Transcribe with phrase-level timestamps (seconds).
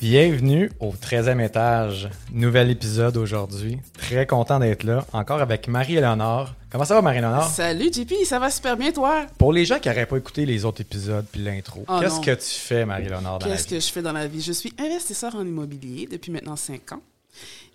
[0.00, 2.08] Bienvenue au 13e étage.
[2.32, 3.78] Nouvel épisode aujourd'hui.
[3.98, 5.04] Très content d'être là.
[5.12, 6.54] Encore avec Marie-Éléonore.
[6.70, 7.44] Comment ça va, Marie-Éléonore?
[7.44, 9.26] Salut JP, ça va super bien toi?
[9.36, 12.30] Pour les gens qui n'auraient pas écouté les autres épisodes puis l'intro, Oh qu'est-ce que
[12.34, 14.40] tu fais, Marie-Éléonore, dans Qu'est-ce que je fais dans la vie?
[14.40, 17.02] Je suis investisseur en immobilier depuis maintenant 5 ans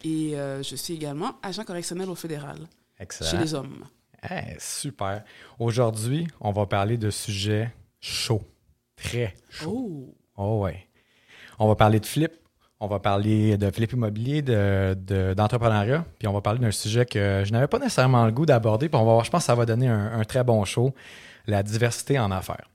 [0.04, 2.58] et euh, je suis également agent correctionnel au fédéral
[3.00, 3.30] Excellent.
[3.30, 3.86] chez les hommes.
[4.32, 5.24] Eh, super.
[5.60, 8.42] Aujourd'hui, on va parler de sujets chauds.
[8.96, 9.70] Très chauds.
[9.70, 10.16] Oh!
[10.38, 10.85] Oh ouais.
[11.60, 12.32] On va parler de flip,
[12.80, 17.06] on va parler de flip immobilier, de, de- d'entrepreneuriat, puis on va parler d'un sujet
[17.06, 19.46] que je n'avais pas nécessairement le goût d'aborder, puis on va voir, je pense que
[19.48, 20.94] ça va donner un, très bon show,
[21.48, 22.68] la diversité en affaires.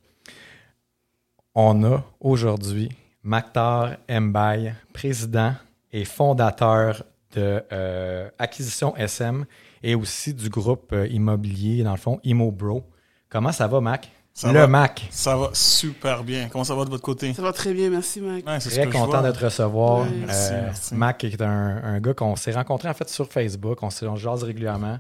[1.55, 2.91] On a aujourd'hui
[3.23, 5.55] Maktar Mbaye, président
[5.93, 7.03] et fondateur
[7.35, 9.45] de euh, Acquisition SM
[9.83, 12.85] et aussi du groupe euh, immobilier, dans le fond, ImoBro.
[13.29, 14.11] Comment ça va, Mac?
[14.41, 14.67] Ça le va.
[14.67, 15.07] Mac.
[15.11, 16.49] Ça va super bien.
[16.51, 17.35] Comment ça va de votre côté?
[17.35, 18.47] Ça va très bien, merci Mac.
[18.47, 20.01] Ouais, c'est ce Très content de te recevoir.
[20.01, 20.07] Ouais.
[20.31, 20.95] Euh, merci.
[20.95, 23.83] Mac est un, un gars qu'on s'est rencontré en fait sur Facebook.
[23.83, 24.99] On se jase régulièrement.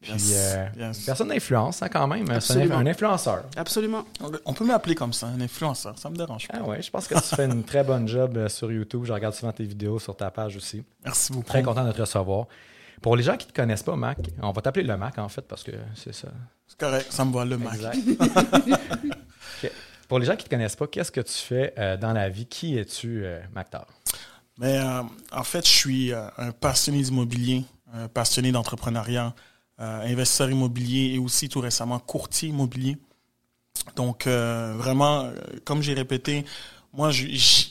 [0.00, 0.98] Puis Yes, euh, yes.
[1.04, 2.24] personne d'influence hein, quand même.
[2.26, 2.76] C'est un, Absolument.
[2.78, 3.42] un influenceur.
[3.54, 4.04] Absolument.
[4.46, 5.98] On peut m'appeler comme ça, un influenceur.
[5.98, 6.54] Ça me dérange pas.
[6.58, 9.02] Ah ouais, je pense que tu fais une très bonne job euh, sur YouTube.
[9.04, 10.82] Je regarde souvent tes vidéos sur ta page aussi.
[11.04, 11.46] Merci beaucoup.
[11.48, 12.46] Très content de te recevoir.
[13.00, 15.28] Pour les gens qui ne te connaissent pas, Mac, on va t'appeler le Mac en
[15.28, 16.28] fait parce que c'est ça.
[16.66, 17.74] C'est correct, ça me va le Mac.
[17.74, 17.98] Exact.
[20.08, 22.28] Pour les gens qui ne te connaissent pas, qu'est-ce que tu fais euh, dans la
[22.28, 22.44] vie?
[22.46, 23.86] Qui es-tu, euh, Mactar?
[24.58, 27.64] Mais euh, en fait, je suis euh, un passionné d'immobilier,
[27.94, 29.34] un passionné d'entrepreneuriat,
[29.78, 32.98] investisseur immobilier et aussi tout récemment courtier immobilier.
[33.96, 35.30] Donc vraiment,
[35.64, 36.44] comme j'ai répété,
[36.92, 37.69] moi, je- j- j-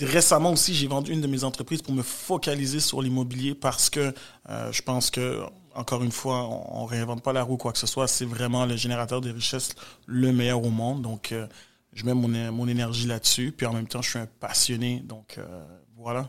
[0.00, 4.12] récemment aussi, j'ai vendu une de mes entreprises pour me focaliser sur l'immobilier parce que
[4.48, 5.42] euh, je pense que,
[5.74, 8.08] encore une fois, on, on réinvente pas la roue, quoi que ce soit.
[8.08, 9.74] C'est vraiment le générateur de richesses
[10.06, 11.02] le meilleur au monde.
[11.02, 11.46] Donc, euh,
[11.92, 13.52] je mets mon, mon énergie là-dessus.
[13.56, 15.00] Puis en même temps, je suis un passionné.
[15.00, 15.64] Donc, euh,
[15.96, 16.28] voilà.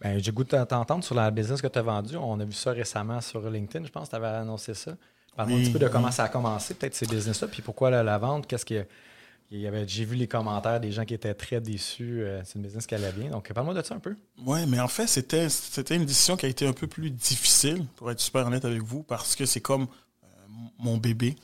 [0.00, 2.16] Ben, j'ai goût de t'entendre sur la business que tu as vendue.
[2.16, 4.92] On a vu ça récemment sur LinkedIn, je pense que tu avais annoncé ça.
[5.34, 5.90] Parle-moi un petit peu de oui.
[5.92, 8.86] comment ça a commencé, peut-être ces business-là, puis pourquoi la, la vente, qu'est-ce que.
[9.50, 12.20] J'ai vu les commentaires des gens qui étaient très déçus.
[12.22, 13.30] euh, c'est une business qui allait bien.
[13.30, 14.16] Donc, parle-moi de ça un peu.
[14.44, 15.46] Ouais, mais en fait, c'était
[15.94, 19.04] une décision qui a été un peu plus difficile, pour être super honnête avec vous,
[19.04, 19.86] parce que c'est comme
[20.24, 20.26] euh,
[20.78, 21.36] mon bébé.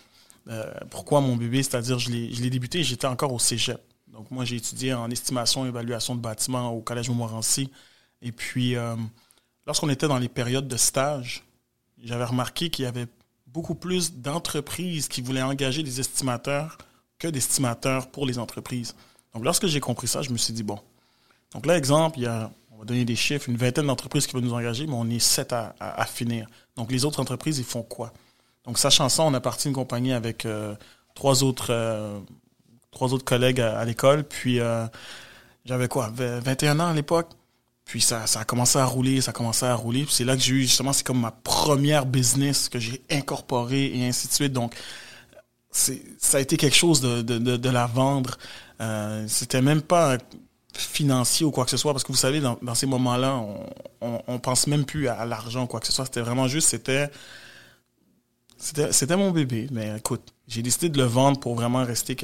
[0.49, 1.63] Euh, pourquoi mon bébé?
[1.63, 3.81] C'est-à-dire, je l'ai je l'ai débuté, j'étais encore au cégep.
[4.09, 7.71] Donc, moi, j'ai étudié en estimation et évaluation de bâtiments au Collège Montmorency.
[8.21, 8.75] Et puis,
[9.67, 11.45] lorsqu'on était dans les périodes de stage,
[12.03, 13.07] j'avais remarqué qu'il y avait
[13.47, 16.77] beaucoup plus d'entreprises qui voulaient engager des estimateurs
[17.23, 18.95] que d'estimateurs pour les entreprises.
[19.35, 20.79] Donc, lorsque j'ai compris ça, je me suis dit, bon,
[21.55, 24.35] donc là, exemple, il y a, on va donner des chiffres, une vingtaine d'entreprises qui
[24.35, 26.49] veulent nous engager, mais on est sept à, finir.
[26.77, 28.13] Donc les autres entreprises, ils font quoi?
[28.65, 30.75] Donc sachant ça, on a parti une compagnie avec euh,
[31.15, 32.19] trois autres euh,
[32.91, 34.25] trois autres collègues à, l'école.
[34.25, 34.87] Puis euh,
[35.65, 36.11] j'avais quoi?
[36.15, 37.29] v- 21 ans à l'époque.
[37.85, 40.05] Puis ça, ça a commencé à rouler, ça a commencé à rouler.
[40.05, 43.87] Puis c'est là que j'ai eu justement, c'est comme ma première business que j'ai incorporée
[43.95, 44.53] et ainsi de suite.
[44.53, 44.75] Donc
[45.73, 48.37] ça a été quelque chose de, de, de, la vendre.
[48.81, 50.19] Euh, c'était même pas
[50.75, 53.37] financier ou quoi que ce soit, parce que vous savez, dans, ces moments-là,
[54.01, 56.05] on, on, pense même plus à, l'argent ou quoi que ce soit.
[56.05, 57.11] C'était vraiment juste, c'était,
[58.59, 59.67] c'était, mon bébé.
[59.73, 62.17] Mais écoute, j'ai décidé de le vendre pour vraiment rester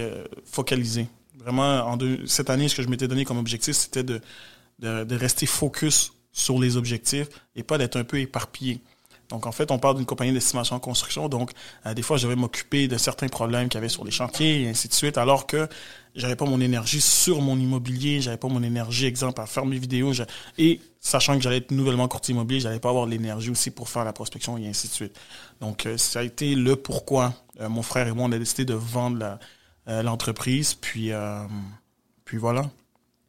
[0.44, 1.08] focalisé.
[1.38, 4.20] Vraiment, cette année, ce que je m'étais donné comme objectif, c'était de,
[4.78, 8.80] de rester focus sur les objectifs et pas d'être un peu éparpillé.
[9.28, 11.28] Donc, en fait, on parle d'une compagnie d'estimation en construction.
[11.28, 11.50] Donc,
[11.84, 14.62] euh, des fois, je vais m'occuper de certains problèmes qu'il y avait sur les chantiers
[14.62, 15.68] et ainsi de suite, alors que
[16.14, 19.78] j'avais pas mon énergie sur mon immobilier, j'avais pas mon énergie, exemple, à faire mes
[19.78, 20.12] vidéos.
[20.56, 24.04] et sachant que j'allais être nouvellement courtier immobilier, j'allais pas avoir l'énergie aussi pour faire
[24.04, 25.18] la prospection et ainsi de suite.
[25.60, 28.64] Donc, euh, ça a été le pourquoi euh, mon frère et moi, on a décidé
[28.64, 29.38] de vendre
[29.86, 30.74] l'entreprise.
[30.74, 31.12] Puis,
[32.26, 32.68] puis voilà.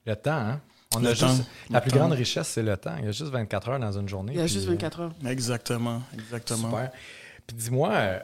[0.06, 0.62] Le temps, hein?
[0.96, 1.28] On Le a temps.
[1.28, 1.98] juste, la Le plus temps.
[1.98, 2.96] grande richesse, c'est le temps.
[2.98, 4.34] Il y a juste 24 heures dans une journée.
[4.34, 5.14] Il y a puis, juste euh, 24 heures.
[5.28, 6.70] Exactement, exactement.
[6.70, 6.92] Super.
[7.46, 8.20] Puis dis-moi, euh,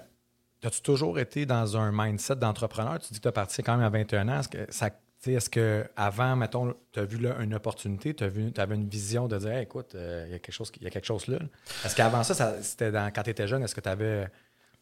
[0.64, 3.00] as-tu toujours été dans un mindset d'entrepreneur?
[3.00, 4.40] Tu dis que tu as parti quand même à 21 ans.
[4.40, 4.90] Est-ce que ça.
[5.28, 9.40] Est-ce que avant, mettons, tu as vu là une opportunité, tu avais une vision de
[9.40, 11.40] dire Hey, écoute, euh, il y a quelque chose, il y a quelque chose là?
[11.84, 14.28] Est-ce qu'avant ça, ça c'était dans, quand tu étais jeune, est-ce que tu avais,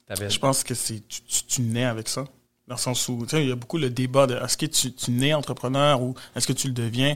[0.09, 2.25] Je pense que c'est tu, tu, tu nais avec ça.
[2.67, 4.65] Dans le sens où, tu sais, il y a beaucoup le débat de est-ce que
[4.65, 7.15] tu, tu nais entrepreneur ou est-ce que tu le deviens?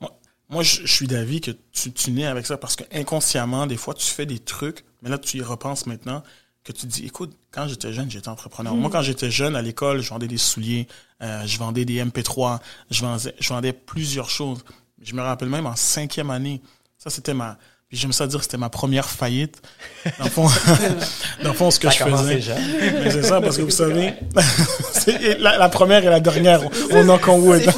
[0.00, 3.66] Moi, moi, je, je suis d'avis que tu, tu nais avec ça parce que inconsciemment,
[3.66, 6.22] des fois, tu fais des trucs, mais là, tu y repenses maintenant,
[6.66, 8.74] que tu te dis, écoute, quand j'étais jeune, j'étais entrepreneur.
[8.74, 10.88] Moi, quand j'étais jeune, à l'école, je vendais des souliers,
[11.22, 12.58] euh, je vendais des MP3,
[12.90, 14.64] je vendais, je vendais plusieurs choses.
[15.00, 16.60] Je me rappelle même en cinquième année,
[16.98, 17.56] ça, c'était ma...
[17.88, 19.62] Puis j'aime ça dire que c'était ma première faillite.
[20.18, 20.48] Dans le fond,
[21.44, 22.54] dans le fond ce que Ça je faisais.
[23.02, 24.14] Mais c'est ça, parce que vous savez,
[25.38, 27.62] la, la première et la dernière, on knock on wood.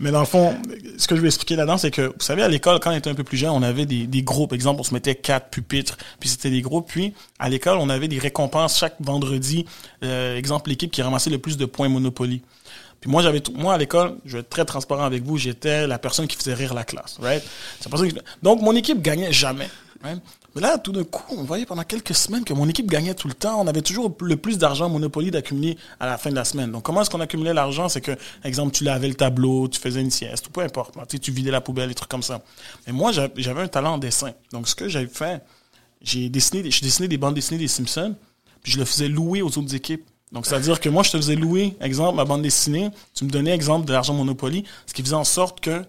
[0.00, 0.56] Mais dans le fond,
[0.98, 3.10] ce que je vais expliquer là-dedans, c'est que, vous savez, à l'école, quand on était
[3.10, 4.52] un peu plus jeune, on avait des, des groupes.
[4.52, 6.88] Exemple, on se mettait quatre pupitres, puis c'était des groupes.
[6.88, 9.64] Puis, à l'école, on avait des récompenses chaque vendredi.
[10.02, 12.42] Euh, exemple, l'équipe qui ramassait le plus de points Monopoly.
[13.02, 15.86] Puis moi, j'avais tout- moi, à l'école, je vais être très transparent avec vous, j'étais
[15.86, 17.42] la personne qui faisait rire la classe, right?
[18.42, 19.68] Donc, mon équipe gagnait jamais?
[20.54, 23.26] Mais là, tout d'un coup, on voyait pendant quelques semaines que mon équipe gagnait tout
[23.26, 23.60] le temps.
[23.60, 26.70] On avait toujours le plus d'argent Monopoly d'accumuler à la fin de la semaine.
[26.70, 27.88] Donc, comment est-ce qu'on accumulait l'argent?
[27.88, 28.12] C'est que,
[28.44, 30.94] exemple, tu lavais le tableau, tu faisais une sieste, ou peu importe.
[31.20, 32.42] Tu vidais la poubelle, des trucs comme ça.
[32.86, 34.32] Mais moi, j'a- j'avais un talent en dessin.
[34.52, 35.42] Donc, ce que j'avais fait,
[36.02, 38.14] j'ai dessiné, des- je dessinais des bandes dessinées des Simpsons,
[38.62, 40.04] puis je le faisais louer aux autres équipes.
[40.32, 43.52] Donc, c'est-à-dire que moi, je te faisais louer, exemple, ma bande dessinée, tu me donnais,
[43.52, 45.84] exemple, de l'argent Monopoly, ce qui faisait en sorte que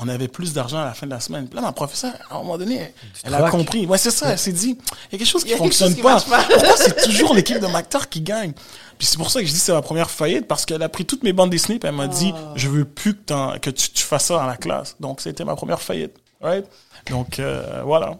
[0.00, 1.48] on avait plus d'argent à la fin de la semaine.
[1.48, 2.92] Puis là, ma professeure, à un moment donné, elle,
[3.24, 3.84] elle a compris.
[3.84, 6.02] Ouais, c'est ça, elle s'est dit, il y a quelque chose qui fonctionne chose qui
[6.02, 6.20] pas.
[6.20, 8.52] Pourquoi c'est toujours l'équipe de Mactar qui gagne?
[8.96, 10.88] Puis c'est pour ça que je dis que c'est ma première faillite, parce qu'elle a
[10.88, 14.04] pris toutes mes bandes dessinées, puis elle m'a dit, je veux plus que, tu, tu
[14.04, 14.94] fasses ça dans la classe.
[15.00, 16.12] Donc, c'était ma première faillite.
[16.40, 16.64] Right?
[17.10, 18.18] Donc, euh, voilà.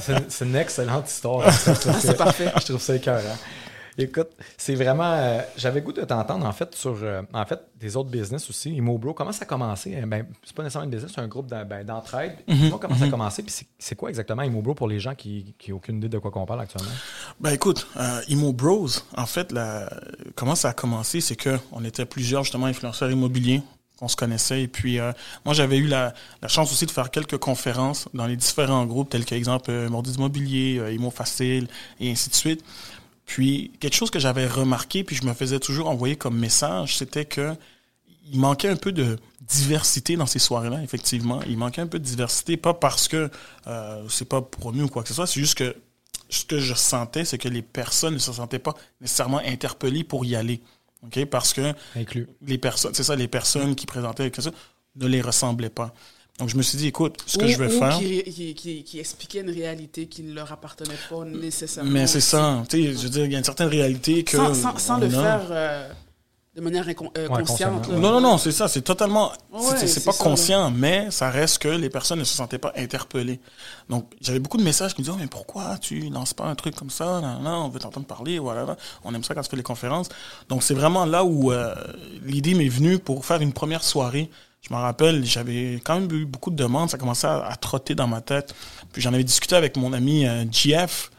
[0.00, 1.42] C'est une, une excellente histoire.
[1.46, 1.52] Ah,
[2.00, 2.50] c'est parfait.
[2.58, 3.36] Je trouve ça écœurant.
[3.98, 4.28] Écoute,
[4.58, 5.10] c'est vraiment.
[5.12, 8.70] euh, J'avais goût de t'entendre, en fait, sur euh, en fait, des autres business aussi.
[8.74, 9.94] Immobro, comment ça a commencé?
[9.96, 12.36] Euh, Ben, c'est pas nécessairement une business, c'est un groupe ben, d'entraide.
[12.46, 15.76] Dis-moi comment ça a commencé, puis c'est- quoi exactement Immobro pour les gens qui n'ont
[15.76, 16.90] aucune idée de quoi qu'on parle actuellement?
[17.40, 18.20] Ben écoute, euh,
[19.16, 19.88] en fait, la,
[20.34, 23.62] comment ça a commencé, c'est que on était plusieurs justement influenceurs immobiliers
[23.98, 24.62] qu'on se connaissait.
[24.62, 25.12] Et puis euh,
[25.46, 26.12] moi, j'avais eu la,
[26.42, 30.12] la chance aussi de faire quelques conférences dans les différents groupes, tels qu'exemple euh, Mordi
[30.12, 31.66] Immobilier, euh, Imo Facile,
[31.98, 32.62] et ainsi de suite.
[33.26, 37.24] Puis quelque chose que j'avais remarqué, puis je me faisais toujours envoyer comme message, c'était
[37.24, 37.54] que
[38.32, 41.40] il manquait un peu de diversité dans ces soirées-là, effectivement.
[41.48, 43.30] Il manquait un peu de diversité, pas parce que
[43.66, 45.76] euh, c'est pas promu ou quoi que ce soit, c'est juste que
[46.28, 50.24] ce que je sentais, c'est que les personnes ne se sentaient pas nécessairement interpellées pour
[50.24, 50.60] y aller.
[51.04, 51.24] OK?
[51.26, 52.26] Parce que Inclus.
[52.42, 54.50] les personnes, c'est ça, les personnes qui présentaient ça,
[54.96, 55.94] ne les ressemblaient pas.
[56.38, 57.98] Donc, je me suis dit, écoute, ce que Ou- je vais ou faire.
[57.98, 61.90] Qui, qui, qui, qui expliquait une réalité qui ne leur appartenait pas nécessairement.
[61.90, 62.62] Mais c'est ça.
[62.68, 64.36] Tu sais, je veux dire, il y a une certaine réalité que.
[64.36, 65.10] Sans, sans, sans on le a.
[65.22, 65.88] faire euh,
[66.54, 67.88] de manière incon- euh, Ouais, consciente.
[67.88, 67.96] là.
[67.96, 68.68] Non, non, non, c'est ça.
[68.68, 69.32] C'est totalement.
[69.50, 72.72] Ouais, c'est- pas ça, conscient, mais ça reste que les personnes ne se sentaient pas
[72.76, 73.40] interpellées.
[73.88, 76.54] Donc, j'avais beaucoup de messages qui me disaient, oh, mais pourquoi tu lances pas un
[76.54, 77.22] truc comme ça?
[77.46, 78.76] On veut t'entendre parler, voilà.
[79.04, 80.10] On aime ça quand tu fais les conférences.
[80.50, 81.74] Donc, c'est vraiment là où euh,
[82.26, 84.28] l'idée m'est venue pour faire une première soirée.
[84.68, 86.90] Je me rappelle, j'avais quand même eu beaucoup de demandes.
[86.90, 88.54] Ça commençait à, à trotter dans ma tête.
[88.92, 91.10] Puis, j'en avais discuté avec mon ami euh, GF.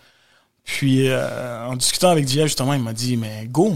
[0.65, 3.75] Puis, euh, en discutant avec GF, justement, il m'a dit, mais go,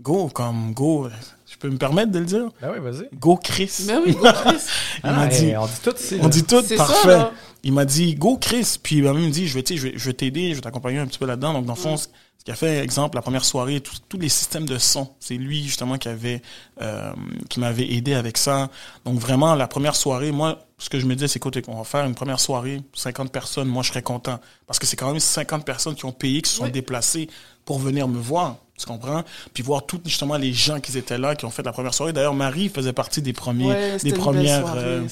[0.00, 1.08] go, comme go.
[1.48, 2.48] Je peux me permettre de le dire?
[2.60, 3.08] Ben oui, vas-y.
[3.16, 3.84] Go Chris.
[3.86, 4.56] Mais oui, go, Chris.
[5.04, 6.16] Il m'a Ah, dit, on dit tout ici.
[6.18, 6.28] on là.
[6.28, 7.18] dit tout, C'est ça, parfait.
[7.62, 8.78] il m'a dit, go Chris.
[8.82, 10.54] Puis il m'a même dit, je vais, tu sais, je vais, je vais t'aider, je
[10.56, 11.52] vais t'accompagner un petit peu là-dedans.
[11.52, 12.08] Donc, dans le fond, ce
[12.42, 15.62] ce qui a fait, exemple, la première soirée, tous les systèmes de son, c'est lui,
[15.62, 16.42] justement, qui avait,
[16.80, 17.12] euh,
[17.48, 18.68] qui m'avait aidé avec ça.
[19.04, 21.84] Donc, vraiment, la première soirée, moi, ce que je me disais, c'est écoute, on va
[21.84, 24.40] faire une première soirée, 50 personnes, moi, je serais content.
[24.66, 26.72] Parce que c'est quand même 50 personnes qui ont payé, qui se sont Oui.
[26.72, 27.28] déplacées
[27.64, 28.56] pour venir me voir.
[28.76, 29.22] Tu comprends?
[29.54, 32.12] Puis voir tous, justement, les gens qui étaient là, qui ont fait la première soirée.
[32.12, 35.06] D'ailleurs, Marie faisait partie des premiers, Ouais, des premières, soirée, euh,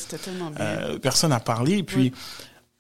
[0.59, 1.85] euh, personne à parler.
[1.85, 2.13] Puis,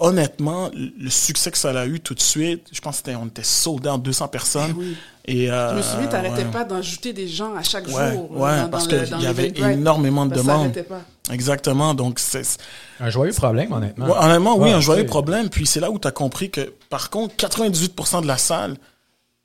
[0.00, 3.90] honnêtement, le succès que ça a eu tout de suite, je pense qu'on était soldés
[3.90, 4.73] en 200 personnes.
[4.75, 4.97] Eh oui.
[5.26, 6.50] Et, euh, Je me souviens, t'arrêtais ouais.
[6.50, 8.30] pas d'ajouter des gens à chaque Ouais, jour.
[8.30, 10.73] dans parce qu'il y avait énormément de demandes.
[11.30, 11.95] Exactement.
[11.95, 12.42] Donc, c'est,
[12.99, 14.07] Un joyeux problème, honnêtement.
[14.07, 15.50] Ouais, honnêtement, oui, un joyeux tu problème.
[15.50, 18.76] Puis c'est là où tu as compris que, par contre, 98% de la salle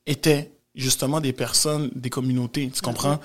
[0.08, 2.72] était justement des personnes, des communautés.
[2.74, 3.20] Tu comprends?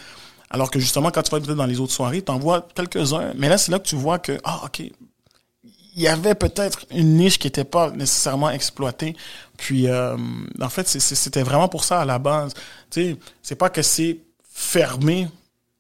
[0.50, 3.32] Alors que justement, quand tu vas peut-être dans les autres soirées, tu en vois quelques-uns.
[3.37, 4.82] Mais là, c'est là que tu vois que, ah, OK,
[5.97, 9.16] il y avait peut-être une niche qui n'était pas nécessairement exploitée.
[9.56, 10.16] Puis, euh,
[10.61, 12.54] en fait, c'était vraiment pour ça à la base.
[12.90, 14.18] Tu sais, c'est pas que c'est
[14.52, 15.28] fermé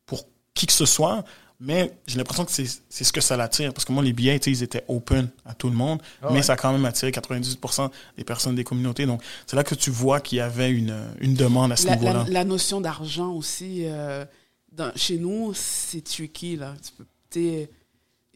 [0.06, 0.24] pour
[0.54, 1.24] qui que ce soit,
[1.60, 3.72] mais j'ai l'impression que c'est ce que ça l'attire.
[3.74, 6.26] Parce que moi, les billets, tu sais, ils étaient open à tout le monde, Ah
[6.30, 6.42] mais ouais.
[6.42, 9.06] ça a quand même attiré 98% des personnes des communautés.
[9.06, 12.24] Donc, c'est là que tu vois qu'il y avait une, une demande à ce niveau-là.
[12.26, 14.24] la- la notion d'argent aussi, euh,
[14.72, 16.56] dans- chez nous, c'est tricky.
[16.56, 16.74] Là.
[16.84, 17.06] Tu peux-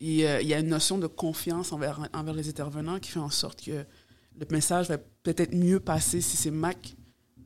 [0.06, 3.10] Il y, a, il y a une notion de confiance envers, envers les intervenants qui
[3.10, 3.86] fait en sorte que
[4.38, 6.94] le message va peut-être mieux passer si c'est Mac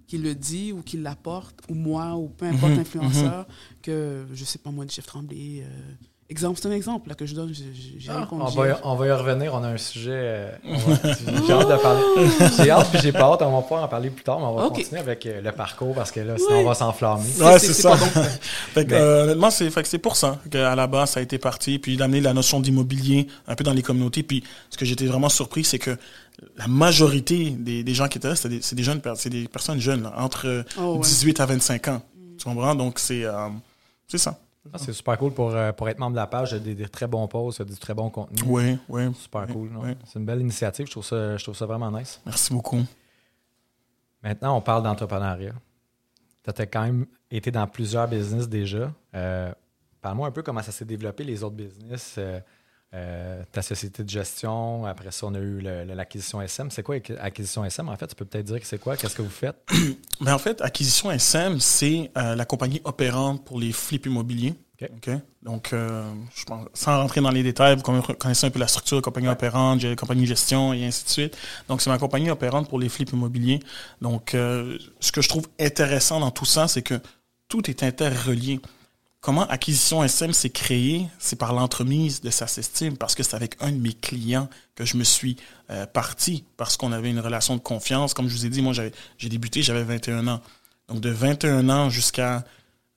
[0.08, 3.46] qui le dit ou qui l'apporte, ou moi, ou peu importe Mhm, l'influenceur,
[3.80, 5.68] que, je sais pas moi, du chef Tremblay, euh,
[6.30, 7.54] Exemple, c'est un exemple là, que je donne.
[7.54, 9.54] J'ai Ah, on, va, y- on va y revenir.
[9.54, 10.10] On a un sujet.
[10.12, 11.12] euh, va-
[11.46, 12.02] j'ai hâte de parler.
[12.58, 13.40] J'ai hâte puis j'ai pas hâte.
[13.40, 15.94] On va pouvoir en parler plus tard, mais on va continuer avec euh, le parcours
[15.94, 17.22] parce que là, sinon, on va s'enflammer.
[17.40, 17.92] Ouais, c'est- ça.
[17.92, 18.04] pas bon.
[18.74, 21.78] Fait que, Mais- euh, honnêtement, c'est pour ça qu'à la base, ça a été parti,
[21.78, 24.22] puis d'amener la notion d'immobilier un peu dans les communautés.
[24.22, 25.96] Puis ce que j'étais vraiment surpris, c'est que
[26.58, 30.02] la majorité des, des gens qui étaient là, c'est des, jeunes, c'est des personnes jeunes,
[30.02, 31.00] là, entre euh, Oh, ouais.
[31.00, 32.02] 18 à 25 ans.
[32.38, 32.74] Tu comprends?
[32.74, 33.48] Donc, c'est euh,
[34.06, 34.38] c'est ça.
[34.72, 36.52] Ah, c'est super cool pour, euh, pour être membre de la page.
[36.52, 38.42] Il y a des, des très bons posts, il y a du très bon contenu.
[38.46, 39.14] Oui, oui.
[39.14, 39.70] Super cool.
[39.82, 39.90] oui.
[40.04, 40.86] C'est une belle initiative.
[40.86, 42.20] Je trouve ça, je trouve ça vraiment nice.
[42.26, 42.82] Merci beaucoup.
[44.22, 45.52] Maintenant, on parle d'entrepreneuriat.
[46.44, 48.92] Tu as quand même été dans plusieurs business déjà.
[49.14, 49.52] Euh,
[50.00, 52.14] Parle-moi un peu comment ça s'est développé, les autres business.
[52.18, 52.40] euh,
[52.94, 56.70] euh, ta société de gestion, après ça, on a eu l'acquisition SM.
[56.70, 57.88] C'est quoi l'acquisition SM?
[57.88, 58.96] En fait, tu peux peut-être dire que c'est quoi?
[58.96, 59.56] Qu'est-ce que vous faites?
[60.20, 64.54] Mais en fait, Acquisition SM, c'est euh, la compagnie opérante pour les flips immobiliers.
[65.42, 66.04] Donc, euh,
[66.36, 69.02] je pense, sans rentrer dans les détails, vous conna- connaissez un peu la structure de
[69.02, 71.36] compagnie opérante, j'ai la compagnie de gestion et ainsi de suite.
[71.68, 73.58] Donc, c'est ma compagnie opérante pour les flips immobiliers.
[74.00, 76.94] Donc, ce que je trouve intéressant dans tout ça, c'est que
[77.48, 78.60] tout est interrelié.
[79.20, 83.72] Comment Acquisition SM s'est créé, c'est par l'entremise de SACESTIM, parce que c'est avec un
[83.72, 85.36] de mes clients que je me suis
[85.70, 88.14] euh, parti, parce qu'on avait une relation de confiance.
[88.14, 90.40] Comme je vous ai dit, moi, j'ai débuté, j'avais 21 ans.
[90.88, 92.44] Donc, de 21 ans jusqu'à...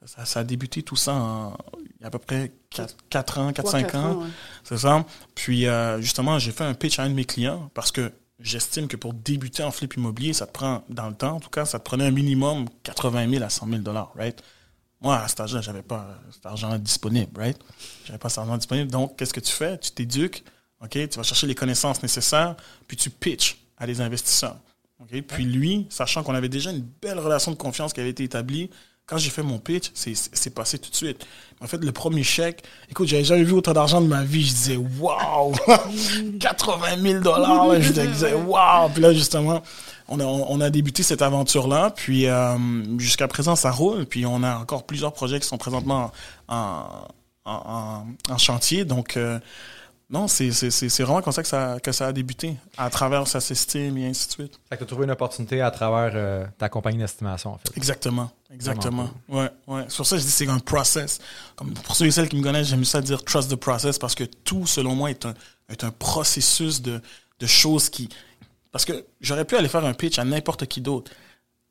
[0.05, 1.55] Ça, ça a débuté tout ça en,
[2.01, 4.13] il y a à peu près 4, ans, 4-5 Trois, quatre ans.
[4.23, 4.29] ouais.
[4.63, 5.05] C'est ça.
[5.35, 8.87] Puis, euh, justement, j'ai fait un pitch à un de mes clients parce que j'estime
[8.87, 11.65] que pour débuter en flip immobilier, ça te prend, dans le temps, en tout cas,
[11.65, 14.41] ça te prenait un minimum 80 000 à 100 000 dollars, right?
[15.01, 17.57] Moi, à cet âge-là, j'avais pas euh, cet argent disponible, right?
[18.05, 18.91] J'avais pas cet argent disponible.
[18.91, 19.77] Donc, qu'est-ce que tu fais?
[19.79, 20.43] Tu t'éduques,
[20.81, 20.91] OK?
[20.91, 22.55] Tu vas chercher les connaissances nécessaires,
[22.87, 24.57] puis tu pitches à des investisseurs.
[25.27, 28.69] Puis lui, sachant qu'on avait déjà une belle relation de confiance qui avait été établie,
[29.07, 31.25] quand j'ai fait mon pitch, c'est passé tout de suite.
[31.59, 34.43] En fait, le premier chèque, écoute, j'avais jamais vu autant d'argent de ma vie.
[34.43, 35.53] Je disais, waouh!
[36.39, 37.81] 80 000 dollars!
[37.81, 38.89] Je disais, waouh!
[38.89, 39.61] Puis là, justement,
[40.13, 41.91] on a, on a débuté cette aventure-là.
[41.95, 42.57] Puis euh,
[42.99, 44.05] jusqu'à présent, ça roule.
[44.05, 46.11] Puis on a encore plusieurs projets qui sont présentement
[46.47, 47.07] en,
[47.45, 48.85] en, en- en chantier.
[48.85, 49.39] Donc, euh,
[50.09, 50.49] non, c'est
[51.03, 54.27] vraiment comme ça que, ça que ça a débuté, à travers sa système et ainsi
[54.27, 54.59] de suite.
[54.67, 57.71] Fait que tu as trouvé une opportunité à travers euh, ta compagnie d'estimation, en fait.
[57.77, 59.09] Exactement, exactement.
[59.29, 59.85] Ouais, ouais.
[59.87, 61.19] Sur ça, je dis c'est un process.
[61.55, 64.13] Comme pour ceux et celles qui me connaissent, j'aime ça dire trust the process parce
[64.15, 65.33] que tout, selon moi, est un,
[65.69, 67.01] est un processus de,
[67.39, 68.09] de choses qui.
[68.71, 71.11] Parce que j'aurais pu aller faire un pitch à n'importe qui d'autre.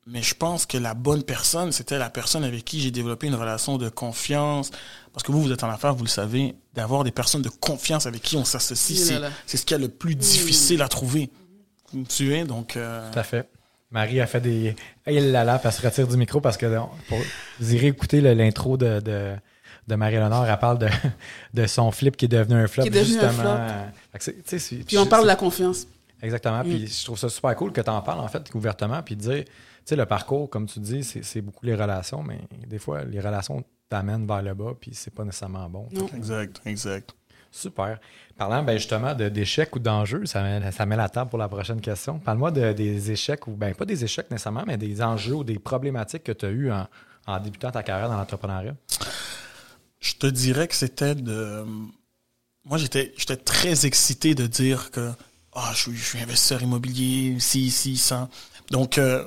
[0.07, 3.35] Mais je pense que la bonne personne, c'était la personne avec qui j'ai développé une
[3.35, 4.71] relation de confiance.
[5.13, 8.07] Parce que vous, vous êtes en affaires, vous le savez, d'avoir des personnes de confiance
[8.07, 11.29] avec qui on s'associe, Oui, c'est ce qu'il y a le plus difficile à trouver.
[11.93, 12.45] Vous me suivez?
[12.45, 13.47] Donc, euh, Tout à fait.
[13.91, 14.75] Marie a fait des.
[15.05, 16.65] Hey là là, puis elle se retire du micro parce que
[17.09, 17.19] pour-
[17.59, 19.33] vous irez écouter l'intro de, de,
[19.87, 20.45] de Marie-Léonore.
[20.47, 20.87] Elle parle de,
[21.53, 22.83] de son flip qui est devenu un flop.
[22.83, 23.67] Qui est devenu un justement.
[24.13, 24.33] flop.
[24.45, 25.85] Sais, c'est- Puis on parle de la confiance.
[26.21, 26.59] Exactement.
[26.59, 26.69] Mm.
[26.69, 29.01] Puis je trouve ça super cool que tu en parles, en fait, ouvertement.
[29.03, 29.51] Puis de dire, tu
[29.85, 33.19] sais, le parcours, comme tu dis, c'est c'est beaucoup les relations, mais des fois, les
[33.19, 35.87] relations t'amènent vers le bas, puis c'est pas nécessairement bon.
[35.91, 36.07] Non.
[36.15, 37.13] exact, exact.
[37.53, 37.99] Super.
[38.37, 41.49] Parlant ben, justement de- d'échecs ou d'enjeux, ça met, ça met la table pour la
[41.49, 42.17] prochaine question.
[42.17, 45.59] Parle-moi de- des échecs, ou ben pas des échecs nécessairement, mais des enjeux ou des
[45.59, 46.87] problématiques que tu as eues en,
[47.27, 48.75] en débutant ta carrière dans l'entrepreneuriat.
[49.99, 51.65] Je te dirais que c'était de.
[52.63, 55.11] Moi, j'étais, j'étais très excité de dire que
[55.53, 58.29] ah, je, suis, je suis investisseur immobilier, si, si, ça.
[58.69, 59.23] Donc, euh,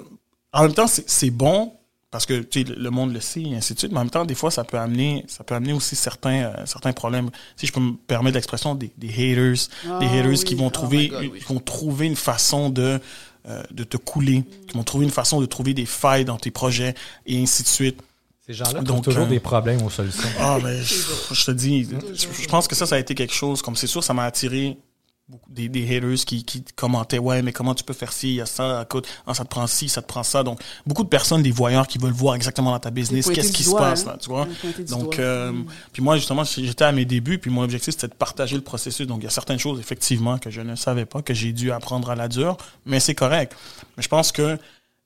[0.52, 1.72] en même temps, c'est, c'est bon
[2.10, 3.90] parce que tu sais, le monde le sait et ainsi de suite.
[3.90, 6.52] Mais en même temps, des fois, ça peut amener, ça peut amener aussi certains, euh,
[6.64, 7.28] certains problèmes.
[7.56, 10.44] Si je peux me permettre l'expression des, des haters, Ah, des haters oui.
[10.44, 11.40] qui vont Oh trouver, God, oui.
[11.40, 13.00] qui vont trouver une façon de
[13.46, 16.50] euh, de te couler, qui vont trouver une façon de trouver des failles dans tes
[16.50, 16.94] projets
[17.26, 18.00] et ainsi de suite.
[18.46, 20.22] Ces gens-là Donc, toujours euh, des problèmes aux solutions.
[20.38, 20.94] Ah, mais je,
[21.34, 23.86] je te dis, je, je pense que ça, ça a été quelque chose, comme c'est
[23.86, 24.78] sûr, ça m'a attiré
[25.26, 28.34] beaucoup des, des haters qui, qui commentaient, ouais, mais comment tu peux faire ci, il
[28.34, 30.42] y a ça, écoute, ah, ça te prend ci, ça te prend ça.
[30.42, 33.64] Donc, beaucoup de personnes, des voyeurs qui veulent voir exactement dans ta business, qu'est-ce qui
[33.64, 34.12] se doigt, passe hein.
[34.12, 34.46] là, tu vois.
[34.88, 35.66] Donc, euh, Mm.
[35.92, 39.06] puis moi, justement, j'étais à mes débuts, puis mon objectif, c'était de partager le processus.
[39.06, 41.72] Donc, il y a certaines choses, effectivement, que je ne savais pas, que j'ai dû
[41.72, 43.56] apprendre à la dure, mais c'est correct.
[43.96, 44.58] Mais je pense que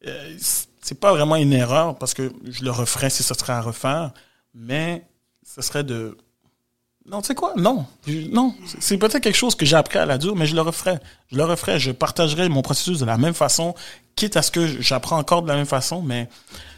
[0.07, 0.37] euh,
[0.81, 4.13] c'est pas vraiment une erreur, parce que je le referais si ce serait à refaire,
[4.55, 5.05] mais
[5.45, 6.17] ce serait de...
[7.11, 7.55] Non, tu sais quoi?
[7.57, 7.87] Non.
[8.33, 8.55] Non.
[8.81, 10.99] C'est- peut-être quelque chose que j'ai appris à la dure, mais je le referais.
[11.33, 11.79] Je le referais.
[11.79, 13.75] Je partagerais mon processus de la même façon,
[14.17, 16.29] quitte à ce que j'apprends encore de la même façon, mais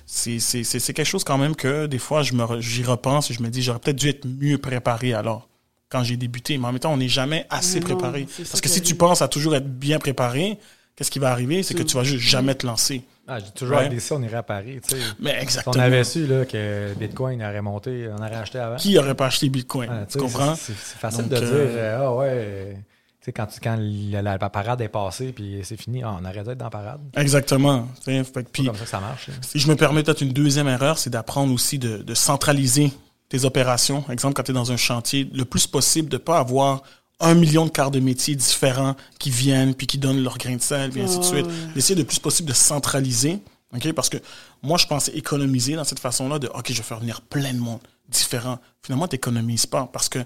[0.06, 2.82] c'est c'est- c'est- c'est quelque chose quand même que des fois, je me re- j'y
[2.84, 5.48] repense et je me dis, j'aurais peut-être dû être mieux préparé alors,
[5.88, 6.58] quand j'ai débuté.
[6.58, 8.26] Mais en même temps, on n'est jamais assez Non, préparé.
[8.50, 10.58] Parce que si tu penses à toujours être bien préparé,
[10.96, 11.62] qu'est-ce qui va arriver?
[11.62, 13.02] C'est que tu vas juste jamais te lancer.
[13.28, 13.88] Ah, j'ai toujours Ouais.
[13.88, 14.80] des si on irait à Paris.
[14.86, 15.02] tu sais.
[15.20, 15.74] Mais Si exactement.
[15.76, 18.76] on avait su là, que Bitcoin aurait monté, on aurait acheté avant.
[18.76, 19.88] Qui aurait pas acheté Bitcoin?
[19.92, 20.56] Ah, tu comprends?
[20.56, 22.76] C'est facile Donc, de dire, euh, ah ouais,
[23.20, 26.44] tu sais, quand, quand la, la parade est passée puis c'est fini, ah, on arrête
[26.44, 27.00] d'être dans la parade.
[27.16, 27.86] Exactement.
[28.04, 29.28] Fait puis- comme ça que ça marche.
[29.28, 29.34] là.
[29.42, 32.90] Si je me permets peut-être une deuxième erreur, c'est d'apprendre aussi de, de centraliser
[33.28, 34.04] tes opérations.
[34.10, 36.82] Exemple, quand tu es dans un chantier, le plus possible de pas avoir
[37.20, 40.62] un million de quarts de métier différents qui viennent puis qui donnent leur grain de
[40.62, 41.46] sel, puis ainsi de Ah, suite.
[41.46, 41.52] ouais.
[41.74, 43.38] D'essayer le plus possible de centraliser.
[43.74, 43.92] ok?
[43.92, 44.16] Parce que
[44.62, 47.58] moi, je pensais économiser dans cette façon-là de OK, je vais faire venir plein de
[47.58, 48.58] monde différent.
[48.82, 50.18] Finalement, tu n'économises pas parce que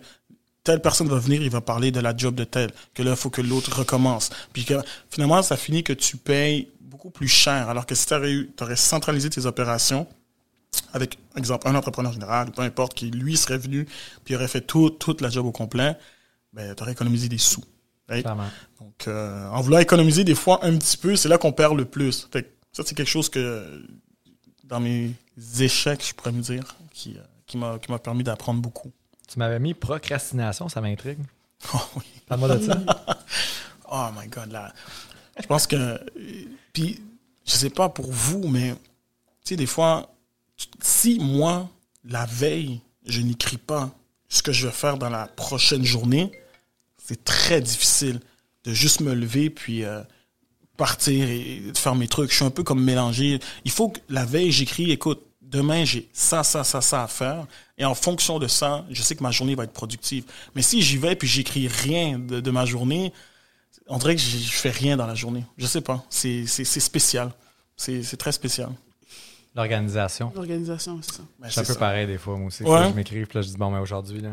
[0.62, 3.16] telle personne va venir, il va parler de la job de tel, que là, il
[3.16, 4.30] faut que l'autre recommence.
[4.54, 4.74] Puis que
[5.10, 7.68] finalement, ça finit que tu payes beaucoup plus cher.
[7.68, 8.14] Alors que si tu
[8.62, 10.06] aurais centralisé tes opérations,
[10.92, 13.86] avec, exemple, un entrepreneur général, ou peu importe, qui lui serait venu,
[14.24, 15.96] puis aurait fait tout, toute la job au complet,
[16.54, 17.64] ben, tu aurais économisé des sous.
[18.08, 18.24] right?
[18.80, 21.84] Donc, euh, en voulant économiser des fois un petit peu, c'est là qu'on perd le
[21.84, 22.28] plus.
[22.32, 23.84] Fait que ça, c'est quelque chose que,
[24.64, 25.12] dans mes
[25.58, 28.92] échecs, je pourrais me dire, qui, euh, qui m'a qui m'a permis d'apprendre beaucoup.
[29.28, 31.18] Tu m'avais mis procrastination, ça m'intrigue.
[31.74, 32.02] Oh, oui.
[32.26, 32.78] Parle-moi de ça.
[33.96, 34.72] Oh my God, là.
[35.40, 36.00] Je pense que.
[36.72, 37.00] Puis,
[37.44, 38.78] je sais pas pour vous, mais, tu
[39.50, 40.10] sais, des fois,
[40.80, 41.68] si moi,
[42.04, 43.90] la veille, je n'écris pas
[44.28, 46.32] ce que je vais faire dans la prochaine journée,
[47.06, 48.20] c'est très difficile
[48.64, 50.02] de juste me lever puis euh,
[50.78, 52.30] partir et faire mes trucs.
[52.30, 53.40] Je suis un peu comme mélangé.
[53.66, 57.46] Il faut que la veille, j'écris, écoute, demain, j'ai ça, ça, ça, ça à faire.
[57.76, 60.24] Et en fonction de ça, je sais que ma journée va être productive.
[60.54, 63.12] Mais si j'y vais puis j'écris rien de, ma journée,
[63.86, 65.44] on dirait que je fais rien dans la journée.
[65.58, 66.02] Je sais pas.
[66.08, 67.32] C'est spécial.
[67.76, 68.70] C'est très spécial.
[69.54, 70.32] L'organisation.
[70.34, 71.22] L'organisation, c'est ça.
[71.38, 71.78] Ben, suis un c'est peu ça.
[71.78, 72.64] pareil des fois, moi aussi.
[72.64, 72.88] Ouais.
[72.90, 74.30] Je m'écrive, puis là, je dis, bon, mais aujourd'hui, là,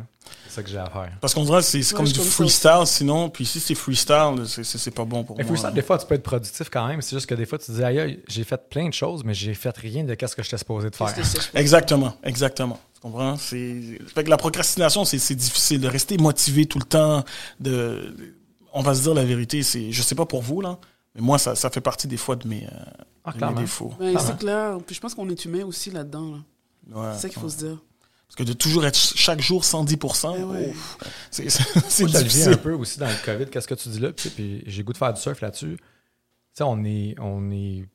[0.48, 1.12] c'est ça que j'ai à faire.
[1.22, 3.30] Parce qu'on dirait que c'est c'est Ouais, comme du ça freestyle, sinon.
[3.30, 5.50] Puis si c'est freestyle, c'est- c'est c'est pas bon pour Mais moi.
[5.56, 7.02] freestyle, des fois, tu peux être productif quand même.
[7.04, 9.34] C'est juste que des fois, tu te dis, aïe, j'ai fait plein de choses, mais
[9.36, 11.14] j'ai fait rien de ce que j'étais supposé de faire.
[11.14, 11.56] Qu'est-ce c'est?
[11.60, 12.80] Exactement, exactement.
[12.96, 13.38] Tu comprends?
[13.38, 17.24] C'est fait que la procrastination, c'est c'est difficile de rester motivé tout le temps.
[17.60, 18.16] De,
[18.74, 19.62] on va se dire la vérité.
[19.64, 20.80] C'est, je sais pas pour vous là,
[21.16, 22.70] mais moi ça, ça fait partie des fois de mes, euh,
[23.24, 23.60] Ah, de mes clairement.
[23.62, 23.94] défauts.
[24.00, 24.78] Ben, c'est clair.
[24.86, 26.32] Puis je pense qu'on est humain aussi là-dedans.
[26.32, 26.38] là.
[27.02, 27.52] Ouais, C'est ça qu'il faut ouais.
[27.54, 27.78] se dire.
[28.28, 30.74] Parce que de toujours être chaque jour 110%, Eh
[31.32, 32.54] c'est difficile.
[32.54, 33.46] un peu aussi dans le COVID.
[33.48, 34.14] Qu'est-ce que tu dis là?
[34.14, 35.76] Puis, puis j'ai le goût de faire du surf là-dessus.
[35.78, 35.84] Tu
[36.54, 37.86] sais, on est, on est.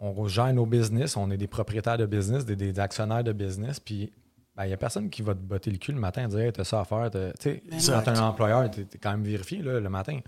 [0.00, 3.80] On gère nos business, on est des propriétaires de business, des, des actionnaires de business.
[3.80, 4.12] Puis,
[4.56, 6.38] ben, il n'y a personne qui va te botter le cul le matin et dire,
[6.38, 7.10] hey, t'as ça à faire.
[7.10, 10.20] Tu sais, Ben quand t'es un employeur, t'es t'es quand même vérifié là, le matin.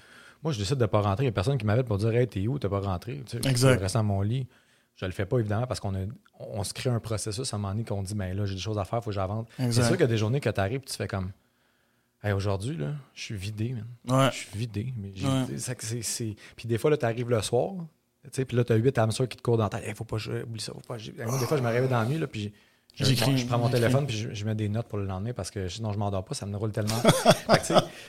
[0.43, 1.25] Moi, je décide de ne pas rentrer.
[1.25, 2.59] Il n'y a personne qui m'appelle pour dire, hey, t'es où?
[2.59, 3.23] T'as pas rentré?
[3.27, 3.75] Tu sais, Exact.
[3.79, 4.47] Je reste dans mon lit.
[4.97, 5.93] Je le fais pas, évidemment, parce qu'on
[6.39, 8.61] on se crée un processus à un moment donné qu'on dit, ben là, j'ai des
[8.61, 9.47] choses à faire, il faut que j'avance.
[9.59, 11.31] C'est sûr qu'il y a des journées que tu arrives et tu fais comme,
[12.23, 13.87] hey, aujourd'hui, là, je suis vidé, man.
[14.19, 14.31] Ouais.
[14.33, 14.93] Je suis vidé.
[14.97, 15.59] Mais Ouais.
[15.59, 17.73] ça- c'est- c'est- Puis des fois, là, tu arrives le soir,
[18.25, 19.85] tu sais, puis là, tu as huit hamsters qui te courent dans la tête.
[19.87, 20.97] Hey, faut pas, je- oublie ça, faut pas.
[21.27, 22.53] Moi, des fois, je me réveille dans la nuit, là, puis
[22.97, 23.81] J'écris, je prends mon j'écris.
[23.81, 26.23] téléphone, puis je, je mets des notes pour le lendemain parce que sinon, je m'endors
[26.25, 27.01] pas, ça me roule tellement.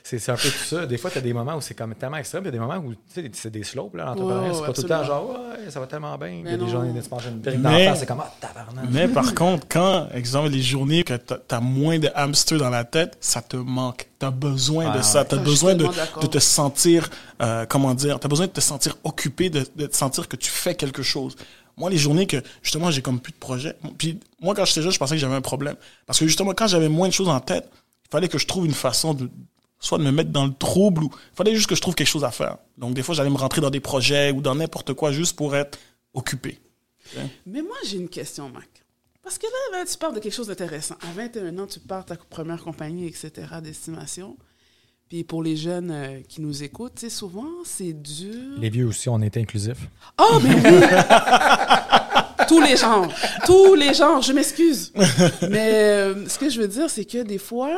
[0.04, 0.86] C'est c'est un peu tout ça.
[0.86, 2.60] Des fois, tu as des moments où c'est comme tellement extrême, puis il y a
[2.60, 4.50] des moments où tu sais, c'est des slopes, là, l'entrepreneuriat.
[4.52, 6.28] Ouais, c'est pas tout le temps genre, ouais, ça va tellement bien.
[6.30, 8.32] Il y a Mais des journées où tu manges une la face, c'est comme, ah,
[8.39, 8.86] tabarnak.
[8.91, 12.84] Mais par contre, quand, exemple, les journées que tu as moins de hamsters dans la
[12.84, 14.08] tête, ça te manque.
[14.20, 15.22] Tu as besoin Ah, de ça.
[15.22, 15.28] ouais.
[15.28, 15.86] Tu as Ah, besoin de
[16.28, 17.10] te sentir,
[17.41, 20.36] euh, comment dire, tu as besoin de te sentir occupé, de, de te sentir que
[20.36, 21.36] tu fais quelque chose.
[21.78, 23.76] Moi, les journées que, justement, j'ai comme plus de projet.
[23.98, 25.76] Puis, moi, quand j'étais jeune, je pensais que j'avais un problème.
[26.06, 27.70] Parce que, justement, quand j'avais moins de choses en tête,
[28.06, 29.30] il fallait que je trouve une façon de,
[29.80, 32.08] soit de me mettre dans le trouble ou, il fallait juste que je trouve quelque
[32.08, 32.58] chose à faire.
[32.78, 35.56] Donc, des fois, j'allais me rentrer dans des projets ou dans n'importe quoi juste pour
[35.56, 35.78] être
[36.14, 36.60] occupé.
[37.46, 38.70] Mais moi, j'ai une question, Mac.
[39.24, 40.96] Parce que là, là, tu parles de quelque chose d'intéressant.
[41.02, 43.32] À 21 ans, tu pars ta première compagnie, etc.,
[43.62, 44.38] d'estimation.
[45.12, 48.58] Puis pour les jeunes euh, qui nous écoutent, tu sais, souvent, c'est dur.
[48.58, 49.89] Les vieux aussi, on est inclusifs.
[50.17, 50.86] Oh, mais oui!
[52.47, 53.12] Tous les genres.
[53.45, 54.93] Tous les genres, je m'excuse.
[55.50, 57.78] Mais euh, ce que je veux dire, c'est que des fois,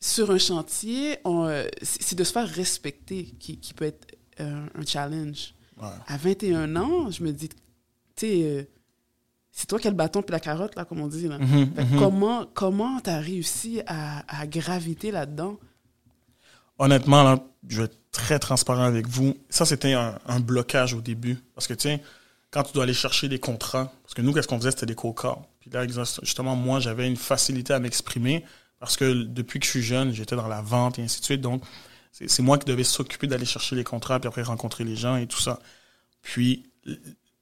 [0.00, 4.08] sur un chantier, on, euh, c'est de se faire respecter qui, qui peut être
[4.40, 5.54] euh, un challenge.
[5.80, 5.88] Ouais.
[6.06, 7.56] À 21 ans, je me dis, tu
[8.16, 8.62] sais, euh,
[9.50, 11.26] c'est toi qui as le bâton puis la carotte, là, comme on dit.
[11.26, 11.38] Là.
[11.38, 11.98] Mhm, Fait mhm.
[11.98, 15.56] Comment comment tu as réussi à, à graviter là-dedans?
[16.78, 19.36] Honnêtement, là, je vais être très transparent avec vous.
[19.50, 21.38] Ça, c'était un, un blocage au début.
[21.54, 21.98] Parce que, tiens,
[22.50, 24.94] quand tu dois aller chercher des contrats, parce que nous, qu'est-ce qu'on faisait, c'était des
[24.94, 25.46] co-corps.
[25.60, 28.44] Puis là, justement, moi, j'avais une facilité à m'exprimer
[28.78, 31.40] parce que depuis que je suis jeune, j'étais dans la vente et ainsi de suite.
[31.40, 31.62] Donc,
[32.12, 35.26] c'est moi qui devais s'occuper d'aller chercher les contrats, puis après rencontrer les gens et
[35.26, 35.58] tout ça.
[36.22, 36.64] Puis,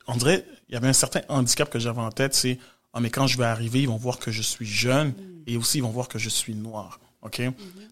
[0.06, 2.58] on dirait, il y avait un certain handicap que j'avais en tête, c'est,
[2.92, 5.14] ah, mais quand je vais arriver, ils vont voir que je suis jeune
[5.46, 6.98] et aussi ils vont voir que je suis noir.
[7.24, 7.42] OK?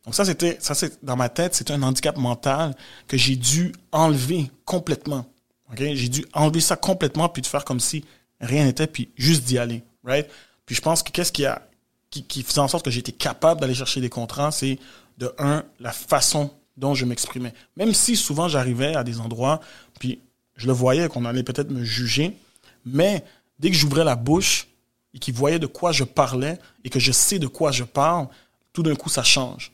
[0.05, 2.75] Donc ça, c'était, ça, c'est, dans ma tête, c'est un handicap mental
[3.09, 5.27] que j'ai dû enlever complètement.
[5.71, 5.79] OK?
[5.79, 8.05] J'ai dû enlever ça complètement puis de faire comme si
[8.41, 9.83] rien n'était puis juste d'y aller.
[10.05, 10.29] Right?
[10.67, 11.67] Puis je pense que qu'est-ce qui a,
[12.11, 14.79] qui, qui faisait en sorte que j'étais capable d'aller chercher des contrats, c'est
[15.19, 17.55] de un, la façon dont je m'exprimais.
[17.77, 19.61] Même si souvent j'arrivais à des endroits,
[19.99, 20.21] puis
[20.57, 22.37] je le voyais qu'on allait peut-être me juger,
[22.85, 23.25] mais
[23.59, 24.69] dès que j'ouvrais la bouche
[25.15, 28.29] et qu'ils voyaient de quoi je parlais et que je sais de quoi je parle,
[28.73, 29.73] tout d'un coup ça change.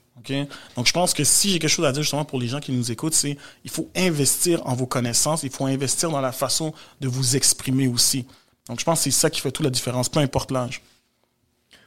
[0.76, 2.72] Donc je pense que si j'ai quelque chose à dire justement pour les gens qui
[2.72, 6.74] nous écoutent, c'est il faut investir en vos connaissances, il faut investir dans la façon
[7.00, 8.26] de vous exprimer aussi.
[8.68, 10.82] Donc je pense que c'est ça qui fait toute la différence, peu importe l'âge.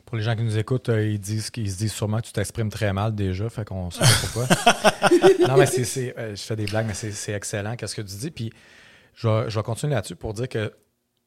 [0.05, 2.33] Pour les gens qui nous écoutent, euh, ils disent qu'ils se disent sûrement que tu
[2.33, 4.47] t'exprimes très mal déjà, fait qu'on sait pas pourquoi.
[5.47, 8.01] non, mais c'est, c'est, euh, je fais des blagues, mais c'est, c'est excellent, qu'est-ce que
[8.01, 8.31] tu dis?
[8.31, 8.51] Puis
[9.15, 10.73] je vais, je vais continuer là-dessus pour dire que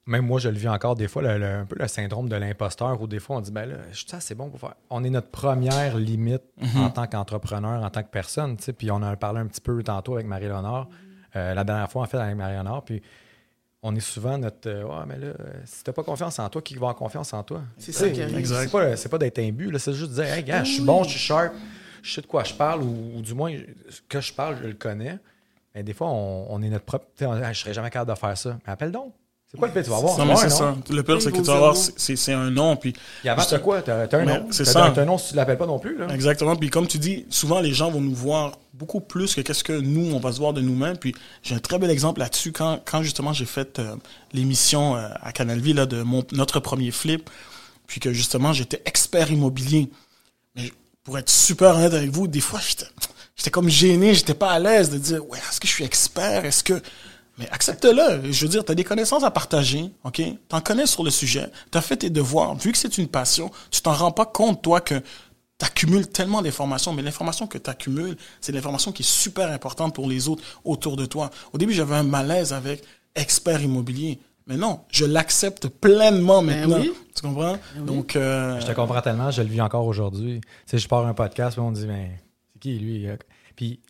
[0.06, 2.36] même moi, je le vis encore des fois, le- le- un peu le syndrome de
[2.36, 4.74] l'imposteur, où des fois on dit, ben là, je suis assez bon pour faire.
[4.90, 6.42] On est notre première limite
[6.76, 8.72] en tant qu'entrepreneur, en tant que personne, tu sais.
[8.72, 10.88] Puis on en a parlé un petit peu tantôt avec Marie-Léonard,
[11.36, 12.84] euh, la dernière fois, en fait, avec Marie-Léonard.
[12.84, 13.02] Puis
[13.82, 16.62] on est souvent notre, euh, ouais, mais là, euh, si t'as pas confiance en toi,
[16.62, 17.62] qui va avoir confiance en toi?
[17.78, 18.46] C'est ça qui arrive.
[18.46, 21.02] C'est pas, c'est pas d'être imbu, c'est juste de dire, hey, gars, je suis bon,
[21.04, 21.52] je suis sharp,
[22.02, 23.54] je sais de quoi je parle, ou, ou du moins,
[23.88, 25.18] ce que je parle, je le connais.
[25.74, 27.06] Mais des fois, on, on est notre propre.
[27.16, 28.58] tu sais, on- je serais jamais capable de faire ça.
[28.66, 29.12] Mais appelle donc.
[29.54, 29.84] C'est quoi le pire?
[29.84, 30.18] Tu vas voir.
[30.18, 30.92] Non, mais c'est avoir ça.
[30.92, 31.80] Le pire, c'est que tu vas dire voir, non.
[31.96, 32.74] c'est- un nom.
[32.74, 32.92] Puis
[33.24, 33.82] Et avant, t'as quoi?
[33.82, 34.48] T'as un nom.
[34.50, 34.90] c'est ça.
[34.92, 35.96] T'as un nom si tu l'appelles pas non plus.
[35.96, 36.08] Là.
[36.12, 36.56] Exactement.
[36.56, 39.72] Puis comme tu dis, souvent les gens vont nous voir beaucoup plus que qu'est-ce que
[39.72, 40.96] nous, on va se voir de nous-mêmes.
[40.98, 41.14] Puis
[41.44, 43.94] j'ai un très bel exemple là-dessus quand, quand justement j'ai fait euh,
[44.32, 47.30] l'émission euh, à Canal Vie là, de mon, notre premier flip,
[47.86, 49.88] puis que justement j'étais expert immobilier.
[50.56, 50.72] Mais
[51.04, 52.86] pour être super honnête avec vous, des fois j'étais
[53.36, 56.44] j'étais comme gêné, j'étais pas à l'aise de dire ouais, est-ce que je suis expert,
[56.44, 56.82] est-ce que
[57.38, 58.30] mais accepte-le.
[58.32, 60.14] Je veux dire, tu as des connaissances à partager, OK?
[60.16, 61.50] Tu en connais sur le sujet.
[61.72, 62.54] Tu as fait tes devoirs.
[62.56, 64.94] Vu que c'est une passion, tu t'en rends pas compte, toi, que
[65.58, 66.92] tu accumules tellement d'informations.
[66.92, 70.96] Mais l'information que tu accumules, c'est l'information qui est super importante pour les autres autour
[70.96, 71.30] de toi.
[71.52, 72.82] Au début, j'avais un malaise avec
[73.14, 74.18] expert immobilier.
[74.46, 76.80] Mais non, je l'accepte pleinement Ben maintenant.
[76.80, 76.92] oui.
[77.16, 77.56] Tu comprends?
[77.78, 80.40] Donc, euh, Je te comprends tellement, je le vis encore aujourd'hui.
[80.42, 82.20] Tu sais, je pars un podcast, on dit, mais
[82.52, 83.06] c'est qui lui?
[83.56, 83.80] Puis,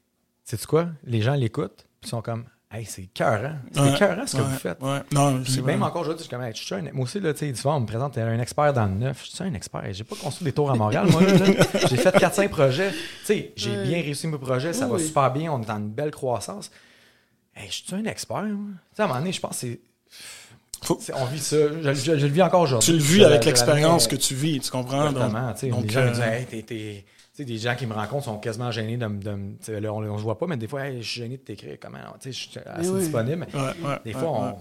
[0.45, 0.89] sais-tu quoi?
[1.05, 2.45] Les gens l'écoutent, puis ils sont comme,
[2.75, 4.81] hey, c'est cœur, C'est ouais, cœur, ce que ouais, vous faites.
[4.83, 4.99] Ouais.
[5.13, 5.89] Non, Puis c'est même vrai.
[5.89, 7.77] encore aujourd'hui, je suis comme, hey, je suis un, moi aussi, là, tu sais, souvent,
[7.77, 9.25] on me présente un expert dans le neuf.
[9.25, 9.83] Je suis un expert.
[9.93, 11.33] J'ai pas construit des tours à Montréal, moi, là.
[11.89, 12.91] J'ai fait 4-5 projets.
[12.91, 13.83] Tu sais, j'ai Ouais.
[13.85, 16.71] bien réussi mes projets, ça Oui, va super bien, on est dans une belle croissance.
[17.57, 18.71] Hey, je suis un expert, moi.
[18.91, 19.81] Tu sais, à un moment donné, je pense que c'est.
[21.15, 21.57] On vit ça.
[21.83, 22.87] Je, je- je le vis encore aujourd'hui.
[22.93, 25.13] Tu le vis avec l'expérience que tu vis, tu comprends?
[25.13, 25.53] Donc- Exactement.
[25.55, 27.75] tu sais, donc, les gens me euh, disent, hey, t'es- t'es- tu sais, des gens
[27.75, 29.81] qui me rencontrent sont quasiment gênés de me.
[29.81, 31.77] là, on, on se voit pas, mais des fois, Hey, je suis gêné de t'écrire.
[31.81, 33.01] Comment Tu sais, je suis assez oui.
[33.01, 33.47] disponible.
[33.53, 34.57] Ouais, ouais, Des ouais, fois, on.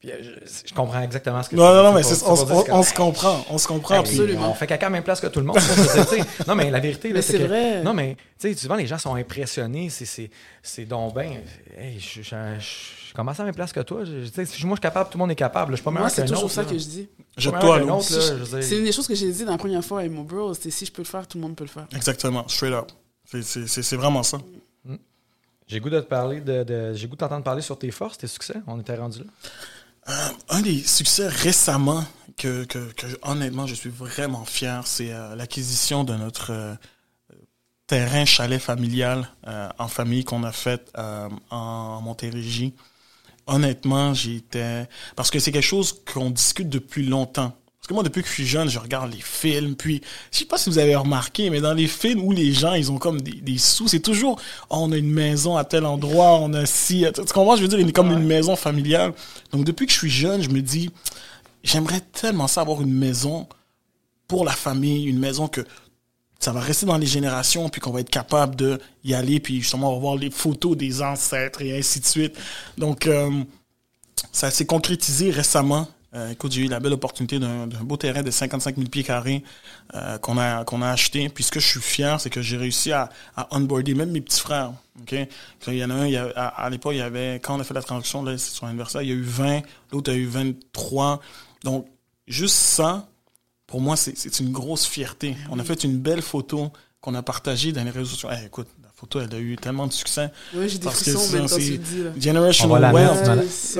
[0.00, 2.32] puis, euh, je, je comprends exactement ce que Non, tu non, non, mais pas- on,
[2.78, 3.94] on- se comprend, on se comprend.
[4.00, 4.50] Absolument.
[4.50, 5.58] On fait caca à la même place que tout le monde.
[5.60, 6.04] ça,
[6.46, 7.82] non, mais la vérité, c'est vrai.
[7.82, 9.88] Non, mais tu sais, souvent, les gens sont impressionnés.
[9.90, 11.30] C'est, donc ben.
[11.78, 14.04] Hey, je- je commence à la même place que toi?
[14.04, 15.72] Je- sais, si moi, je suis capable, tout le monde est capable.
[15.72, 16.68] Je suis pas meilleur Moi, c'est toujours autre, ça là.
[16.68, 17.08] que je dis.
[17.36, 18.62] Je je dire.
[18.62, 20.52] C'est une des choses que j'ai dit la première fois à Emo Bros.
[20.54, 21.86] C'est si je peux le faire, tout le monde peut le faire.
[21.94, 22.90] Exactement, straight up.
[23.42, 24.38] C'est- vraiment ça.
[25.66, 28.18] J'ai goût de te parler de, de- j'ai goût de t'entendre parler sur tes forces,
[28.18, 28.56] tes succès.
[28.66, 30.30] On était rendu là.
[30.50, 32.04] Un des succès récemment
[32.36, 36.74] que, que, que, honnêtement je suis vraiment fier, c'est euh, l'acquisition de notre euh,
[37.86, 42.74] terrain chalet familial euh, en famille qu'on a fait euh, en Montérégie.
[43.46, 47.52] Honnêtement, j'étais parce que c'est quelque chose qu'on discute depuis longtemps.
[47.84, 50.00] Parce que moi, depuis que je suis jeune, je regarde les films, puis
[50.32, 52.90] je sais pas si vous avez remarqué, mais dans les films où les gens, ils
[52.90, 56.38] ont comme des, des sous, c'est toujours, oh, on a une maison à tel endroit,
[56.40, 59.12] on a ci, tu comprends, je veux dire, il est comme une maison familiale.
[59.52, 60.88] Donc, depuis que je suis jeune, je me dis,
[61.62, 63.46] j'aimerais tellement ça avoir une maison
[64.28, 65.60] pour la famille, une maison que
[66.44, 69.62] ça va rester dans les générations, puis qu'on va être capable de y aller, puis
[69.62, 72.36] justement, on voir les photos des ancêtres et ainsi de suite.
[72.76, 73.30] Donc, euh,
[74.30, 75.88] ça s'est concrétisé récemment.
[76.14, 79.42] Euh, écoute, j'ai eu la belle opportunité d'un beau terrain de 55 000 pieds carrés
[79.94, 81.30] euh, qu'on a, qu'on a acheté.
[81.30, 83.08] Puis ce que je suis fier, c'est que j'ai réussi à,
[83.50, 84.74] onboarder même mes petits frères.
[85.00, 85.26] ok?
[85.68, 87.60] Il y en a un, il y à, à l'époque, il y avait, quand on
[87.60, 90.14] a fait la transaction, là, c'est son anniversaire, il y a eu 20, l'autre a
[90.14, 91.20] eu 23.
[91.64, 91.86] Donc,
[92.28, 93.08] juste ça,
[93.74, 95.36] pour moi, c'est une grosse fierté.
[95.50, 98.28] On a fait une belle photo qu'on a partagée dans les réseaux sociaux.
[98.32, 100.30] Eh, écoute, la photo, elle a eu tellement de succès.
[100.54, 102.04] Oui, j'ai des Parce que frissons même quand c'est tu le dis.
[102.04, 102.10] Là.
[102.16, 103.78] Generational On va la wealth.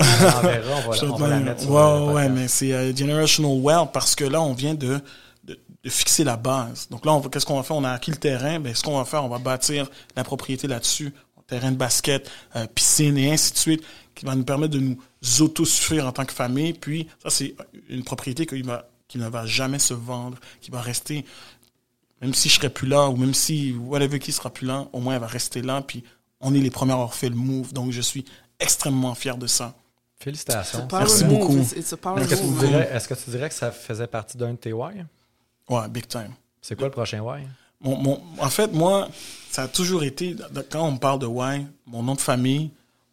[1.01, 4.99] On va, la mais c'est euh, generational wealth parce que là, on vient de,
[5.45, 6.89] de, de fixer la base.
[6.91, 7.77] Donc là, qu'est-ce qu'on va faire?
[7.77, 8.59] On a acquis le terrain.
[8.59, 11.13] Ben, ce qu'on va faire, on va bâtir la propriété là-dessus.
[11.47, 13.85] Terrain de basket, euh, piscine et ainsi de suite,
[14.17, 14.99] qui va nous permettre de nous
[15.39, 16.73] autosuffire en tant que famille.
[16.73, 17.55] Puis, ça, c'est
[17.89, 21.25] une propriété qui, va, qui ne va jamais se vendre, qui va rester
[22.21, 24.99] même si je serai plus là, ou même si whatever qui sera plus là, au
[24.99, 26.03] moins elle va rester là, puis
[26.41, 27.73] on est les premiers à avoir fait le move.
[27.73, 28.25] Donc je suis
[28.59, 29.73] extrêmement fier de ça.
[30.19, 30.89] Félicitations.
[30.91, 31.59] Merci move, beaucoup.
[31.59, 35.05] Est-ce que, tu dirais, que tu dirais que ça faisait partie d'un de tes why?
[35.69, 36.33] Ouais, big time.
[36.61, 37.43] C'est quoi le prochain why?
[37.81, 39.09] Mon, mon- en fait, moi,
[39.51, 40.35] ça a toujours été,
[40.71, 42.71] quand on me parle de why, mon nom de famille,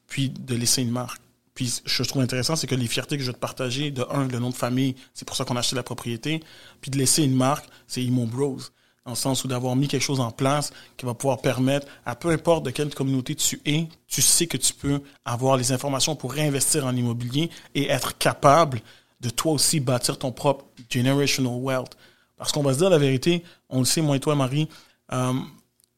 [0.07, 1.21] puis de laisser une marque.
[1.53, 3.91] Puis ce que je trouve intéressant, c'est que les fiertés que je vais te partager,
[3.91, 6.41] de un, le nom de famille, c'est pour ça qu'on a acheté la propriété,
[6.79, 8.57] puis de laisser une marque, c'est Imo Bros.
[9.05, 12.15] Dans le sens où d'avoir mis quelque chose en place qui va pouvoir permettre, à
[12.15, 16.15] peu importe de quelle communauté tu es, tu sais que tu peux avoir les informations
[16.15, 18.79] pour réinvestir en immobilier et être capable
[19.19, 21.97] de toi aussi bâtir ton propre generational wealth.
[22.37, 24.69] Parce qu'on va se dire la vérité, on le sait, moi et toi, Marie,
[25.13, 25.33] euh,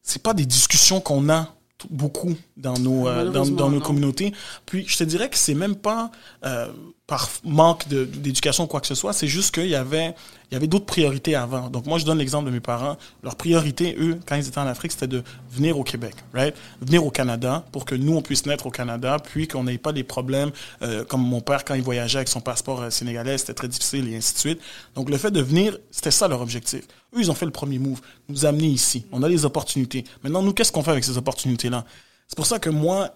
[0.02, 1.54] c'est pas des discussions qu'on a
[1.90, 4.32] beaucoup dans nos, euh, dans, nos communautés.
[4.66, 6.10] Puis je te dirais que c'est même pas
[6.44, 6.68] euh,
[7.06, 10.14] par manque d'éducation ou quoi que ce soit, c'est juste qu'il y avait,
[10.50, 11.68] avait d'autres priorités avant.
[11.68, 12.96] Donc moi, je donne l'exemple de mes parents.
[13.22, 16.54] Leur priorité, eux, quand ils étaient en Afrique, c'était de venir au Québec, right?
[16.80, 19.92] Venir au Canada pour que nous, on puisse naître au Canada, puis qu'on n'ait pas
[19.92, 23.54] des problèmes euh, comme mon père quand il voyageait avec son passeport euh, sénégalais, c'était
[23.54, 24.60] très difficile et ainsi de suite.
[24.94, 26.84] Donc le fait de venir, c'était ça leur objectif.
[27.14, 29.04] Eux, ils ont fait le premier move, nous amener ici.
[29.12, 30.04] On a des opportunités.
[30.22, 31.84] Maintenant, nous, qu'est-ce qu'on fait avec ces opportunités-là?
[32.28, 33.10] C'est pour ça que moi,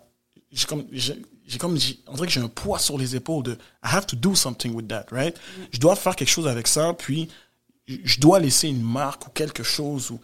[0.53, 0.85] j'ai comme,
[1.49, 4.17] j'ai, comme, on dirait que j'ai un poids sur les épaules de, I have to
[4.17, 5.37] do something with that, right?
[5.73, 7.29] Je dois faire quelque chose avec ça, puis
[7.89, 10.11] je dois laisser une marque ou quelque chose.
[10.11, 10.21] Ou...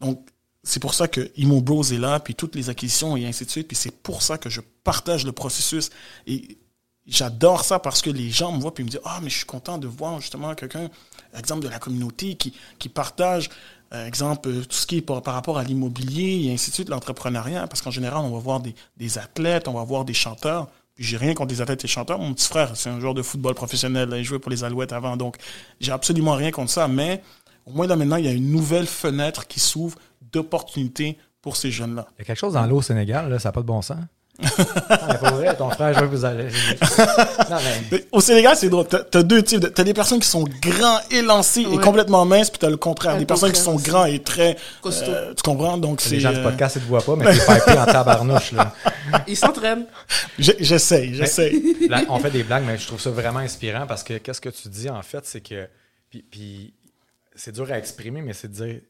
[0.00, 0.24] Donc,
[0.62, 3.50] c'est pour ça que Imo Bros est là, puis toutes les acquisitions et ainsi de
[3.50, 3.66] suite.
[3.66, 5.90] Puis c'est pour ça que je partage le processus.
[6.28, 6.58] Et
[7.06, 9.46] j'adore ça parce que les gens me voient puis me disent Ah, mais je suis
[9.46, 10.88] content de voir justement quelqu'un,
[11.36, 13.50] exemple de la communauté, qui, qui partage,
[13.94, 16.88] euh, exemple, euh, tout ce qui est par, rapport à l'immobilier et ainsi de suite,
[16.88, 17.66] l'entrepreneuriat.
[17.66, 20.68] Parce qu'en général, on va voir des, des athlètes, on va voir des chanteurs.
[20.94, 22.18] Puis j'ai rien contre les athlètes et chanteurs.
[22.18, 24.12] Mon petit frère, c'est un joueur de football professionnel.
[24.16, 25.16] Il jouait pour les Alouettes avant.
[25.16, 25.36] Donc,
[25.80, 26.88] j'ai absolument rien contre ça.
[26.88, 27.22] Mais
[27.64, 29.98] au moins là maintenant, il y a une nouvelle fenêtre qui s'ouvre
[30.32, 32.06] d'opportunités pour ces jeunes-là.
[32.16, 33.80] Il y a quelque chose dans l'eau au Sénégal, là, ça n'a pas de bon
[33.80, 33.98] sens.
[34.40, 34.46] Non,
[35.08, 36.44] mais pour vrai, ton frère, je veux que vous allez.
[37.50, 37.56] Non,
[37.90, 38.06] mais.
[38.12, 38.86] Au Sénégal, c'est drôle.
[38.86, 39.60] T'as deux types.
[39.60, 43.16] de- T'as des personnes qui sont grands, élancés et complètement minces, puis t'as le contraire.
[43.18, 44.56] Des personnes qui sont grands et très...
[44.80, 45.10] Costaud.
[45.10, 45.76] euh, tu comprends?
[45.76, 46.10] Donc, c'est...
[46.10, 48.52] Les gens du euh, podcast, ils ne te voient pas, mais t'es pipé en tabarnouche.
[48.52, 48.72] Là.
[49.26, 49.86] Ils s'entraînent.
[50.38, 51.88] J'essaye, j'essaye.
[51.88, 54.50] Là, on fait des blagues, mais je trouve ça vraiment inspirant parce que qu'est-ce que
[54.50, 55.66] tu dis, en fait, c'est que.
[56.10, 56.74] Puis, puis
[57.34, 58.80] c'est dur à exprimer, mais c'est de dire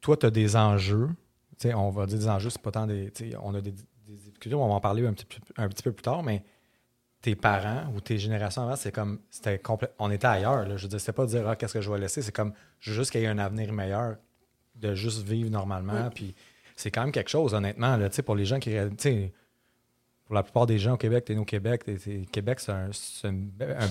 [0.00, 1.08] toi, tu as des enjeux.
[1.60, 3.10] Tu sais, on va dire des enjeux, c'est pas tant des.
[3.14, 3.72] tu sais, On a des,
[4.48, 6.42] difficultés, on va en parler un petit, peu- un petit peu plus tard, mais
[7.20, 9.20] tes parents ou tes générations avant, c'est comme.
[9.30, 9.60] c'était
[9.98, 10.66] On était ailleurs.
[10.68, 10.76] Là.
[10.76, 12.52] Je veux dire, c'était pas de dire ah, qu'est-ce que je vais laisser, c'est comme
[12.80, 14.16] je veux juste qu'il y ait un avenir meilleur,
[14.74, 16.10] de juste vivre normalement.
[16.10, 16.34] Puis
[16.76, 18.76] c'est quand même quelque chose, honnêtement, là, pour les gens qui.
[20.26, 21.84] Pour la plupart des gens au Québec, t'es né au Québec.
[21.84, 23.28] t'es- t'es- Québec, c'est un, c'est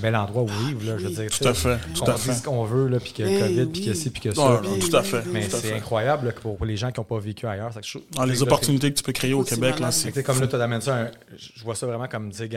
[0.01, 0.83] bel endroit où vivre.
[0.85, 2.33] Là, je veux dire, Tout à fait, tout On à dit fait.
[2.33, 4.41] ce qu'on veut, là, puis que le Eh COVID, puis que ci, puis que ça.
[4.49, 5.23] Non, puis- non, tout à fait.
[5.31, 5.73] mais tout c'est fait.
[5.75, 7.71] incroyable là, pour, pour les gens qui n'ont pas vécu ailleurs.
[7.73, 10.05] c'est que je- Ah, les là, opportunités que tu peux créer au Québec, là, c'est-
[10.05, 10.09] c'est...
[10.11, 12.49] tu sais, comme là, tu amènes ça, un- je vois ça vraiment comme, tu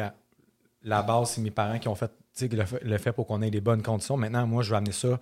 [0.82, 2.10] la base, c'est mes parents qui ont fait
[2.40, 4.16] le, fait- le fait pour qu'on ait les bonnes conditions.
[4.16, 5.18] Maintenant, moi, je veux amener ça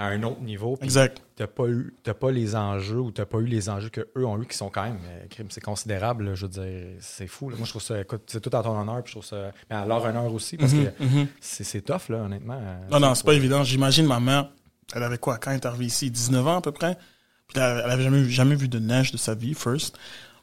[0.00, 0.78] à un autre niveau.
[0.80, 1.22] Exact.
[1.36, 4.46] T'as pas eu, pas les enjeux ou t'as pas eu les enjeux qu'eux ont eu
[4.46, 6.24] qui sont quand même, euh, crime, c'est considérable.
[6.24, 7.50] là, je veux dire, c'est fou.
[7.50, 7.56] là.
[7.56, 7.94] Moi, je trouve ça,
[8.26, 10.72] c'est tout à ton honneur, puis je trouve ça, mais à leur honneur aussi, parce
[10.72, 11.26] Mhm, que mhm.
[11.40, 12.60] c'est, c'est tough, là, honnêtement.
[12.90, 13.62] Non, non, c'est pas évident.
[13.62, 14.48] J'imagine ma mère,
[14.94, 16.96] elle avait quoi quand elle est arrivée ici 19 ans à peu près?
[17.48, 19.96] Puis là, elle avait jamais, vu- jamais vu de neige de sa vie, first.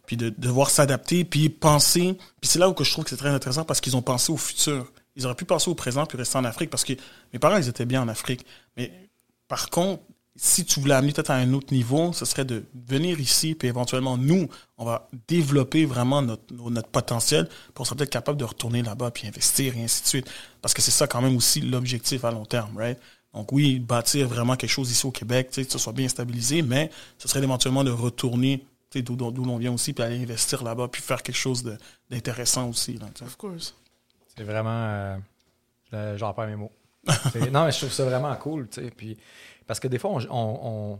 [0.06, 2.15] Puis de devoir s'adapter, puis penser.
[2.39, 4.32] Puis c'est là où que je trouve que c'est très intéressant parce qu'ils ont pensé
[4.32, 4.91] au futur.
[5.15, 6.93] Ils auraient pu penser au présent puis rester en Afrique parce que
[7.34, 8.46] mes parents, ils étaient bien en Afrique.
[8.78, 9.07] Mais
[9.48, 10.02] par contre,
[10.40, 13.68] si tu voulais amener peut-être à un autre niveau, ce serait de venir ici, puis
[13.68, 19.10] éventuellement, nous, on va développer vraiment notre, potentiel pour être peut-être capable de retourner là-bas,
[19.10, 20.30] puis investir, et ainsi de suite.
[20.62, 23.00] Parce que c'est ça quand même aussi l'objectif à long terme, right?
[23.34, 26.92] Donc oui, bâtir vraiment quelque chose ici au Québec, que ce soit bien stabilisé, mais
[27.18, 30.64] ce serait éventuellement de retourner tu sais, d'où d'où l'on vient aussi, puis aller investir
[30.64, 31.78] là-bas, puis faire quelque chose de-
[32.10, 32.94] d'intéressant aussi.
[32.94, 33.26] Là, tu sais.
[33.26, 33.76] Of course.
[34.38, 34.70] C'est vraiment.
[34.72, 35.18] euh,
[35.92, 36.72] je- J'en perds mes mots.
[37.52, 38.91] Non, mais je trouve ça vraiment cool, tu sais.
[38.91, 39.17] Puis,
[39.65, 41.00] parce que des fois, on, on,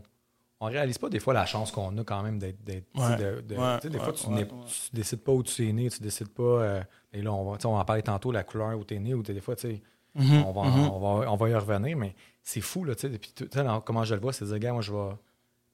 [0.60, 2.58] on, réalise pas des fois la chance qu'on a quand même d'être.
[2.66, 3.16] Ouais.
[3.16, 6.28] de- de- Ouais, des fois, tu, tu décides pas où tu es né, tu décides
[6.30, 6.42] pas.
[6.42, 8.98] euh, et là, on va, on va en parler tantôt, la couleur où tu es
[8.98, 9.82] né, ou des fois, tu sais,
[10.14, 10.88] Mhm, on, va, mhm.
[10.90, 13.50] on, va, on va y revenir, mais c'est fou, là, tu sais.
[13.84, 15.10] Comment je le vois, c'est de dire, gars, moi, je vais.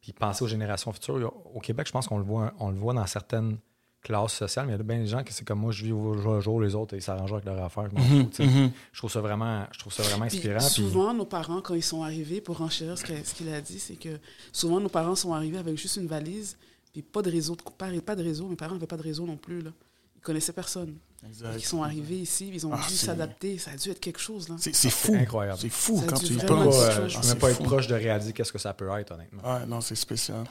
[0.03, 1.33] Puis penser aux générations futures.
[1.55, 3.57] Au Québec, je pense qu'on le voit, on le voit dans certaines
[4.05, 5.91] classes sociales, mais il y a bien des gens qui c'est comme moi, je vis
[5.93, 7.89] au jour le jour, les autres, ils s'arrangent avec leur affaire.
[7.91, 8.71] je Mhm, mhm.
[8.93, 10.59] Je trouve ça vraiment, je trouve ça vraiment inspirant.
[10.59, 13.97] puis- souvent, nos parents, quand ils sont arrivés, pour enchérir ce qu'il a dit, c'est
[13.97, 14.21] que
[14.53, 16.57] souvent, nos parents sont arrivés avec juste une valise,
[16.93, 18.47] puis pas de réseau, de, pas, pas de réseau.
[18.47, 19.61] Mes parents n'avaient pas de réseau non plus.
[19.63, 19.71] Là.
[20.17, 20.95] Ils connaissaient personne.
[21.27, 21.57] Exact.
[21.57, 23.57] qui sont arrivés ici, ils ont Ah, dû s'adapter.
[23.57, 24.57] Ça a dû être quelque chose, là.
[24.59, 25.15] C'est c'est fou.
[25.15, 25.59] incroyable.
[25.59, 26.75] C'est fou Ça quand tu y penses.
[26.83, 27.21] euh, je chose.
[27.23, 29.41] peux même Ah, pas être proche de réaliser qu'est-ce que ça peut être, honnêtement.
[29.43, 30.45] Ouais, non, c'est spécial.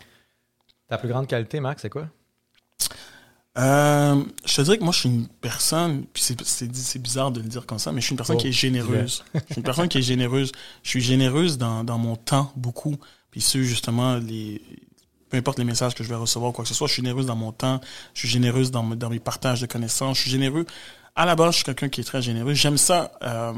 [0.88, 2.08] Ta plus grande qualité, Max, c'est quoi?
[3.58, 7.48] Euh, je te dirais que moi, je suis une personne, puis c'est- bizarre de le
[7.48, 9.24] dire comme ça, mais je suis une personne Oh, qui est généreuse.
[9.34, 10.52] Je suis une personne qui est généreuse.
[10.82, 12.96] Je suis généreuse dans, dans mon temps, beaucoup.
[13.30, 14.62] Puis ceux, justement, les
[15.30, 17.02] peu importe les messages que je vais recevoir ou quoi que ce soit, je suis
[17.02, 17.82] généreuse dans mon temps,
[18.13, 20.63] je suis généreuse dans, mes- dans mes partages de connaissances, je suis généreux.
[21.16, 22.54] À la base, je suis quelqu'un qui est très généreux.
[22.54, 23.54] J'aime ça, euh,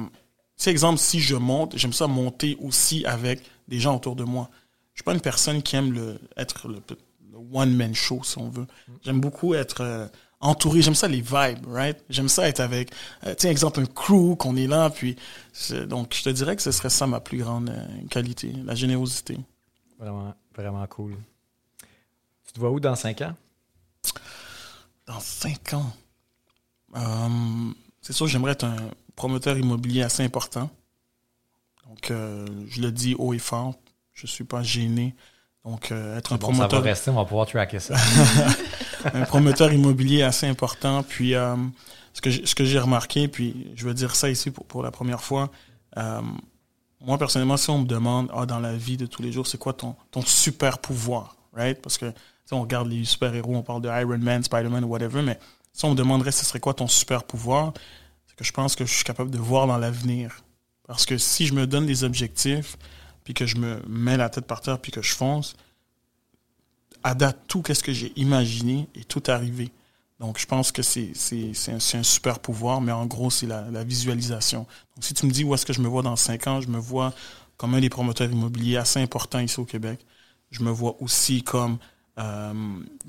[0.55, 4.49] c'est exemple, si je monte, j'aime ça monter aussi avec des gens autour de moi.
[4.93, 6.97] Je suis pas une personne qui aime le, être le, le
[7.35, 8.67] one-man show, si on veut.
[9.03, 10.07] J'aime beaucoup être euh,
[10.39, 10.81] entouré.
[10.81, 11.97] J'aime ça les vibes, right?
[12.09, 12.91] J'aime ça être avec,
[13.25, 14.89] euh, tiens, exemple, un crew, qu'on est là.
[14.89, 15.15] Puis,
[15.87, 19.37] donc, je te dirais que ce serait ça ma plus grande euh, qualité, la générosité.
[19.99, 21.15] Vraiment, vraiment cool.
[22.45, 23.35] Tu te vois où dans 5 ans?
[25.07, 25.93] Dans cinq ans,
[26.95, 27.69] euh,
[28.01, 28.75] c'est sûr, j'aimerais être un
[29.15, 30.69] promoteur immobilier assez important.
[31.87, 33.75] Donc, je le dis haut et fort.
[34.13, 35.13] Je suis pas gêné.
[35.65, 37.95] Donc, euh, être un Bon, ça va promoteur rester, on va pouvoir tracker ça.
[39.13, 41.01] un promoteur immobilier assez important.
[41.01, 41.55] Puis, euh,
[42.13, 42.21] ce
[42.55, 45.49] que j'ai- remarqué, puis je veux dire ça ici pour, pour la première fois,
[45.97, 46.21] euh,
[47.01, 49.57] moi, personnellement, si on me demande, ah, dans la vie de tous les jours, c'est
[49.57, 51.81] quoi ton, ton super pouvoir, right?
[51.81, 52.13] Parce que,
[52.51, 55.39] on regarde les super-héros, on parle de Iron Man, Spider-Man, whatever, mais
[55.73, 57.73] si on me demanderait ce serait quoi ton super pouvoir,
[58.27, 60.41] c'est que je pense que je suis capable de voir dans l'avenir.
[60.87, 62.77] Parce que si je me donne des objectifs,
[63.25, 65.57] puis que je me mets la tête par terre, puis que je fonce,
[67.03, 69.71] à date, tout qu'est-ce que j'ai imaginé est tout arrivé.
[70.19, 71.11] Donc, je pense que c'est
[71.67, 74.59] un, un super pouvoir, mais en gros, c'est la, la visualisation.
[74.95, 76.69] Donc, si tu me dis où est-ce que je me vois dans cinq ans, je
[76.69, 77.13] me vois
[77.57, 80.05] comme un des promoteurs immobiliers assez importants ici au Québec.
[80.51, 81.79] Je me vois aussi comme,
[82.17, 82.53] euh,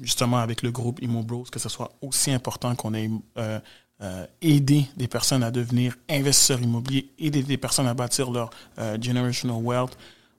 [0.00, 3.60] justement, avec le groupe Immobros, que ce soit aussi important qu'on ait euh,
[4.02, 8.98] euh, aidé des personnes à devenir investisseurs immobiliers, aider des personnes à bâtir leur euh,
[9.00, 9.96] generational wealth,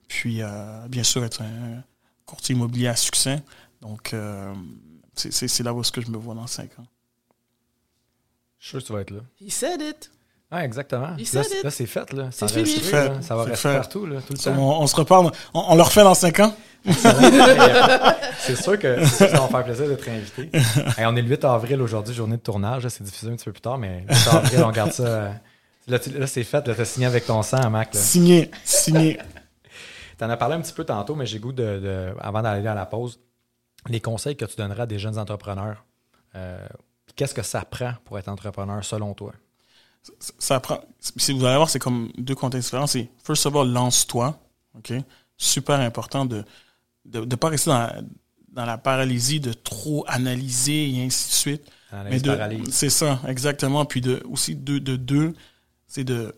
[0.08, 1.84] puis, euh, bien sûr, être un
[2.26, 3.41] courtier immobilier à succès.
[3.82, 4.54] Donc, euh,
[5.15, 6.86] c'est- là où est-ce que je me vois dans cinq ans.
[8.60, 9.22] Je suis sûr que tu vas être là.
[9.41, 10.12] He said it.
[10.50, 10.63] Ah.
[10.65, 11.63] Il Là, said it.
[11.63, 12.13] là, c'est fait.
[12.13, 12.30] Là.
[12.32, 12.65] C'est Ça fini.
[12.70, 13.15] fait, C'est là.
[13.15, 13.22] fait.
[13.22, 13.76] Ça va rester fait.
[13.78, 14.56] partout, là, tout le temps.
[14.58, 15.32] on, on se reparle.
[15.54, 16.56] On, on le refait dans cinq ans?
[18.39, 20.50] C'est sûr que ça va me faire plaisir d'être invité.
[20.97, 22.84] Hey, on est le 8 avril aujourd'hui, journée de tournage.
[22.84, 25.04] là, C'est diffusé un petit peu plus tard, mais le 8 avril, on garde ça.
[25.04, 25.32] euh,
[25.88, 25.97] Là,
[26.28, 26.67] c'est fait.
[26.67, 27.93] Là, t'as signé avec ton sang, Mac.
[27.93, 28.00] là.
[28.00, 28.52] Signé.
[28.63, 29.17] Signé.
[30.17, 32.73] T'en as parlé un petit peu tantôt, mais j'ai goût de, de- avant d'aller à
[32.73, 33.19] la pause,
[33.88, 35.86] les conseils que tu donneras à des jeunes entrepreneurs.
[36.36, 36.58] euh,
[37.15, 39.32] Qu'est-ce que ça prend pour être entrepreneur selon toi?
[40.19, 40.80] ça- ça prend.
[41.00, 42.88] Si vous allez voir, c'est comme deux contextes différents.
[42.88, 44.38] C'est, first of all, lance-toi.
[44.78, 44.93] OK?
[45.38, 46.43] Super important de
[47.08, 48.02] de, de pas rester dans la,
[48.54, 51.63] dans la paralysie de trop analyser et ainsi de suite.
[52.12, 52.32] Mais de-
[52.72, 53.86] c'est ça, exactement.
[53.86, 55.34] Puis de, aussi, de, de deux,
[55.88, 56.36] c'est de,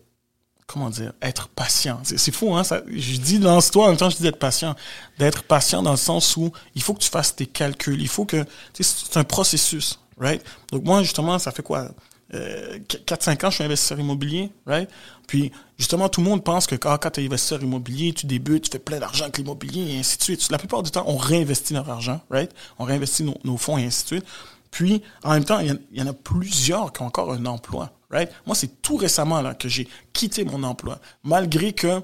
[0.66, 1.98] comment dire, être patient.
[2.04, 2.62] C'est, c'est fou, hein?
[2.62, 4.76] Ça, je dis lance-toi, en même temps, je dis d'être patient.
[5.18, 8.00] D'être patient dans le sens où il faut que tu fasses tes calculs.
[8.00, 10.42] Il faut que, tu sais, c'est un processus, right?
[10.70, 11.88] Donc, moi, justement, ça fait quoi?
[12.34, 14.88] Euh, 4-5 ans, je suis investisseur immobilier, right?
[15.26, 18.64] Puis, justement, tout le monde pense que ah, quand tu es investisseur immobilier, tu débutes,
[18.64, 20.50] tu fais plein d'argent avec l'immobilier et ainsi de suite.
[20.50, 22.52] La plupart du temps, on réinvestit notre argent, right?
[22.78, 24.24] On réinvestit nos, fonds et ainsi de suite.
[24.70, 28.30] Puis, en même temps, il y, en- a plusieurs qui ont encore un emploi, right?
[28.46, 32.00] Moi, c'est tout récemment là, que j'ai quitté mon emploi, malgré que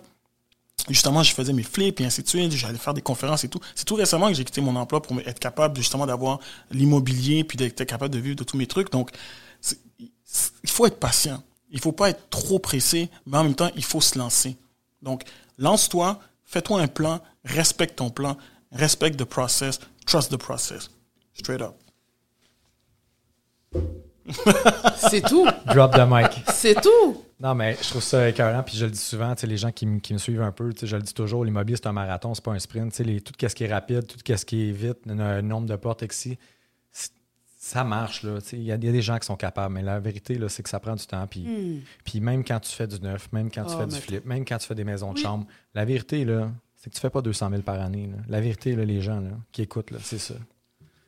[0.89, 3.61] justement, je faisais mes flips et ainsi de suite, j'allais faire des conférences et tout.
[3.77, 6.41] C'est tout récemment que j'ai quitté mon emploi pour être capable justement d'avoir
[6.73, 8.91] l'immobilier puis d'être capable de vivre de tous mes trucs.
[8.91, 9.11] Donc,
[10.63, 11.43] il faut être patient.
[11.71, 14.57] Il faut pas être trop pressé, mais en même temps, il faut se lancer.
[15.03, 15.23] Donc,
[15.59, 18.37] lance-toi, fais-toi un plan, respecte ton plan,
[18.73, 20.91] respecte the process, trust the process.
[21.35, 21.75] Straight up.
[25.11, 25.47] C'est tout.
[25.67, 26.31] Drop the mic.
[26.53, 27.23] C'est tout.
[27.39, 29.71] Non, mais je trouve ça écœurant, puis je le dis souvent, tu sais, les gens
[29.71, 31.87] qui, me- qui me suivent un peu, tu sais, je le dis toujours, l'immobilier, c'est
[31.87, 32.91] un marathon, c'est pas un sprint.
[32.93, 35.43] Tu sais, les- tout ce qui est rapide, tout ce qui est vite, le le
[35.43, 36.39] nombre de portes ici, c'est-
[37.67, 38.25] ça marche.
[38.53, 40.49] Il y, a il y a des gens qui sont capables, mais la vérité, là,
[40.49, 41.27] c'est que ça prend du temps.
[41.27, 41.81] Puis, Hmm.
[42.05, 44.45] puis même quand tu fais du neuf, même quand tu Oh, fais du flip, même
[44.45, 45.23] quand tu fais des maisons de Oui.
[45.23, 48.07] chambre, la vérité, là, c'est que tu fais pas 200 000 par année.
[48.07, 48.19] là.
[48.29, 50.35] La vérité, là, les gens là, qui écoutent, là, c'est ça.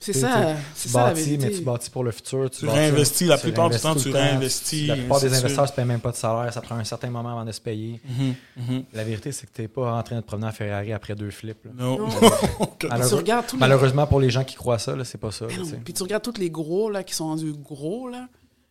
[0.01, 0.55] C'est ça.
[0.55, 2.49] tu C'est ça la bâtis, mais tu bâtis pour le futur.
[2.51, 5.65] Tu, Tu bâtis- réinvestis, la tu plupart du temps, tu réinvestis, La plupart des investisseurs
[5.65, 6.53] ne se payent même pas de salaire.
[6.53, 8.01] Ça prend un certain moment avant de se payer.
[8.09, 8.85] Mhm, mhm.
[8.93, 11.17] La vérité, c'est que tu n'es pas en train de te promener à Ferrari après
[11.17, 11.65] deux flips.
[11.65, 11.71] là.
[11.77, 11.99] Non.
[11.99, 12.09] Non.
[12.79, 15.19] Que- Malheureux- Tu regardes tous les- Malheureusement, pour les gens qui croient ça, là, c'est
[15.19, 15.47] pas ça.
[15.47, 15.81] là, sais.
[15.85, 18.29] Puis tu regardes tous les gros là, qui sont rendus gros, là.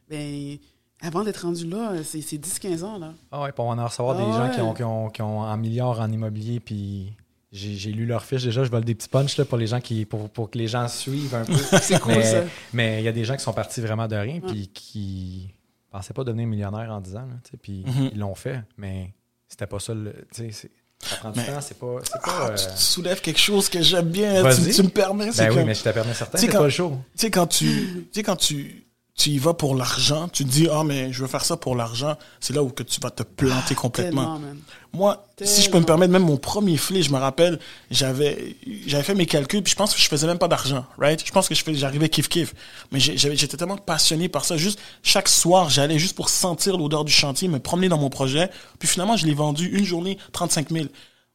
[0.09, 0.57] Ben,
[1.01, 2.97] avant d'être rendu là, c'est c'est 10-15 ans.
[2.97, 3.13] Là.
[3.33, 4.55] Ah ouais, puis on va en recevoir Ah des gens ouais.
[4.55, 7.11] qui ont, qui, ont, qui ont un milliard en immobilier, puis
[7.57, 9.81] j'ai j'ai lu leur fiche déjà, je vole des petits punchs là, pour les gens
[9.81, 11.53] qui pour, pour que les gens suivent un peu.
[11.81, 12.43] C'est cool, mais, ça.
[12.73, 15.53] mais il y a des gens qui sont partis vraiment de rien puis qui
[15.91, 18.09] pensaient pas devenir millionnaires en 10 ans, là, puis Mhm.
[18.13, 19.13] ils l'ont fait, mais
[19.47, 20.13] c'était pas ça le.
[20.33, 21.95] tu sais, c'est- Ça prend du Mais- temps, c'est pas.
[22.03, 24.41] c'est pas, Ah, euh, tu, tu soulèves quelque chose que j'aime bien.
[24.51, 25.31] Tu, tu me permets.
[25.31, 26.89] c'est Ben oui, comme- mais je te permets certain, c'est quand- pas le show.
[27.15, 28.86] Tu sais, quand tu, tu sais, quand tu,
[29.17, 31.75] tu y vas pour l'argent, tu te dis, ah, mais je veux faire ça pour
[31.75, 34.35] l'argent, c'est là où que tu vas te planter complètement.
[34.35, 34.57] Tellement, man.
[34.93, 37.59] Moi, si je peux me permettre, même mon premier flé, je me rappelle,
[37.89, 38.55] j'avais,
[38.85, 41.21] j'avais fait mes calculs, puis je pense que je faisais même pas d'argent, right?
[41.25, 42.53] Je pense que je fais, j'arrivais kiff kiff.
[42.91, 44.55] Mais j'étais tellement passionné par ça.
[44.55, 48.51] Juste, chaque soir, j'allais juste pour sentir l'odeur du chantier, me promener dans mon projet.
[48.77, 50.85] Puis finalement, je l'ai vendu une journée, 35 000.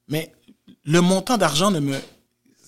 [0.07, 0.33] Mais
[0.85, 1.99] le montant d'argent ne me,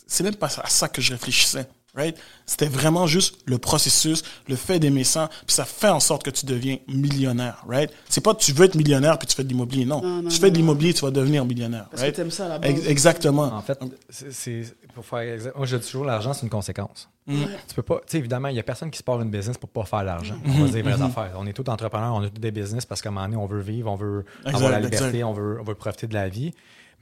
[0.08, 1.68] c'est même pas à ça que je réfléchissais.
[1.96, 2.16] Right?
[2.44, 6.30] C'était vraiment juste le processus, le fait d'aimer ça, puis ça fait en sorte que
[6.30, 7.88] tu deviens millionnaire, right?
[8.08, 10.02] C'est pas tu veux être millionnaire puis tu fais de l'immobilier, non.
[10.02, 12.12] Non, non, tu fais de l'immobilier, tu vas devenir millionnaire, Parce right?
[12.12, 12.70] que t'aimes ça à la base.
[12.72, 13.44] Ex- Exactement.
[13.44, 13.78] En fait,
[14.10, 17.08] c'est- pour faire moi je dis toujours l'argent c'est une conséquence.
[17.26, 17.44] Mm.
[17.68, 19.56] Tu peux pas, tu sais évidemment, il y a personne qui se part une business
[19.56, 20.34] pour pas faire l'argent.
[20.44, 20.60] On Mm-hmm.
[20.62, 21.32] va dire les vraies affaires.
[21.38, 23.46] On est tous entrepreneurs, on a tous des business parce qu'à un moment donné, on
[23.46, 26.28] veut vivre, on veut Exact, avoir la liberté, on veut, on veut profiter de la
[26.28, 26.52] vie.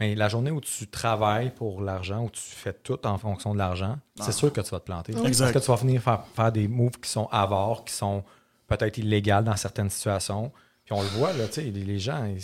[0.02, 3.58] Mais la journée où tu travailles pour l'argent, où tu fais tout en fonction de
[3.58, 5.12] l'argent, c'est sûr que tu vas te planter.
[5.12, 5.28] Parce Ah.
[5.28, 5.52] Exact.
[5.52, 8.24] que tu vas finir faire, faire des moves qui sont avares, qui sont
[8.66, 10.50] peut-être illégales dans certaines situations.
[10.84, 12.42] Puis on le voit, là, tu sais, les, gens, ils-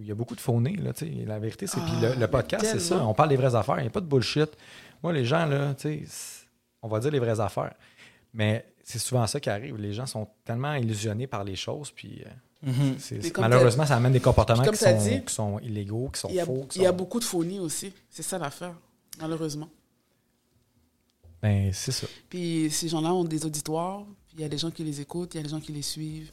[0.00, 1.24] il y a beaucoup de faux nez, là, tu sais.
[1.26, 1.76] La vérité, c'est.
[1.78, 3.04] Ah, puis le, le podcast, c'est ça.
[3.04, 3.76] On parle des vraies affaires.
[3.78, 4.48] Il n'y a pas de bullshit.
[5.02, 5.74] Moi, les gens, là,
[6.80, 7.74] on va dire les vraies affaires.
[8.32, 9.76] Mais c'est souvent ça qui arrive.
[9.76, 12.30] Les gens sont tellement illusionnés par les choses, puis euh,
[12.62, 12.96] Mhm.
[13.38, 16.44] malheureusement, ça amène des comportements comme qui sont, dit, qui sont illégaux, qui sont a,
[16.44, 16.66] faux.
[16.68, 17.92] qui il y a beaucoup de phonies aussi.
[18.10, 18.74] C'est ça l'affaire,
[19.20, 19.68] malheureusement.
[21.42, 22.06] Ben, c'est ça.
[22.28, 25.34] Puis ces gens-là ont des auditoires, puis il y a des gens qui les écoutent,
[25.34, 26.30] il y a des gens qui les suivent.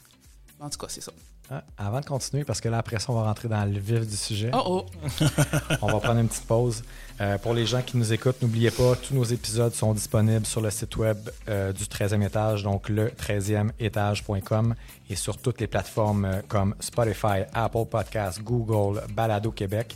[0.59, 1.11] En tout cas, c'est ça.
[1.51, 4.07] Ah, avant de continuer, parce que là, après ça, on va rentrer dans le vif
[4.07, 4.49] du sujet.
[4.53, 4.85] Oh oh!
[5.81, 6.83] On va prendre une petite pause.
[7.19, 10.61] Euh, pour les gens qui nous écoutent, n'oubliez pas, tous nos épisodes sont disponibles sur
[10.61, 11.17] le site web
[11.49, 14.73] euh, du 13e étage, donc le 13e étage.com
[15.09, 19.95] et sur toutes les plateformes euh, comme Spotify, Apple Podcasts, Google, Balado Québec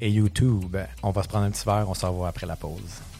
[0.00, 0.76] et YouTube.
[1.02, 3.11] On va se prendre un petit verre, on se revoit après la pause.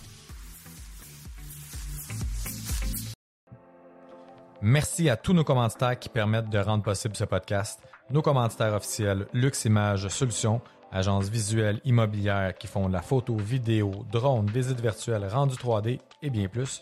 [4.64, 7.80] Merci à tous nos commanditaires qui permettent de rendre possible ce podcast.
[8.10, 10.60] Nos commanditaires officiels, Lux Images Solutions,
[10.92, 16.30] agence visuelle immobilière qui font de la photo, vidéo, drone, visite virtuelle, rendu 3D et
[16.30, 16.80] bien plus.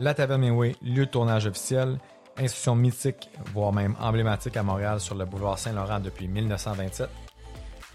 [0.00, 1.96] La Taverne Mainway, lieu de tournage officiel,
[2.38, 7.08] institution mythique, voire même emblématique à Montréal sur le boulevard Saint-Laurent depuis 1927.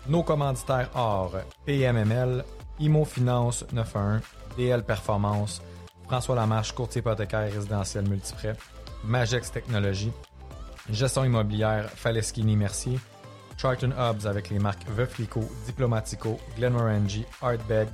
[0.07, 1.36] Nos commanditaires or
[1.66, 2.45] PMML,
[2.80, 4.22] Imo Finance 91,
[4.55, 5.62] DL Performance,
[6.07, 8.55] François Lamarche, courtier hypothécaire résidentiel multiprêt,
[9.04, 10.12] Magex Technologies,
[10.89, 12.99] gestion immobilière Faleschini Mercier,
[13.58, 17.89] Charlton Hubs avec les marques Veuflico, Diplomatico, Glenmorangie, Artbeg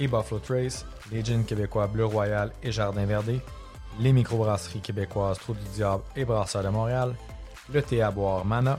[0.00, 3.40] et Buffalo Trace, les jeans québécois Bleu Royal et Jardin Verdé,
[4.00, 7.14] les microbrasseries québécoises Trou du Diable et Brasseur de Montréal,
[7.72, 8.78] le thé à boire Mana,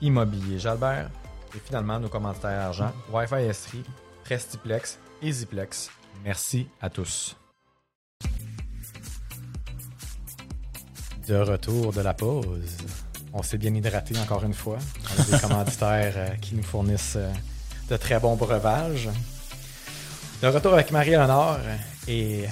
[0.00, 1.10] Immobilier Jalbert
[1.54, 3.84] et finalement nos commanditaires argent Wi-Fi Estrie,
[4.24, 5.90] Prestiplex et Ziplex.
[6.24, 7.36] Merci à tous.
[11.30, 12.76] De retour de la pause.
[13.32, 14.78] On s'est bien hydraté encore une fois.
[15.16, 17.32] On a des commanditaires euh, qui nous fournissent euh,
[17.88, 19.08] de très bons breuvages.
[20.42, 21.58] De retour avec Marie-Léonore
[22.08, 22.46] et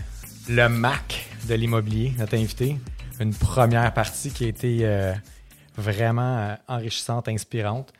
[0.48, 2.78] le Mac de l'immobilier, notre invité.
[3.18, 5.12] Une première partie qui a été euh,
[5.76, 7.92] vraiment enrichissante, inspirante.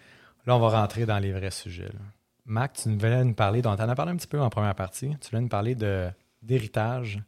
[0.46, 1.86] Là, on va rentrer dans les vrais sujets.
[1.92, 2.00] là.
[2.46, 4.48] Mac, tu nous venais nous parler, donc tu en as parlé un petit peu en
[4.48, 5.10] première partie.
[5.20, 6.08] Tu voulais nous parler de-
[6.40, 7.20] d'héritage.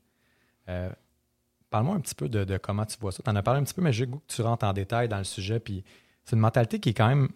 [1.71, 3.23] Parle-moi un petit peu de, comment tu vois ça.
[3.23, 5.09] Tu en as parlé un petit peu, mais j'ai goût que tu rentres en détail
[5.09, 5.61] dans le sujet.
[5.61, 5.85] Puis
[6.25, 7.29] c'est une mentalité qui est quand même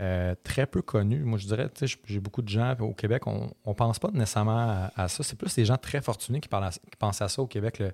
[0.00, 1.20] euh, très peu connue.
[1.20, 4.10] Moi, je dirais, tu sais, j'ai beaucoup de gens au Québec, on ne pense pas
[4.12, 5.22] nécessairement à, ça.
[5.22, 7.92] C'est plus des gens très fortunés qui, pensent à ça au Québec, le,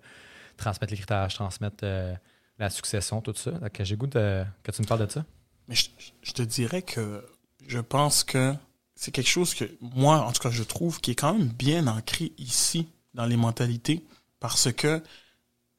[0.56, 2.14] transmettre l'héritage, transmettre euh,
[2.58, 3.52] la succession, tout ça.
[3.80, 5.24] J'ai goût que tu me parles de ça.
[5.68, 7.24] Mais je te dirais que
[7.66, 8.54] je pense que
[8.94, 11.86] c'est quelque chose que moi, en tout cas, je trouve qui est quand même bien
[11.86, 14.04] ancré ici dans les mentalités
[14.40, 15.00] parce que,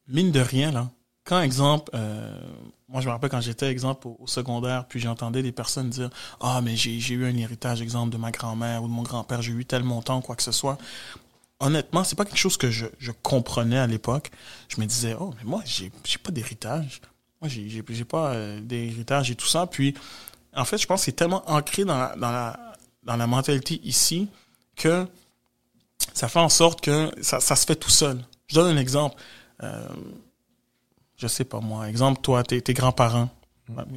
[0.09, 0.89] mine de rien, là,
[1.23, 2.39] quand exemple, euh,
[2.87, 6.09] moi je me rappelle quand j'étais exemple au, secondaire, puis j'entendais des personnes dire
[6.41, 9.51] Ah, mais j'ai eu un héritage, exemple, de ma grand-mère ou de mon grand-père, j'ai
[9.51, 10.77] eu tel montant, quoi que ce soit.
[11.59, 14.31] Honnêtement, c'est pas quelque chose que je, je comprenais à l'époque.
[14.69, 15.91] Je me disais, oh, mais moi, j'ai
[16.23, 17.01] pas d'héritage.
[17.41, 19.67] Moi, j'ai pas euh, d'héritage et tout ça.
[19.67, 19.93] Puis,
[20.55, 23.79] en fait, je pense que c'est tellement ancré dans la, dans, la, dans la mentalité
[23.83, 24.29] ici
[24.75, 25.05] que
[26.13, 28.23] ça fait en sorte que ça, ça se fait tout seul.
[28.47, 29.15] Je donne un exemple.
[29.63, 29.87] Euh,
[31.17, 31.89] je sais pas moi.
[31.89, 33.29] Exemple, toi, tes, grands-parents.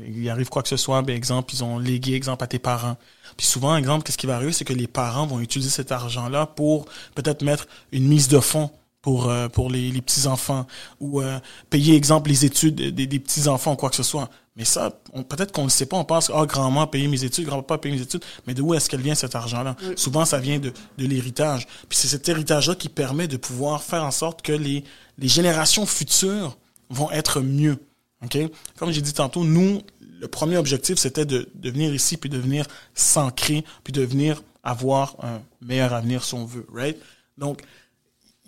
[0.06, 2.96] Il arrive quoi que ce soit, ben, exemple, ils ont légué, exemple, à tes parents.
[3.38, 6.46] Puis souvent, exemple, qu'est-ce qui va arriver, c'est que les parents vont utiliser cet argent-là
[6.46, 10.66] pour peut-être mettre une mise de fonds pour euh, pour les, les petits enfants
[11.00, 11.38] ou euh,
[11.70, 14.30] payer exemple les études des, des petits enfants ou quoi que ce soit.
[14.56, 15.96] Mais ça, peut-être qu'on ne sait pas.
[15.96, 18.22] On pense ah grand-maman a payé mes études, grand-papa a payé mes études.
[18.46, 19.76] Mais de où est-ce qu'elle vient cet argent-là?
[19.96, 21.66] Souvent, ça vient de de l'héritage.
[21.88, 24.84] Puis c'est cet héritage-là qui permet de pouvoir faire en sorte que les
[25.18, 26.56] les générations futures
[26.90, 27.78] vont être mieux.
[28.22, 28.38] OK?
[28.76, 29.80] Comme j'ai dit tantôt, nous,
[30.20, 34.42] le premier objectif, c'était de, de venir ici, puis de venir s'ancrer, puis de venir
[34.62, 36.96] avoir un meilleur avenir, si on veut, right?
[37.38, 37.62] Donc,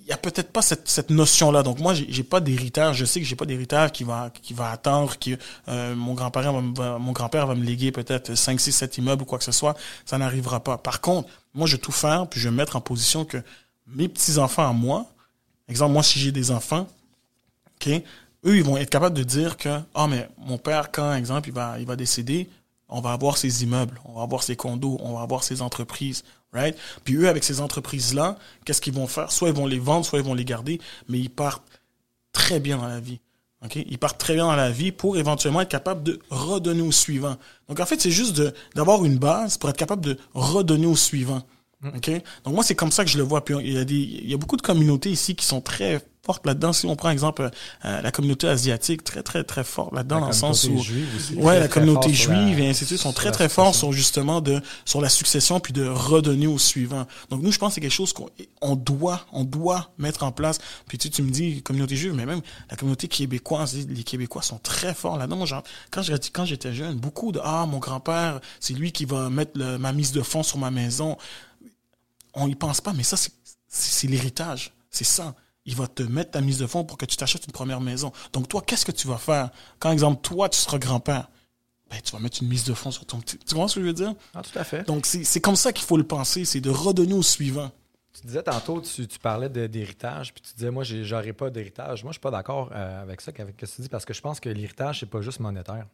[0.05, 1.63] il y a peut-être pas cette, notion-là.
[1.63, 2.97] Donc, moi, j'ai pas d'héritage.
[2.99, 5.31] Je sais que j'ai pas d'héritage qui va, qui va attendre que
[5.69, 9.53] euh, mon grand-père va, me- léguer peut-être 5, 6, 7 immeubles ou quoi que ce
[9.53, 9.75] soit.
[10.05, 10.77] Ça n'arrivera pas.
[10.77, 13.39] Par contre, moi, je vais tout faire, puis je vais me mettre en position que
[13.87, 15.07] mes petits-enfants à moi,
[15.69, 16.87] exemple, moi, si j'ai des enfants,
[17.77, 17.89] OK?
[18.47, 21.55] Eux, ils vont être capables de dire que, ah, mais mon père, quand, exemple, il
[21.55, 22.51] va, il va décéder,
[22.91, 26.25] on va avoir ses immeubles, on va avoir ses condos, on va avoir ses entreprises,
[26.55, 26.77] right?
[27.05, 29.31] Puis eux, avec ces entreprises-là, qu'est-ce qu'ils vont faire?
[29.31, 31.67] Soit ils vont les vendre, soit ils vont les garder, mais ils partent
[32.33, 33.21] très bien dans la vie.
[33.65, 33.77] OK?
[33.77, 37.37] Ils partent très bien dans la vie pour éventuellement être capable de redonner au suivant.
[37.69, 38.43] Donc, en fait, c'est juste
[38.75, 41.43] d'avoir une base pour être capable de redonner au suivant.
[41.85, 42.11] OK?
[42.45, 43.45] Donc, moi, c'est comme ça que je le vois.
[43.45, 46.01] Puis, il y a des, il y a beaucoup de communautés ici qui sont très
[46.25, 46.73] fortes là-dedans.
[46.73, 47.51] Si on prend, exemple,
[47.85, 50.79] euh, la communauté asiatique, très, très, très forte là-dedans, dans le sens où...
[51.17, 53.93] aussi, Ouais, la communauté la- juive et ainsi de suite sont très, très forts sur
[53.93, 57.07] justement de, sur la succession puis de redonner au suivant.
[57.31, 58.29] Donc, nous, je pense que c'est quelque chose qu'on
[58.61, 60.59] on doit, on doit mettre en place.
[60.89, 64.59] Puis, tu, tu me dis communauté juive, mais même la communauté québécoise, les Québécois sont
[64.59, 65.37] très forts là-dedans.
[65.37, 69.05] Moi, genre, quand je- quand j'étais jeune, beaucoup de, ah, mon grand-père, c'est lui qui
[69.05, 71.17] va mettre le- ma mise de fonds sur ma maison.
[72.35, 73.17] On y pense pas, mais ça,
[73.69, 74.73] c'est l'héritage.
[74.91, 75.35] C'est ça.
[75.67, 78.13] Il va te mettre ta mise de fonds pour que tu t'achètes une première maison.
[78.33, 79.51] Donc, toi, qu'est-ce que tu vas faire?
[79.79, 81.29] Quand, exemple, toi, tu seras grand-père,
[81.91, 83.39] ben, tu vas mettre une mise de fonds sur ton petit.
[83.39, 84.15] Tu comprends ce que je veux dire?
[84.35, 84.85] Ah, tout à fait.
[84.87, 87.71] Donc, c'est c'est comme ça qu'il faut le penser, c'est de redonner au suivant.
[88.21, 92.05] Tu disais tantôt, tu, tu parlais de- d'héritage, puis tu disais, moi, j'aurais pas d'héritage.
[92.05, 94.15] Moi, je suis pas d'accord euh, avec ça, avec ce que tu dis, parce que
[94.15, 95.87] je pense que l'héritage, c'est pas juste monétaire.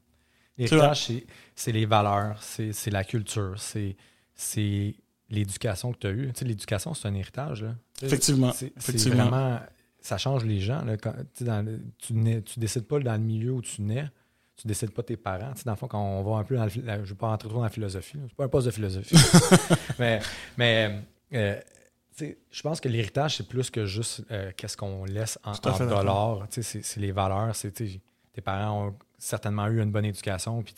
[0.58, 1.12] L'héritage,
[1.54, 3.96] c'est les valeurs, c'est la culture, c'est
[4.34, 4.94] c'est
[5.30, 6.30] l'éducation que tu as eue.
[6.34, 7.62] Tu sais, l'éducation, c'est un héritage.
[7.62, 7.74] Là.
[8.02, 9.60] Effectivement, C'est vraiment.
[10.02, 10.82] Ça change les gens.
[10.84, 14.08] Là, quand, tu dans le- tu, décides pas dans le milieu où tu nais.
[14.56, 15.52] Tu décides pas tes parents.
[15.52, 17.06] Tu sais, dans le fond, quand on va un peu dans le, la- je ne
[17.06, 18.18] vais pas rentrer trop dans la philosophie.
[18.28, 19.14] C'est pas un poste de philosophie.
[19.98, 20.20] mais
[20.56, 21.02] mais
[21.34, 21.60] euh,
[22.16, 25.52] tu sais, je pense que l'héritage, c'est plus que juste euh, qu'est-ce qu'on laisse en,
[25.52, 26.48] en dollars.
[26.50, 27.54] Tu sais, C'est les valeurs.
[27.54, 30.62] Tes parents ont certainement eu une bonne éducation.
[30.62, 30.74] Puis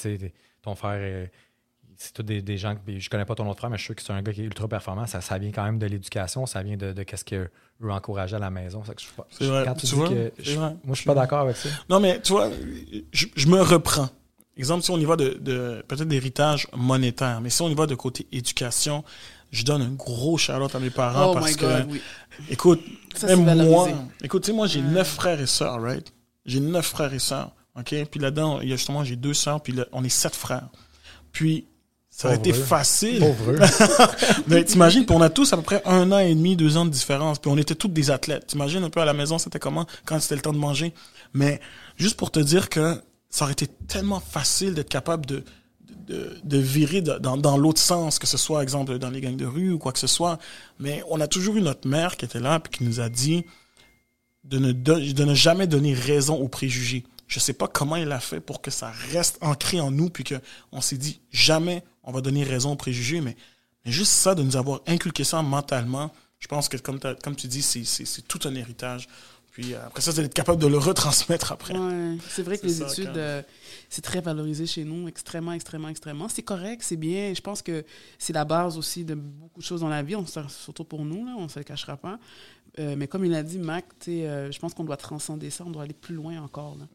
[0.62, 1.28] ton frère,
[1.96, 2.74] c'est tous des, des gens.
[2.74, 4.32] que- Je connais pas ton autre frère, mais je suis sûr que c'est un gars
[4.32, 5.06] qui est ultra performant.
[5.06, 6.46] Ça, ça vient quand même de l'éducation.
[6.46, 7.50] Ça vient de, de qu'est-ce qu'eux
[7.88, 8.84] encourageaient à la maison.
[8.84, 9.64] Ça que je C'est vrai.
[9.66, 10.32] Quand tu, Tu dis vois, que.
[10.38, 10.76] je- vrai.
[10.84, 11.68] moi, je suis pas d'accord avec ça.
[11.88, 12.50] Non, mais tu vois,
[13.12, 14.08] je, je me reprends.
[14.56, 17.86] Exemple, si on y va de, de peut-être d'héritage monétaire, mais si on y va
[17.86, 19.02] de côté éducation,
[19.50, 22.02] je donne un gros shout-out à mes parents Oh parce my que, oui.
[22.50, 22.80] écoute,
[23.14, 23.88] Ça, même moi,
[24.22, 24.86] écoute, tu sais, moi, j'ai Ouais.
[24.88, 26.12] neuf frères et sœurs, right?
[26.44, 27.94] J'ai neuf frères et sœurs, OK?
[28.10, 30.68] Puis là-dedans, il y a justement, j'ai deux sœurs, puis là, on est sept frères.
[31.32, 31.66] Puis,
[32.14, 33.20] ça aurait été facile.
[33.20, 33.54] Pauvre.
[34.46, 36.90] Mais t'imagines, on a tous à peu près un an et demi, deux ans de
[36.90, 38.48] différence, puis on était tous des athlètes.
[38.48, 40.92] T'imagines un peu à la maison, c'était comment quand c'était le temps de manger.
[41.32, 41.58] Mais
[41.96, 43.00] juste pour te dire que
[43.30, 45.42] ça aurait été tellement facile d'être capable de,
[46.06, 49.36] de, de virer de- dans, dans l'autre sens, que ce soit, exemple, dans les gangs
[49.36, 50.38] de rue ou quoi que ce soit.
[50.78, 53.46] Mais on a toujours eu notre mère qui était là, puis qui nous a dit
[54.44, 57.04] de ne, de ne jamais donner raison aux préjugés.
[57.32, 60.22] Je sais pas comment il a fait pour que ça reste ancré en nous, puis
[60.22, 60.34] que
[60.70, 63.38] on s'est dit jamais on va donner raison aux préjugés, mais,
[63.86, 67.62] juste ça, de nous avoir inculqué ça mentalement, je pense que comme, comme tu dis,
[67.62, 69.08] c'est tout un héritage.
[69.52, 71.76] Puis euh, après ça, c'est d'être capable de le retransmettre après.
[71.76, 73.42] Ouais, c'est vrai que les ça, études, euh,
[73.90, 76.28] c'est très valorisé chez nous, extrêmement, extrêmement, extrêmement.
[76.28, 77.34] C'est correct, c'est bien.
[77.34, 77.84] Je pense que
[78.18, 81.26] c'est la base aussi de beaucoup de choses dans la vie, on, surtout pour nous,
[81.26, 82.18] là, on ne se le cachera pas.
[82.78, 85.70] Euh, mais comme il a dit, Mac, euh, je pense qu'on doit transcender ça, on
[85.70, 86.76] doit aller plus loin encore.
[86.78, 86.86] Là.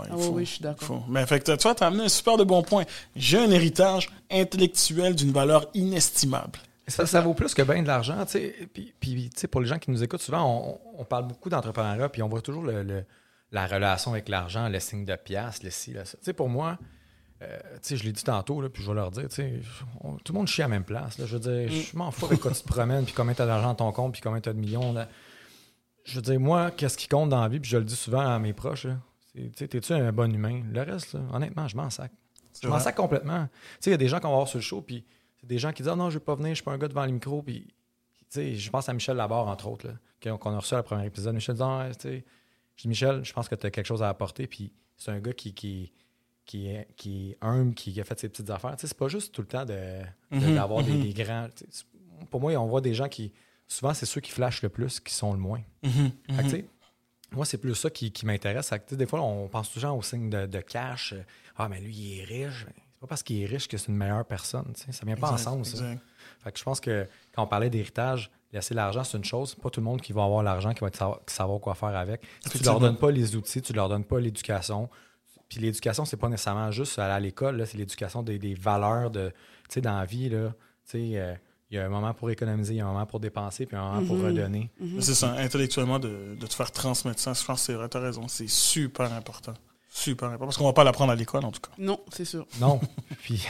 [0.00, 1.06] Ouais, Ah faut, oui, je suis d'accord.
[1.08, 2.84] Mais fait que tu t'as amené un super de bon point.
[3.14, 6.58] J'ai un héritage intellectuel d'une valeur inestimable.
[6.90, 8.24] Ça, ça vaut plus que bien de l'argent.
[8.26, 8.68] tu sais.
[8.72, 12.22] Puis, puis, pour les gens qui nous écoutent, souvent, on, on parle beaucoup d'entrepreneuriat, puis
[12.22, 13.04] on voit toujours le- le-
[13.52, 16.18] la relation avec l'argent, le signe de pièce, le ci, le ça.
[16.34, 16.78] Pour moi,
[17.42, 19.26] euh, je l'ai dit tantôt, là, puis je vais leur dire,
[20.02, 21.18] on- tout le monde chie à la même place.
[21.18, 21.26] là.
[21.26, 23.46] Je veux dire, je m'en fous avec quoi tu te promènes, puis combien tu as
[23.46, 24.92] d'argent dans ton compte, puis combien tu as de millions.
[24.92, 25.08] là.
[26.04, 28.20] Je veux dire, moi, qu'est-ce qui compte dans la vie, puis je le dis souvent
[28.20, 28.86] à mes proches,
[29.56, 30.62] t'es-tu un bon humain?
[30.72, 32.10] Le reste, là, honnêtement, je m'en sac.
[32.62, 33.48] Je m'en sac complètement.
[33.86, 35.04] Il y a des gens qu'on va voir sur le show, puis
[35.40, 36.78] c'est des gens qui disent Ah non, je veux pas venir, je suis pas un
[36.78, 37.42] gars devant les micros.
[37.42, 37.66] Puis,
[38.34, 39.88] je pense à Michel Labarre, entre autres,
[40.22, 41.34] qu'on a reçu à le premier épisode.
[41.34, 42.08] Michel dit Ah, je
[42.82, 44.46] dis Michel, je pense que tu as quelque chose à apporter.
[44.46, 45.92] Puis c'est un gars qui, qui,
[46.46, 48.74] qui est, qui est humble, qui a fait ses petites affaires.
[48.78, 49.72] C'est pas juste tout le temps de,
[50.30, 51.02] de- Mhm, d'avoir des, mhm.
[51.02, 51.48] des grands.
[52.30, 53.32] Pour moi, on voit des gens qui.
[53.66, 55.62] Souvent, c'est ceux qui flashent le plus qui sont le moins.
[55.82, 56.64] Mhm, Fait que,
[57.36, 58.72] moi, c'est plus ça qui, qui m'intéresse.
[58.90, 61.14] Des fois, on pense toujours au signe de, de cash.
[61.56, 62.66] Ah, mais lui, il est riche.
[63.00, 64.70] C'est pas parce qu'il est riche que c'est une meilleure personne.
[64.76, 64.92] tu sais.
[64.92, 65.78] Ça vient pas Exact, ensemble, ça.
[65.78, 66.02] exact.
[66.44, 69.54] Fait que je pense que quand on parlait d'héritage, laisser l'argent, c'est une chose.
[69.54, 72.20] Pas tout le monde qui va avoir l'argent qui va savoir, savoir quoi faire avec.
[72.20, 72.80] Si tu leur Effectivement.
[72.80, 74.90] donnes pas les outils, tu leur donnes pas l'éducation.
[75.48, 79.10] Puis l'éducation, c'est pas nécessairement juste aller à l'école, là, c'est l'éducation des, des valeurs
[79.10, 79.34] de, tu
[79.70, 80.28] sais, dans la vie.
[80.28, 80.50] Là,
[80.84, 81.34] tu sais, euh,
[81.70, 83.76] il y a un moment pour économiser, il y a un moment pour dépenser, puis
[83.78, 84.26] un moment pour Mhm.
[84.26, 84.70] redonner.
[84.78, 87.88] Mais C'est ça, intellectuellement, de, de te faire transmettre ça, je pense que c'est vrai,
[87.88, 89.54] t'as raison, c'est super important.
[89.92, 90.46] Super important.
[90.46, 91.72] Parce qu'on va pas l'apprendre à l'école, en tout cas.
[91.76, 92.46] Non, c'est sûr.
[92.60, 92.80] Non.
[93.22, 93.44] Puis,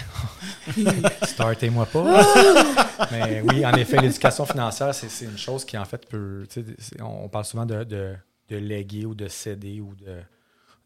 [1.23, 2.25] startez-moi pas.
[3.13, 6.47] Mais oui, en effet, l'éducation financière, c'est c'est une chose qui, en fait, peut.
[6.51, 8.15] tu sais, c'est- On parle souvent de, de,
[8.49, 10.21] de léguer ou de céder ou de,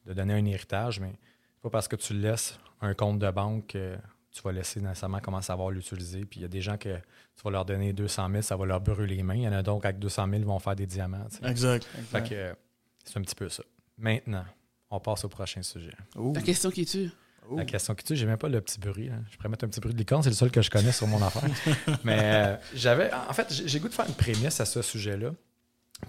[0.07, 1.13] de donner un héritage, mais
[1.55, 3.97] c'est pas parce que tu laisses un compte de banque que
[4.33, 6.25] tu vas laisser nécessairement comment savoir l'utiliser.
[6.25, 8.67] Puis il y a des gens que tu vas leur donner 200 000, ça va
[8.67, 9.37] leur brûler les mains.
[9.37, 11.25] Il y en a donc avec 200 000, ils vont faire des diamants.
[11.31, 11.49] tu sais.
[11.49, 11.85] Exact.
[11.85, 12.29] Fait exact.
[12.29, 12.57] que
[13.05, 13.63] c'est un petit peu ça.
[13.97, 14.45] Maintenant,
[14.91, 15.93] on passe au prochain sujet.
[16.17, 17.11] Ouh, La question qui tue.
[17.49, 17.57] ouh.
[17.57, 19.09] La question qui tue, j'ai même pas le petit bruit.
[19.09, 19.17] là.
[19.31, 21.07] Je pourrais mettre un petit bruit de licorne, c'est le seul que je connais sur
[21.07, 21.43] mon affaire.
[22.05, 23.13] Mais euh, j'avais.
[23.13, 25.31] En fait, j'ai goût de faire une prémisse à ce sujet-là.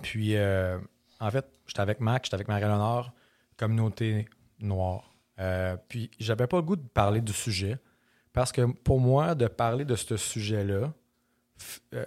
[0.02, 0.78] Puis, euh,
[1.20, 3.12] en fait, j'étais avec Mac, j'étais avec Marie-Léonore,
[3.58, 4.28] communauté
[4.60, 5.14] noire.
[5.40, 7.78] Euh, puis, j'avais pas le goût de parler du sujet.
[8.34, 10.92] Parce que pour moi, de parler de ce sujet-là,
[11.94, 12.06] euh,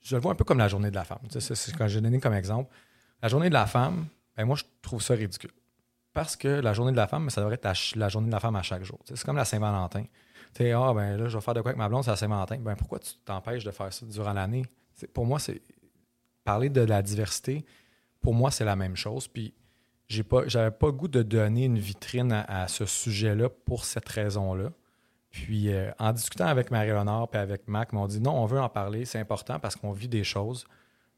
[0.00, 1.18] je le vois un peu comme la journée de la femme.
[1.24, 2.72] Tu sais, C'est c'est ce que j'ai donné comme exemple.
[3.20, 4.06] La journée de la femme,
[4.36, 5.50] ben moi, je trouve ça ridicule.
[6.16, 8.56] Parce que la journée de la femme, ça devrait être la, journée de la femme
[8.56, 8.98] à chaque jour.
[9.04, 10.04] C'est comme la Saint-Valentin.
[10.54, 12.16] Tu sais, ah, ben là, je vais faire de quoi avec ma blonde, c'est la
[12.16, 12.56] Saint-Valentin.
[12.56, 14.64] Ben pourquoi tu t'empêches de faire ça durant l'année?
[15.12, 15.60] Pour moi, c'est
[16.42, 17.66] parler de la diversité,
[18.22, 19.28] pour moi, c'est la même chose.
[19.28, 19.52] Puis,
[20.08, 24.70] j'ai pas, j'avais pas goût de donner une vitrine à, ce sujet-là pour cette raison-là.
[25.28, 28.60] Puis, euh, en discutant avec Marie-Léonore et avec Mac, ils m'ont dit non, on veut
[28.60, 30.66] en parler, c'est important parce qu'on vit des choses.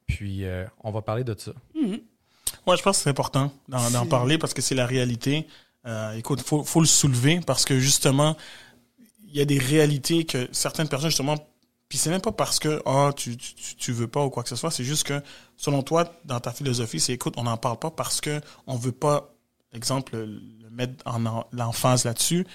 [0.06, 1.52] Puis, euh, on va parler de ça.
[1.76, 2.00] Mhm.
[2.66, 5.46] Moi, je pense que c'est important d'en parler parce que c'est la réalité.
[5.86, 8.36] Euh, écoute, faut, faut le soulever parce que justement,
[9.26, 11.36] il y a des réalités que certaines personnes, justement,
[11.88, 14.42] puis c'est même pas parce que ah tu, tu, tu- tu veux pas ou quoi
[14.42, 15.22] que ce soit, c'est juste que
[15.56, 18.92] selon toi, dans ta philosophie, c'est écoute, on n'en parle pas parce que on veut
[18.92, 19.30] pas,
[19.72, 22.46] exemple, le, mettre en, en l'emphase là-dessus.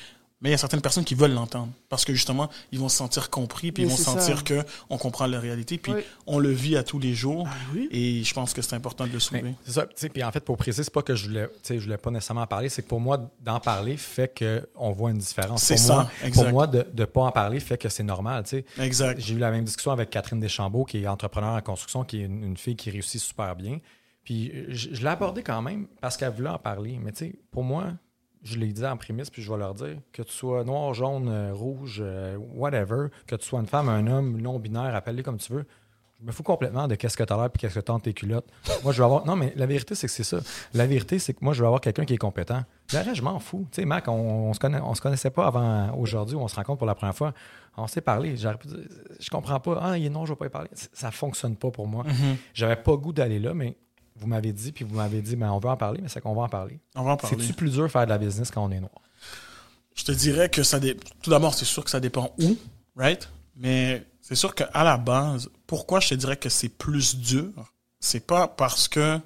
[0.44, 2.98] Mais il y a certaines personnes qui veulent l'entendre parce que justement, ils vont se
[2.98, 4.44] sentir compris, puis ils vont sentir ça.
[4.44, 6.02] que on comprend leur réalité, puis Oui.
[6.28, 7.48] on le vit à tous les jours.
[7.50, 7.88] Ah oui.
[7.92, 9.56] Et je pense que c'est important de le soulever.
[9.64, 9.86] C'est ça.
[10.14, 12.12] Puis en fait, pour préciser, c'est pas que je voulais, tu sais, je voulais pas
[12.12, 14.38] nécessairement en parler, c'est que pour moi, d'en parler fait
[14.76, 15.64] qu'on voit une différence.
[15.64, 16.44] C'est ça, moi, exact.
[16.44, 18.44] Pour moi, de ne pas en parler fait que c'est normal.
[18.44, 18.66] tu sais.
[18.80, 19.20] Exact.
[19.22, 22.26] J'ai eu la même discussion avec Catherine Deschambault, qui est entrepreneur en construction, qui est
[22.26, 23.80] une, une fille qui réussit super bien.
[24.26, 27.00] Puis je, je l'ai abordé quand même parce qu'elle voulait en parler.
[27.02, 27.92] Mais tu sais, pour moi,
[28.44, 31.30] je l'ai dit en prémisse, puis je vais leur dire que tu sois noir, jaune,
[31.30, 35.54] euh, rouge, euh, whatever, que tu sois une femme, un homme, non-binaire, appelle-les comme tu
[35.54, 35.66] veux.
[36.20, 37.96] Je me fous complètement de qu'est-ce que tu as l'air puis qu'est-ce que tu as
[37.96, 38.48] entre tes culottes.
[38.84, 39.26] Moi, je veux avoir.
[39.26, 40.40] Non, mais la vérité, c'est que c'est ça.
[40.74, 42.64] La vérité, c'est que moi, je veux avoir quelqu'un qui est compétent.
[42.92, 43.68] Reste, je m'en fous.
[43.72, 46.56] Tu sais, Mac, on, on se connaît, on se connaissait pas avant aujourd'hui, on se
[46.56, 47.34] rencontre pour la première fois.
[47.76, 48.38] On s'est parlé.
[48.38, 48.78] J'aurais pu dire,
[49.20, 49.80] Je comprends pas.
[49.82, 50.70] Ah, il est non, je vais pas y parler.
[50.74, 52.06] Ça fonctionne pas pour moi.
[52.06, 52.38] Mhm.
[52.54, 53.76] J'avais pas goût d'aller là, mais
[54.16, 56.36] vous m'avez dit, puis vous m'avez dit, ben, on veut en parler, mais c'est qu'on
[56.36, 56.80] va en parler.
[56.96, 57.38] On va en parler.
[57.40, 58.92] C'est-tu plus dur faire de la business quand on est noir?
[59.96, 60.98] Je te dirais que ça dé...
[61.22, 62.58] tout d'abord, c'est sûr que ça dépend où,
[62.96, 63.30] right?
[63.56, 67.52] Mais c'est sûr qu'à la base, pourquoi je te dirais que c'est plus dur,
[68.00, 69.20] c'est pas parce que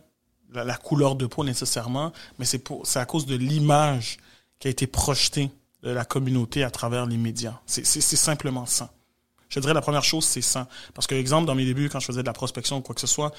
[0.52, 4.18] la, la couleur de peau nécessairement, mais c'est pour c'est à cause de l'image
[4.60, 5.52] qui a été projetée
[5.84, 7.60] de la communauté à travers les médias.
[7.66, 8.92] C'est simplement ça.
[9.50, 10.68] Je dirais la première chose, c'est ça.
[10.94, 13.02] Parce que, exemple, dans mes débuts, quand je faisais de la prospection ou quoi que
[13.02, 13.32] ce soit,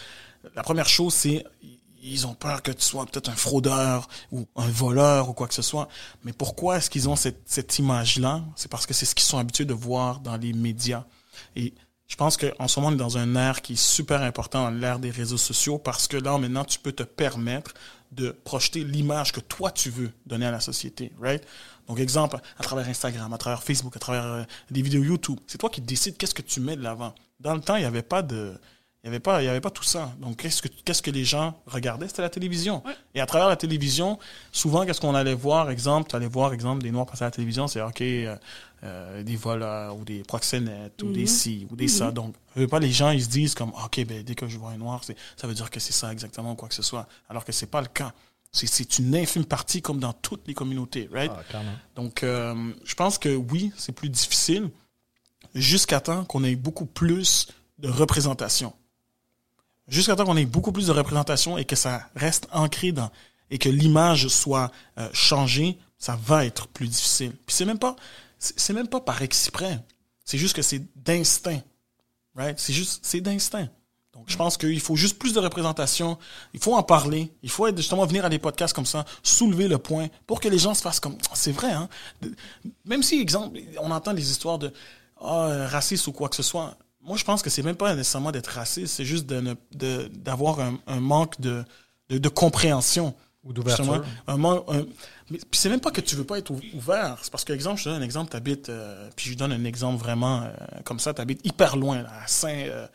[0.55, 1.45] la première chose, c'est
[2.03, 5.55] ils ont peur que tu sois peut-être un fraudeur ou un voleur ou quoi que
[5.55, 5.89] ce soit.
[6.25, 8.45] Mais pourquoi est-ce qu'ils ont cette, cette image-là?
[8.57, 11.05] C'est parce que c'est ce qu'ils sont habitués de voir dans les médias.
[11.57, 11.75] Et
[12.07, 14.99] je pense qu'en ce moment, on est dans un ère qui est super important, l'ère
[14.99, 17.75] des réseaux sociaux, parce que là, maintenant, tu peux te permettre
[18.13, 21.45] de projeter l'image que toi, tu veux donner à la société, right?
[21.87, 25.59] Donc, exemple, à travers Instagram, à travers Facebook, à travers euh, des vidéos YouTube, c'est
[25.59, 27.15] toi qui décides qu'est-ce que tu mets de l'avant.
[27.41, 28.55] Dans le temps, il n'y avait pas de...
[29.05, 30.13] Il n'y avait, pas- il y avait pas tout ça.
[30.21, 32.09] Donc, qu'est-ce que, qu'est-ce que les gens regardaient?
[32.09, 32.83] C'était la télévision.
[33.15, 34.19] Et à travers la télévision,
[34.51, 35.71] souvent, qu'est-ce qu'on allait voir?
[35.71, 38.37] Exemple, tu allais voir, exemple, des Noirs passer à la télévision, c'est, OK, euh,
[38.83, 42.11] euh, des voleurs ou des proxénètes ou des ci ou des ça.
[42.11, 44.59] Donc, je veux pas, les gens, ils se disent comme, OK, ben, dès que je
[44.59, 46.83] vois un Noir, c'est, ça veut dire que c'est ça exactement ou quoi que ce
[46.83, 47.07] soit.
[47.29, 48.13] Alors que c'est pas le cas.
[48.51, 51.31] C'est, c'est une infime partie comme dans toutes les communautés, right?
[51.33, 51.43] Ah.
[51.95, 54.71] Donc, euh, je pense que oui, c'est plus difficile
[55.55, 57.47] jusqu'à temps qu'on ait beaucoup plus
[57.79, 58.73] de représentation.
[59.89, 63.11] Jusqu'à temps qu'on ait beaucoup plus de représentation et que ça reste ancré dans
[63.51, 67.33] et que l'image soit euh, changée ça va être plus difficile.
[67.47, 67.97] Puis c'est même pas,
[68.39, 69.81] c'est même pas par exprès.
[70.25, 71.61] C'est juste que c'est d'instinct.
[72.35, 72.59] Right?
[72.59, 73.69] C'est juste, c'est d'instinct.
[74.15, 76.19] Donc, je pense qu'il faut juste plus de représentation.
[76.55, 77.33] Il faut en parler.
[77.43, 80.59] Il faut justement venir à des podcasts comme ça, soulever le point pour que les
[80.59, 81.89] gens se fassent comme, Ah, c'est vrai, hein?
[82.85, 84.73] Même si, exemple, on entend des histoires de,
[85.23, 86.77] euh, raciste ou quoi que ce soit.
[87.03, 90.09] Moi, je pense que c'est même pas nécessairement d'être raciste, c'est juste de ne- de-
[90.15, 91.65] d'avoir un, un manque de,
[92.11, 93.15] de, de compréhension.
[93.45, 93.85] Ou d'ouverture.
[93.85, 94.85] Justement, Un manque, un-
[95.31, 97.19] mais puis c'est même pas que tu veux pas être ou- ouvert.
[97.23, 98.69] C'est parce que, exemple, je te donne un exemple, tu habites,
[99.15, 100.49] puis je donne un exemple vraiment euh,
[100.85, 102.87] comme ça, tu habites hyper loin, là, à Saint, euh,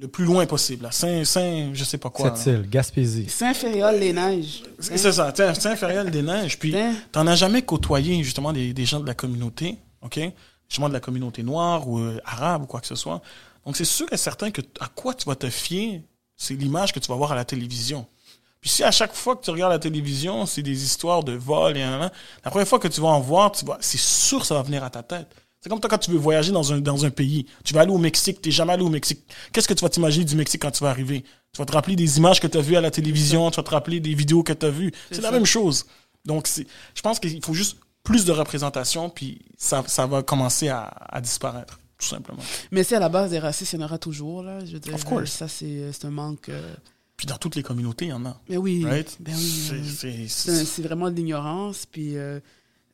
[0.00, 2.34] le plus loin possible, à Saint, Saint, je sais pas quoi.
[2.36, 3.28] Cette île, Gaspésie.
[3.28, 4.62] Saint-Fériol, les neiges.
[4.78, 6.58] C'est c'est ça, Saint Saint Férial des Neiges.
[6.58, 6.94] Puis, Hein?
[7.10, 10.20] t'en as jamais côtoyé, justement, des, des gens de la communauté, OK?
[10.68, 13.22] Justement, de la communauté noire ou euh, arabe ou quoi que ce soit.
[13.64, 16.02] Donc, c'est sûr et certain que à quoi tu vas te fier,
[16.36, 18.06] c'est l'image que tu vas voir à la télévision.
[18.60, 21.76] Puis si à chaque fois que tu regardes la télévision, c'est des histoires de vol
[21.76, 22.10] et nan,
[22.44, 24.62] la première fois que tu vas en voir, tu vas, c'est sûr que ça va
[24.62, 25.28] venir à ta tête.
[25.60, 27.46] C'est comme toi quand tu veux voyager dans un, dans un pays.
[27.64, 29.20] Tu vas aller au Mexique, t'es jamais allé au Mexique.
[29.52, 31.22] Qu'est-ce que tu vas t'imaginer du Mexique quand tu vas arriver?
[31.52, 33.62] Tu vas te rappeler des images que tu as vues à la télévision, tu vas
[33.62, 34.92] te rappeler des vidéos que tu as vues.
[35.10, 35.86] C'est la même chose.
[36.24, 40.68] Donc, c'est, je pense qu'il faut juste plus de représentation, puis ça, ça va commencer
[40.68, 42.42] à, à disparaître, tout simplement.
[42.70, 44.64] Mais c'est à la base des racistes, il y en aura toujours, là.
[44.64, 45.30] Je veux dire, Of course.
[45.32, 46.48] Ça, c'est c'est un manque.
[46.48, 46.74] euh,
[47.16, 48.40] Puis dans toutes les communautés, il y en a.
[48.48, 48.84] Mais oui.
[48.84, 49.16] Right?
[49.20, 49.62] Ben oui.
[49.98, 51.84] C'est- euh, c'est- vraiment de l'ignorance.
[51.86, 52.38] Puis, euh,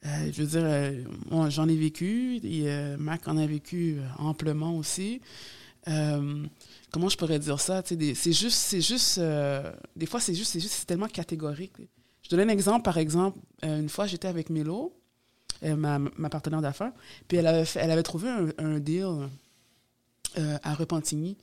[0.06, 2.36] euh, je veux dire, euh, moi, j'en ai vécu.
[2.42, 5.20] Et, euh, Mac en a vécu euh, amplement aussi.
[5.88, 6.46] Euh,
[6.92, 7.82] comment je pourrais dire ça?
[7.84, 11.74] C'est juste, c'est juste, euh, des fois, c'est juste, c'est juste, c'est tellement catégorique.
[12.22, 14.88] Je te donne un exemple, par exemple, euh, une fois, j'étais avec euh,
[15.62, 16.92] ma, ma partenaire d'affaires,
[17.28, 19.28] puis elle avait, elle avait trouvé un, deal
[20.38, 21.36] euh, à Repentigny.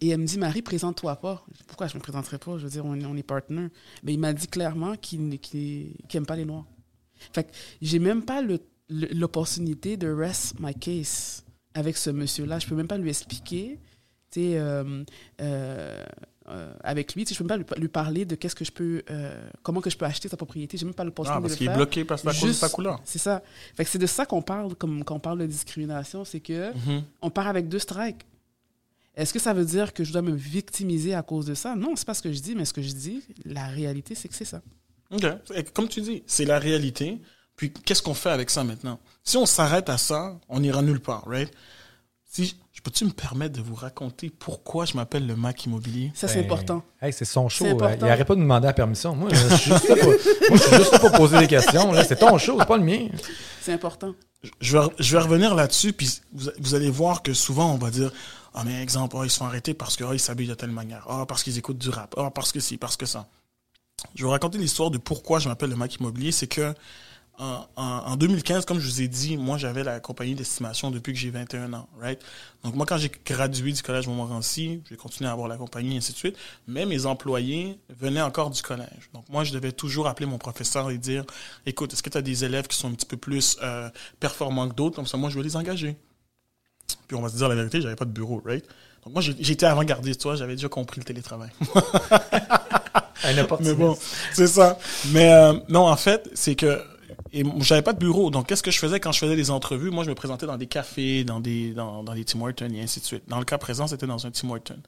[0.00, 1.44] Et elle me dit, Marie, présente-toi pas.
[1.66, 2.56] Pourquoi je me présenterais pas?
[2.58, 3.70] Je veux dire, on, on est partenaires.
[4.02, 6.66] Mais il m'a dit clairement qu'il n'aime pas les Noirs.
[7.32, 7.50] Fait que
[7.80, 8.42] j'ai même pas
[8.88, 11.44] l'opportunité de rest my case
[11.74, 12.58] avec ce monsieur-là.
[12.58, 13.78] Je peux même pas lui expliquer,
[14.30, 15.04] tu sais, euh,
[15.40, 16.04] euh,
[16.48, 18.72] euh, avec lui, tu sais, je peux même pas lui, parler de qu'est-ce que je
[18.72, 20.76] peux, euh, comment que je peux acheter sa propriété.
[20.76, 22.68] J'ai même pas Ah, l'opportunité parce de qu'il le est bloqué parce que de sa
[22.68, 23.00] couleur.
[23.04, 23.42] C'est ça.
[23.76, 26.72] Fait que c'est de ça qu'on parle, comme quand on parle de discrimination, c'est que
[27.20, 28.26] on part avec deux strikes.
[29.14, 31.76] Est-ce que ça veut dire que je dois me victimiser à cause de ça?
[31.76, 34.28] Non, c'est pas ce que je dis, mais ce que je dis, la réalité, c'est
[34.28, 34.62] que c'est ça.
[35.10, 35.26] OK.
[35.74, 37.20] Comme tu dis, c'est la réalité.
[37.56, 38.98] Puis qu'est-ce qu'on fait avec ça maintenant?
[39.22, 41.52] Si on s'arrête à ça, on n'ira nulle part, right?
[42.24, 46.10] Si, peux-tu me permettre de vous raconter pourquoi je m'appelle le Mac Immobilier?
[46.14, 46.82] Ça, c'est Ben, important.
[47.00, 47.64] Hey, c'est son show.
[47.64, 47.96] C'est euh.
[48.00, 49.14] Il n'arrête pas de nous demander la permission.
[49.14, 50.16] Moi, je suis juste là pour, moi,
[50.52, 51.92] je suis juste là pour poser des questions.
[51.92, 52.04] là.
[52.04, 53.08] C'est ton show, c'est pas le mien.
[53.60, 54.14] C'est important.
[54.60, 57.90] Je vais, je vais revenir là-dessus, puis vous, vous allez voir que souvent, on va
[57.90, 58.10] dire,
[58.54, 61.06] ah, mais exemple, ah, ils se font arrêter parce qu'ils s'habillent de telle manière.
[61.08, 62.14] Ah, parce qu'ils écoutent du rap.
[62.18, 63.28] Ah, parce que ci, parce que ça.
[64.16, 66.32] Je vais vous raconter l'histoire de pourquoi je m'appelle le Mac Immobilier.
[66.32, 66.74] C'est que
[67.38, 71.12] en, en, en 2015, comme je vous ai dit, moi, j'avais la compagnie d'estimation depuis
[71.12, 72.20] que j'ai 21 ans, right?
[72.62, 75.98] Donc, moi, quand j'ai gradué du collège Montmorency, j'ai continué à avoir la compagnie, et
[75.98, 76.36] ainsi de suite.
[76.68, 79.10] Mais mes employés venaient encore du collège.
[79.14, 81.24] Donc, moi, je devais toujours appeler mon professeur et dire,
[81.64, 83.88] écoute, est-ce que tu as des élèves qui sont un petit peu plus euh,
[84.20, 84.96] performants que d'autres?
[84.96, 85.96] Comme ça, moi, je vais les engager.
[87.08, 88.64] Puis, on va se dire la vérité, j'avais pas de bureau, right?
[89.04, 91.50] Donc, moi, j'étais avant-gardiste, tu vois, j'avais déjà compris le télétravail.
[93.24, 93.96] Un Mais bon,
[94.32, 94.78] c'est ça.
[95.12, 96.82] Mais euh, non, en fait, c'est que
[97.32, 98.30] et j'avais pas de bureau.
[98.30, 99.90] Donc, qu'est-ce que je faisais quand je faisais des entrevues?
[99.90, 102.82] Moi, je me présentais dans des cafés, dans des dans, dans des Tim Hortons et
[102.82, 103.22] ainsi de suite.
[103.26, 104.78] Dans le cas présent, c'était dans un Tim Horton.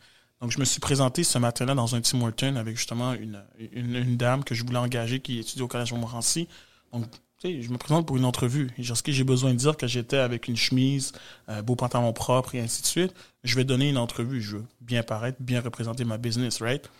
[0.40, 3.42] Donc, je me suis présenté ce matin-là dans un Tim Horton avec justement une,
[3.72, 6.48] une, dame que je voulais engager qui étudie au Collège Montmorency.
[6.92, 8.70] Donc, tu sais, je me présente pour une entrevue.
[8.76, 11.12] Et Est-ce que j'ai besoin de dire que j'étais avec une chemise,
[11.48, 13.14] euh, beau pantalon propre et ainsi de suite?
[13.42, 14.42] Je vais donner une entrevue.
[14.42, 16.90] Je veux bien paraître, bien représenter ma business, right?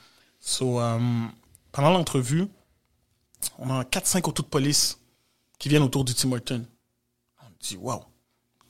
[0.40, 0.98] So, euh,
[1.70, 2.46] pendant l'entrevue,
[3.58, 4.98] on a 4-5 autos de police
[5.64, 6.62] qui viennent autour du Tim Horton.
[7.40, 8.02] On me dit, waouh,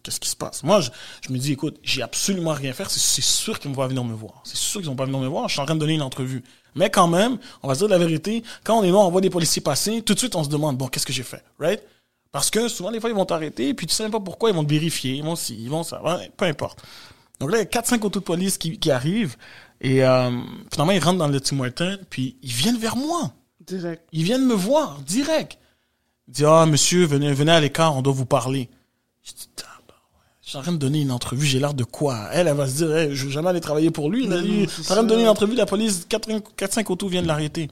[0.00, 0.62] qu'est-ce qui se passe?
[0.62, 0.90] Moi, je,
[1.26, 2.88] je me dis, écoute, j'ai absolument rien à faire.
[2.88, 4.42] C'est, sûr qu'ils vont pas venir me voir.
[4.44, 5.48] C'est sûr qu'ils vont pas venir me voir.
[5.48, 6.44] Je suis en train de donner une entrevue.
[6.76, 8.44] Mais quand même, on va se dire la vérité.
[8.62, 10.02] Quand on est noir, on voit des policiers passer.
[10.02, 11.42] Tout de suite, on se demande, bon, qu'est-ce que j'ai fait?
[11.58, 11.82] Right?
[12.30, 14.54] Parce que souvent, des fois, ils vont t'arrêter, puis tu sais même pas pourquoi, ils
[14.54, 16.00] vont te vérifier, ils vont ci, ils vont ça.
[16.36, 16.80] Peu importe.
[17.40, 19.34] Donc là, il y a 4-5 autos de police qui, qui arrivent.
[19.80, 20.30] Et euh,
[20.70, 23.32] finalement, ils rentrent dans le Tim Horton, puis ils viennent vers moi.
[23.66, 24.04] Direct.
[24.12, 25.58] Ils viennent me voir, direct.
[26.28, 28.68] Ils disent, ah, monsieur, venez, venez à l'écart, on doit vous parler.
[29.22, 29.48] Je dis,
[30.42, 32.28] je suis en train de donner une entrevue, j'ai l'air de quoi?
[32.32, 34.26] Elle, elle va se dire, Hey, je vais jamais aller travailler pour lui.
[34.26, 37.70] Il c'est est en train de donner une entrevue, la police, 4-5 autos viennent l'arrêter.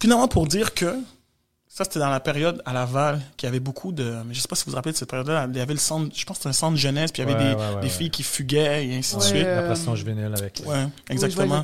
[0.00, 0.94] Finalement, pour dire que
[1.72, 4.16] ça, c'était dans la période à Laval, qu'il y avait beaucoup de.
[4.26, 5.46] Mais je sais pas si vous vous rappelez de cette période-là.
[5.50, 7.32] Il y avait le centre, je pense que c'était un centre jeunesse, puis il y
[7.32, 7.88] avait Ouais, des, ouais, ouais, des ouais.
[7.88, 9.44] filles qui fuguaient et ainsi de suite.
[9.44, 10.62] La pression juvénile avec.
[10.66, 11.62] Ouais, Oui, exactement.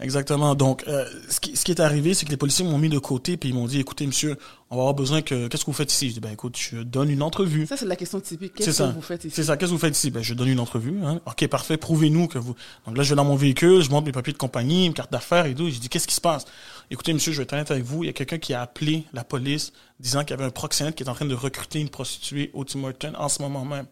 [0.00, 0.54] Exactement.
[0.54, 2.98] Donc, euh, ce, qui, ce qui est arrivé, c'est que les policiers m'ont mis de
[2.98, 4.36] côté, puis ils m'ont dit, écoutez, monsieur,
[4.72, 5.48] on va avoir besoin que.
[5.48, 6.08] Qu'est-ce que vous faites ici?
[6.08, 7.66] Je dis, ben écoute, je donne une entrevue.
[7.66, 8.54] Ça, c'est la question typique.
[8.56, 8.88] C'est Qu'est-ce ça.
[8.88, 9.34] que vous faites ici?
[9.36, 10.10] C'est ça, qu'est-ce que vous faites ici?
[10.10, 10.98] Ben, je donne une entrevue.
[11.04, 11.20] Hein.
[11.26, 12.56] OK, parfait, prouvez-nous que vous.
[12.86, 15.12] Donc là, je vais dans mon véhicule, je montre mes papiers de compagnie, mes cartes
[15.12, 15.68] d'affaires et tout.
[15.68, 16.46] Je dis, qu'est-ce qui se passe?
[16.90, 19.04] Écoutez, monsieur, je vais être honnête avec vous, il y a quelqu'un qui a appelé
[19.12, 21.90] la police disant qu'il y avait un proxénète qui est en train de recruter une
[21.90, 23.86] prostituée au Tim Hortons en ce moment même.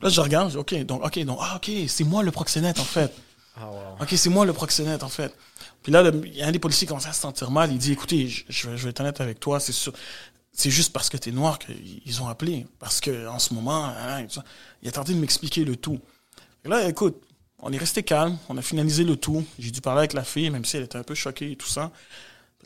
[0.00, 2.78] Là, je regarde, je dis, OK, donc, OK, donc, ah, OK, c'est moi le proxénète,
[2.78, 3.12] en fait.
[3.56, 4.02] Ah, wow.
[4.02, 5.34] OK, c'est moi le proxénète, en fait.
[5.84, 7.70] Puis là, y a un des policiers qui commence à se sentir mal.
[7.70, 9.92] Il dit, écoutez, je, vais, être honnête avec toi, c'est sûr.
[10.50, 12.66] C'est juste parce que t'es noir qu'ils ont appelé.
[12.78, 14.42] Parce que en ce moment, hein, ça.
[14.82, 16.00] il a tenté de m'expliquer le tout.
[16.64, 17.22] Et là, écoute,
[17.58, 19.44] on est resté calme, on a finalisé le tout.
[19.58, 21.68] J'ai dû parler avec la fille, même si elle était un peu choquée et tout
[21.68, 21.92] ça.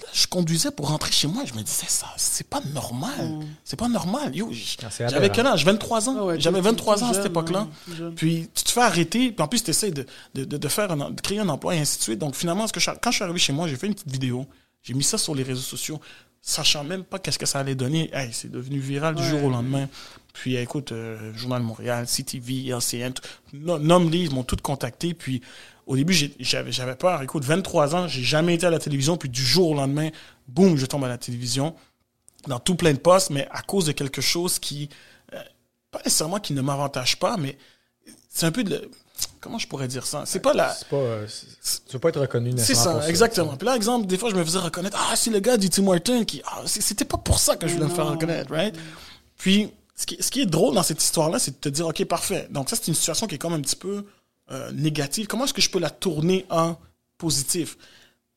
[0.00, 1.42] Là, je conduisais pour rentrer chez moi.
[1.44, 3.40] Je me disais, ça, c'est pas normal.
[3.64, 4.32] C'est pas normal.
[4.34, 5.64] Ah, j'avais quel âge?
[5.64, 6.16] 23 ans.
[6.18, 7.66] Ah ouais, J'avais tout- 23 tout ans à cette époque-là.
[8.00, 8.12] hein.
[8.16, 10.90] Puis tu te fais arrêter, puis en plus tu essaies de, de, de, de faire
[10.92, 12.18] un, de créer un emploi et ainsi de suite.
[12.18, 14.10] Donc finalement, ce que je- quand je suis arrivé chez moi, j'ai fait une petite
[14.10, 14.46] vidéo.
[14.82, 16.00] J'ai mis ça sur les réseaux sociaux,
[16.40, 18.08] sachant même pas qu'est-ce que ça allait donner.
[18.12, 19.28] Hey, c'est devenu viral du Ouais.
[19.30, 19.88] jour au lendemain.
[20.40, 23.22] Puis écoute, euh, Journal de Montréal, CTV, LCN, tout-
[23.52, 25.12] no- Nomly, ils m'ont tous contacté.
[25.14, 25.40] Puis
[25.86, 27.20] au début, j'avais j'avais peur.
[27.22, 29.16] Écoute, 23 ans, j'ai jamais été à la télévision.
[29.16, 30.10] Puis du jour au lendemain,
[30.46, 31.74] boum, je tombe à la télévision.
[32.46, 34.88] Dans tout plein de postes, mais à cause de quelque chose qui,
[35.34, 35.38] euh,
[35.90, 37.58] pas nécessairement qui ne m'avantage pas, mais
[38.30, 38.88] c'est un peu de.
[39.40, 40.22] Comment je pourrais dire ça?
[40.24, 40.72] C'est pas la.
[40.72, 41.26] C'est pas, euh,
[41.88, 43.56] tu veux pas être reconnu C'est nécessairement ça, pour exactement.
[43.56, 44.96] Puis là, exemple, des fois, je me faisais reconnaître.
[45.10, 46.40] Ah, c'est le gars du Tim Hortons qui.
[46.46, 48.76] Ah, c'était pas pour ça que je voulais me faire reconnaître, right?
[49.36, 52.04] Puis, ce qui, ce qui est drôle dans cette histoire-là, c'est de te dire, OK,
[52.04, 52.46] parfait.
[52.50, 54.06] Donc, ça, c'est une situation qui est comme un petit peu
[54.52, 55.26] euh, négative.
[55.26, 56.76] Comment est-ce que je peux la tourner en
[57.18, 57.76] positif?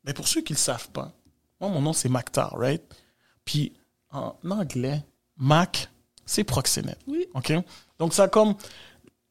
[0.03, 1.13] Mais pour ceux qui ne le savent pas,
[1.59, 2.81] moi, mon nom, c'est Mactar, right?
[3.45, 3.73] Puis,
[4.09, 5.03] en anglais,
[5.37, 5.87] Mac,
[6.25, 6.97] c'est proxénète.
[7.05, 7.27] Oui.
[7.35, 7.53] OK?
[7.99, 8.55] Donc, ça comme.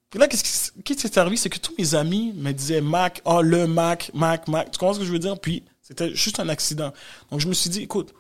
[0.09, 1.37] Puis là, qu'est-ce qui, qu'est-ce qui s'est arrivé?
[1.37, 4.71] C'est que tous mes amis me disaient Mac, oh, le Mac, Mac, Mac.
[4.71, 5.37] Tu comprends ce que je veux dire?
[5.41, 6.93] Puis, c'était juste un accident.
[7.33, 8.15] Donc, je me suis dit, écoute,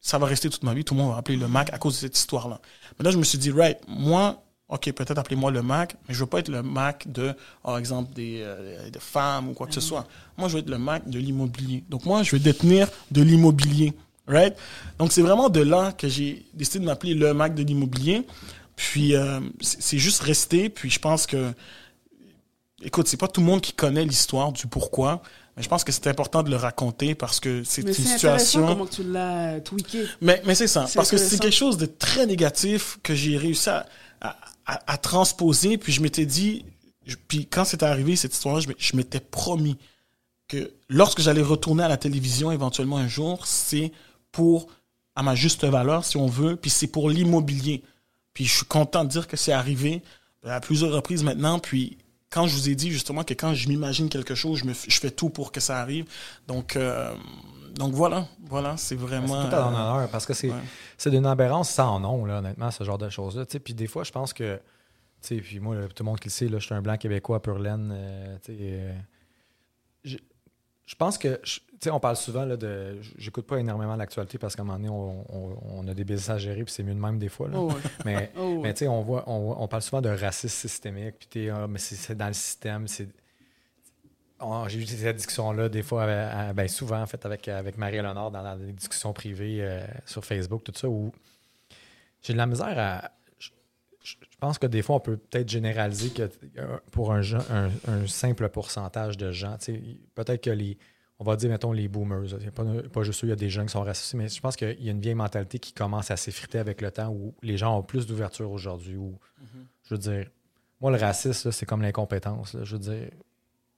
[0.00, 0.84] ça va rester toute ma vie.
[0.84, 2.60] Tout le monde va appeler le Mac à cause de cette histoire-là.
[2.98, 6.20] Mais là, je me suis dit, right, moi, OK, peut-être appelez-moi le Mac, mais je
[6.20, 7.32] veux pas être le Mac de,
[7.62, 10.06] par exemple, des, euh, des femmes ou quoi que ce soit.
[10.36, 11.84] Moi, je veux être le Mac de l'immobilier.
[11.88, 13.92] Donc, moi, je vais détenir de l'immobilier.
[14.26, 14.56] Right?
[14.98, 18.26] Donc, c'est vraiment de là que j'ai décidé de m'appeler le Mac de l'immobilier.
[18.74, 20.68] Puis, euh, c'est c'est juste resté.
[20.68, 21.52] Puis, je pense que,
[22.82, 25.22] écoute, c'est pas tout le monde qui connaît l'histoire du pourquoi,
[25.56, 28.66] mais je pense que c'est important de le raconter parce que c'est une c'est situation.
[28.66, 30.04] comment tu l'as tweaké.
[30.20, 33.36] Mais, mais c'est ça, C'est parce que c'est quelque chose de très négatif que j'ai
[33.36, 33.86] réussi à,
[34.20, 34.36] à,
[34.66, 35.78] à- à transposer.
[35.78, 36.64] Puis je m'étais dit,
[37.06, 39.78] je- puis quand c'était arrivé, cette histoire-là, je, je m'étais promis
[40.48, 43.92] que lorsque j'allais retourner à la télévision éventuellement un jour, c'est
[44.32, 44.66] pour,
[45.14, 47.82] à ma juste valeur, si on veut, puis c'est pour l'immobilier.
[48.34, 50.02] Puis je suis content de dire que c'est arrivé
[50.44, 51.58] à plusieurs reprises maintenant.
[51.58, 51.96] Puis
[52.30, 55.00] quand je vous ai dit justement que quand je m'imagine quelque chose, je, me, je
[55.00, 56.06] fais tout pour que ça arrive.
[56.46, 57.14] Donc, euh,
[57.76, 59.42] donc voilà, voilà, c'est vraiment.
[59.42, 60.62] C'est tout à euh, honneur parce que c'est ouais.
[60.96, 63.44] c'est d'une aberrance sans nom, là, honnêtement, ce genre de choses-là.
[63.62, 64.56] Puis des fois, je pense que.
[64.56, 64.62] tu
[65.20, 67.40] sais, Puis moi, tout le monde qui le sait, là, je suis un blanc québécois
[67.40, 67.90] pur laine.
[67.92, 68.92] euh, euh,
[70.86, 71.40] je, pense que.
[71.44, 72.98] tu sais, on parle souvent là, de.
[73.18, 76.30] J'écoute pas énormément l'actualité parce qu'à un moment donné, on, on- on a des business
[76.30, 77.48] à gérer, puis c'est mieux de même des fois.
[77.48, 77.58] là.
[77.58, 77.70] Oh.
[78.04, 81.28] Mais, Oh, mais tu sais, on, voit, on, on parle souvent de racisme systémique, puis
[81.28, 82.86] t'es, ah, mais c'est, dans le système.
[82.88, 83.08] C'est...
[84.68, 88.42] J'ai eu cette discussion-là des fois, à- ben, souvent en fait, avec, avec Marie-Léonard dans,
[88.42, 91.10] dans des discussions privées euh, sur Facebook, tout ça, où
[92.22, 93.10] j'ai de la misère à.
[94.36, 96.22] Je, pense que des fois, on peut peut-être généraliser que
[96.58, 99.82] euh, pour un, gen- un, un simple pourcentage de gens, tu sais,
[100.14, 100.76] peut-être que les.
[101.18, 102.20] On va dire, mettons, les boomers.
[102.24, 102.36] là.
[102.40, 102.62] Il y a pas,
[102.92, 104.78] pas juste eux, il y a des gens qui sont racistes, mais je pense qu'il
[104.84, 107.78] y a une vieille mentalité qui commence à s'effriter avec le temps où les gens
[107.78, 108.96] ont plus d'ouverture aujourd'hui.
[108.96, 109.18] Où,
[109.84, 110.28] Je veux dire,
[110.78, 112.54] moi, le racisme, c'est comme l'incompétence.
[112.62, 113.08] Je veux dire,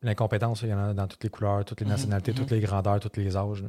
[0.03, 2.59] l'incompétence, il y en a dans toutes les couleurs, toutes les Mhm, nationalités, toutes les
[2.61, 3.65] grandeurs, tous les âges.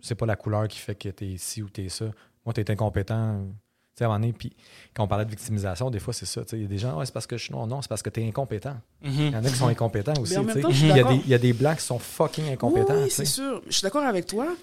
[0.00, 2.06] C'est pas la couleur qui fait que tu es ici ou tu es ça.
[2.44, 3.46] Moi, tu es incompétent.
[3.94, 4.50] Tu sais, à un moment donné, puis
[4.94, 6.42] quand on parlait de victimisation, des fois, c'est ça.
[6.52, 8.02] Il y a des gens, ouais, c'est parce que je suis non, non, c'est parce
[8.02, 8.76] que tu es incompétent.
[9.04, 10.32] Il y en a qui sont incompétents aussi.
[10.34, 11.10] Il y, a d'accord.
[11.12, 13.02] des- il y a des blancs qui sont fucking incompétents.
[13.02, 13.60] Oui, c'est sûr.
[13.66, 14.56] Je suis d'accord avec toi.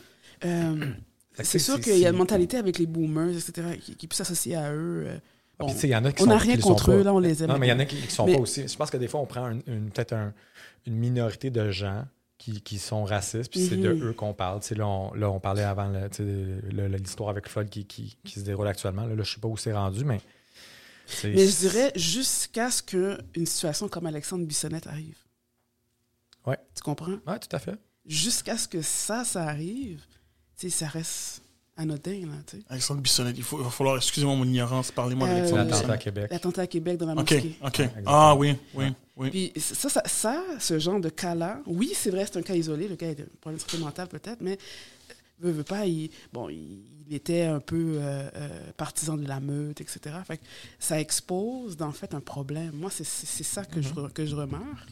[0.45, 0.85] Euh,
[1.43, 4.55] c'est sûr qu'il y a une mentalité avec les boomers, etc., qui, qui peut s'associer
[4.55, 5.03] à eux.
[5.07, 5.17] euh,
[5.59, 6.91] Ah, y en a qui on n'a rien contre pas.
[6.93, 7.49] eux, là, on les aime.
[7.49, 8.67] Non, mais il y en a qui ne sont Mais- pas aussi.
[8.67, 9.51] Je pense que des fois, on prend
[9.93, 10.33] peut-être un-
[10.87, 12.03] une minorité de gens
[12.39, 14.03] qui, qui sont racistes, puis c'est de Mhm.
[14.09, 14.61] eux qu'on parle.
[14.71, 15.91] Là, on, là, on parlait avant
[16.97, 19.03] l'histoire avec Floyd qui, qui, qui se déroule actuellement.
[19.03, 20.19] Là, là, je ne sais pas où c'est rendu, mais.
[21.23, 25.17] Mais je dirais jusqu'à ce qu'une situation comme Alexandre Bissonnette arrive.
[26.45, 26.57] Ouais.
[26.75, 27.17] Tu comprends?
[27.27, 27.75] Ouais, tout à fait.
[28.05, 30.01] Jusqu'à ce que ça, ça arrive,
[30.57, 31.41] tu sais, ça reste
[31.79, 32.63] anodin, là, tu sais.
[32.69, 35.79] Alexandre Bissonnette, il, faut, il va falloir, excusez-moi mon ignorance, parlez-moi Euh, d'Alexandre L'attentat à
[35.81, 36.01] Bissonnette.
[36.03, 36.27] Québec.
[36.31, 37.55] L'attentat à Québec dans la Ok, mosquée.
[37.61, 37.79] ok.
[37.79, 38.03] exactement.
[38.07, 38.85] Ah oui, oui,
[39.17, 39.29] oui.
[39.29, 42.87] Puis ça, ça, ça, ce genre de cas-là, oui, c'est vrai, c'est un cas isolé,
[42.87, 44.57] le gars a un problème de santé mentale peut-être, mais
[45.39, 49.39] veut, veut pas, il, bon, il, il était un peu euh, euh, partisan de la
[49.39, 50.15] meute, etc.
[50.25, 50.43] Fait que
[50.77, 52.71] ça expose, en fait, un problème.
[52.73, 54.89] Moi, c'est ça que, je, re- que je remarque.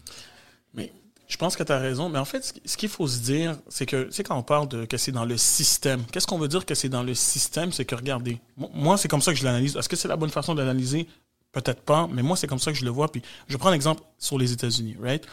[0.73, 0.91] Mais
[1.27, 2.09] je pense que tu as raison.
[2.09, 4.37] Mais en fait, ce qui- ce qu'il faut se dire, c'est que, tu sais, quand
[4.37, 7.03] on parle de que c'est dans le système, qu'est-ce qu'on veut dire que c'est dans
[7.03, 7.71] le système?
[7.71, 9.75] C'est que, regardez, mo- moi, c'est comme ça que je l'analyse.
[9.75, 11.07] Est-ce que c'est la bonne façon de l'analyser?
[11.51, 13.11] Peut-être pas, mais moi, c'est comme ça que je le vois.
[13.11, 15.25] Puis, je prends l'exemple sur les États-Unis, right?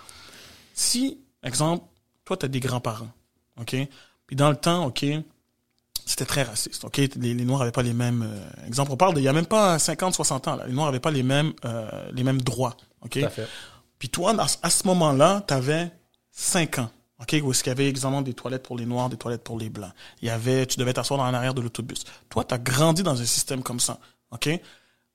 [0.74, 1.84] Si, exemple,
[2.24, 3.10] toi, tu as des grands-parents,
[3.60, 3.76] OK?
[4.26, 5.04] Puis, dans le temps, OK,
[6.06, 6.96] c'était très raciste, OK?
[7.16, 8.22] Les, Noirs n'avaient pas les mêmes...
[8.26, 10.66] euh, exemple, on parle d'il y a même pas 50, 60 ans, là.
[10.66, 13.18] Les Noirs n'avaient pas les mêmes, euh, les mêmes droits, OK?
[13.20, 13.46] Tout à fait.
[13.98, 15.90] Puis toi, à, ce moment-là, tu avais
[16.32, 16.90] 5 ans.
[17.20, 19.58] OK, où est-ce qu'il y avait exactement des toilettes pour les noirs, des toilettes pour
[19.58, 19.92] les blancs.
[20.20, 22.04] Il y avait, tu devais t'asseoir dans l'arrière de l'autobus.
[22.28, 23.98] Toi, tu as grandi dans un système comme ça.
[24.32, 24.48] OK?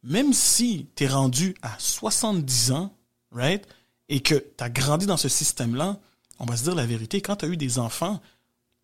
[0.03, 2.93] Même si tu es rendu à 70 ans,
[3.31, 3.67] right?
[4.07, 5.97] Et que tu as grandi dans ce système-là,
[6.39, 8.21] on va se dire la vérité, quand tu as eu des enfants,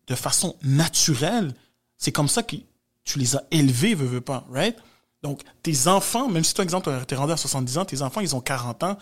[0.06, 1.54] de façon naturelle,
[1.96, 2.56] c'est comme ça que
[3.04, 4.76] tu les as élevés, veux, veux pas, right?
[5.22, 8.20] Donc, tes enfants, même si toi, exemple, tu es rendu à 70 ans, tes enfants,
[8.20, 8.98] ils ont 40 ans.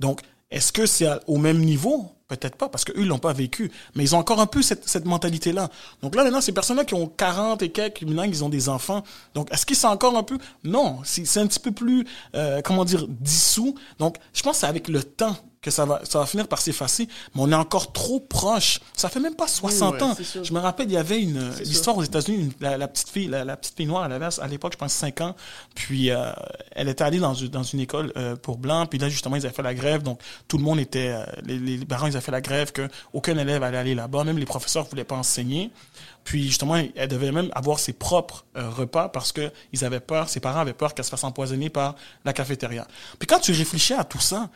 [0.00, 0.20] Donc,
[0.50, 2.10] est-ce que c'est au même niveau?
[2.26, 3.72] Peut-être pas, parce qu'eux, ils l'ont pas vécu.
[3.94, 5.68] Mais ils ont encore un peu cette, mentalité-là.
[6.00, 9.02] Donc là, maintenant, ces personnes-là qui ont 40 et quelques, maintenant, ils ont des enfants.
[9.34, 10.38] Donc, est-ce qu'ils sont encore un peu...
[10.62, 13.74] Non, c'est un petit peu plus, euh, comment dire, dissous.
[13.98, 16.60] Donc, je pense que c'est avec le temps que ça va, ça va finir par
[16.60, 17.06] s'effacer.
[17.34, 18.80] Mais on est encore trop proche.
[18.94, 20.16] Ça fait même pas 60 ouais, ans.
[20.42, 23.44] Je me rappelle, il y avait une l'histoire aux États-Unis, la, la petite fille, la,
[23.44, 25.36] la petite fille noire, elle avait à l'époque, je pense, 5 ans.
[25.74, 26.32] Puis euh,
[26.72, 28.88] elle était allée dans, une- dans une école euh, pour blancs.
[28.88, 30.02] Puis là, justement, ils avaient fait la grève.
[30.02, 32.88] Donc tout le monde était, euh, les, les parents, ils avaient fait la grève que
[33.12, 34.24] aucun élève allait aller là-bas.
[34.24, 35.70] Même les professeurs voulaient pas enseigner.
[36.24, 40.28] Puis justement, elle devait même avoir ses propres euh, repas parce que ils avaient peur,
[40.30, 42.86] ses parents avaient peur qu'elle se fasse empoisonner par la cafétéria.
[43.18, 44.48] Puis quand tu réfléchis à tout ça,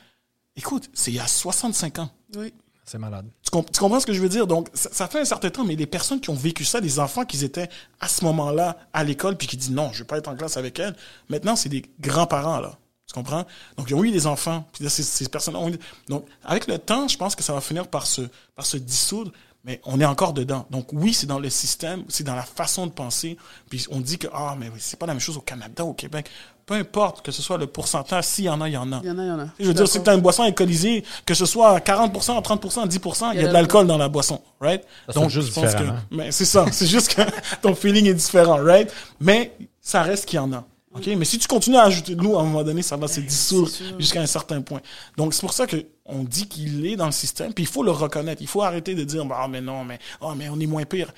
[0.57, 2.11] écoute, c'est il y a 65 ans.
[2.37, 2.53] Oui.
[2.87, 3.27] C'est malade.
[3.43, 4.47] Tu, comp- tu comprends ce que je veux dire?
[4.47, 6.99] Donc, ça, ça fait un certain temps, mais les personnes qui ont vécu ça, les
[6.99, 10.19] enfants qui étaient à ce moment-là à l'école, puis qui disent non, je vais pas
[10.19, 10.95] être en classe avec elle,
[11.31, 12.79] maintenant, c'est des grands-parents, là.
[13.07, 13.47] Tu comprends?
[13.79, 15.79] Donc, ils ont eu des enfants, puis là, ces, ces personnes ont eu...
[16.09, 18.23] Donc, avec le temps, je pense que ça va finir par se,
[18.55, 19.33] par se dissoudre,
[19.65, 20.67] mais on est encore dedans.
[20.71, 23.37] Donc, oui, c'est dans le système, c'est dans la façon de penser,
[23.71, 25.95] puis on dit que, ah, mais oui, c'est pas la même chose au Canada, au
[25.95, 26.31] Québec.
[26.67, 29.01] Peu importe que ce soit le pourcentage, s'il y en a, il y en a.
[29.03, 29.47] Il y en a, il y en a.
[29.59, 32.89] Je veux dire, si tu as une boisson alcoolisée, que ce soit à 40%, 30%,
[32.89, 34.83] 10%, il y a de l'alcool dans la boisson, right?
[35.07, 35.99] Ça sonne juste je pense que, différemment.
[36.11, 37.23] mais c'est ça, c'est juste que
[37.61, 38.91] ton feeling est différent, right?
[39.21, 40.65] Mais ça reste qu'il y en a.
[40.95, 41.07] OK?
[41.17, 43.21] Mais si tu continues à ajouter de l'eau, à un moment donné, ça va se
[43.21, 43.99] dissoudre c'est sûr.
[44.01, 44.81] jusqu'à un certain point.
[45.17, 47.83] Donc, c'est pour ça que on dit qu'il est dans le système, puis il faut
[47.83, 48.41] le reconnaître.
[48.43, 51.13] Il faut arrêter de dire, bah, mais non, mais, oh, mais on est moins pire.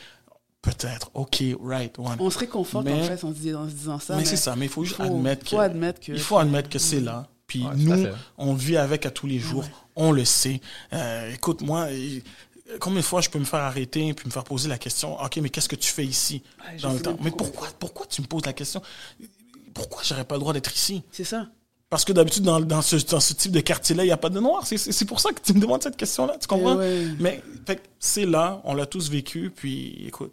[0.62, 2.16] Peut-être, OK, right, one.
[2.18, 4.16] On se réconforte, Mais- en fait, en se disant, en se disant ça.
[4.16, 6.38] mais c'est ça, mais il faut juste faut- admettre que faut admettre que- il faut
[6.38, 7.28] admettre que c'est là.
[7.46, 8.06] Puis Ouais, nous,
[8.38, 9.64] on vit avec à tous les jours.
[9.94, 10.60] On le sait.
[10.92, 12.18] Euh, écoute, moi, euh,
[12.80, 15.36] combien de fois je peux me faire arrêter puis me faire poser la question, OK,
[15.36, 16.42] mais qu'est-ce que tu fais ici
[16.82, 17.16] dans le temps?
[17.22, 18.82] Mais pourquoi, pourquoi tu me poses la question?
[19.76, 21.02] Pourquoi j'aurais pas le droit d'être ici?
[21.12, 21.46] C'est ça.
[21.88, 24.28] Parce que d'habitude, dans, dans, ce, dans ce type de quartier-là, il n'y a pas
[24.28, 24.66] de noir.
[24.66, 26.36] C'est- pour ça que tu me demandes cette question-là.
[26.40, 26.74] Tu comprends?
[26.80, 27.06] Eh ouais.
[27.20, 30.32] Mais fait que c'est là, on l'a tous vécu, puis écoute,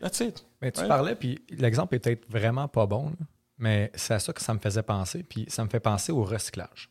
[0.00, 0.44] that's it.
[0.60, 0.88] Mais tu Ouais.
[0.88, 3.26] parlais, puis l'exemple est peut-être vraiment pas bon, là,
[3.58, 6.24] mais c'est à ça que ça me faisait penser, puis ça me fait penser au
[6.24, 6.90] recyclage.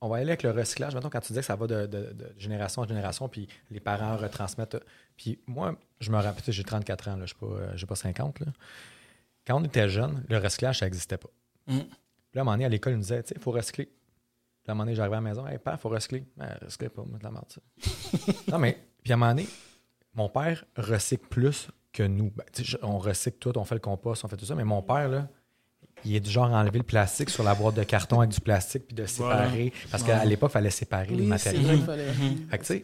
[0.00, 0.94] On va aller avec le recyclage.
[0.94, 3.80] Maintenant, quand tu disais que ça va de, de- de génération en génération, puis les
[3.80, 4.78] parents retransmettent.
[5.16, 7.96] Puis moi, je me rappelle, j'ai 34 ans, là, je n'ai pas, euh, j'ai pas
[7.96, 8.38] 50.
[8.40, 8.46] Là.
[9.48, 11.30] Quand on était jeune, le recyclage, ça n'existait pas.
[11.66, 11.78] Mm.
[11.78, 11.86] Puis
[12.34, 13.86] là, à un moment donné, à l'école, ils nous disaient, tu sais, il faut recycler.
[13.86, 13.94] Puis
[14.66, 16.24] là, à un moment donné, j'arrivais à la maison, hey, père, il faut recycler.
[16.36, 18.32] Ben, recycler pas, mettre la merde, ça.
[18.52, 19.48] non, mais, puis à un moment donné,
[20.14, 22.30] mon père recycle plus que nous.
[22.30, 22.44] Ben,
[22.82, 25.28] on recycle tout, on fait le compost, on fait tout ça, mais mon père, là,
[26.04, 28.40] il est du genre à enlever le plastique sur la boîte de carton avec du
[28.40, 29.72] plastique puis de séparer.
[29.90, 31.62] Parce qu'à l'époque, il fallait séparer les Oui, matériaux.
[31.62, 32.12] vrai fallait-
[32.50, 32.82] Fait que,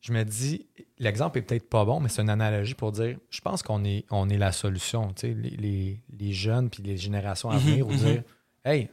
[0.00, 0.66] Je me dis,
[0.98, 4.06] l'exemple est peut-être pas bon, mais c'est une analogie pour dire, je pense qu'on est,
[4.10, 5.12] on est la solution.
[5.22, 7.96] Les, les, les jeunes puis les générations à Mhm, venir, ou mhm.
[7.98, 8.22] dire,
[8.64, 8.88] hey,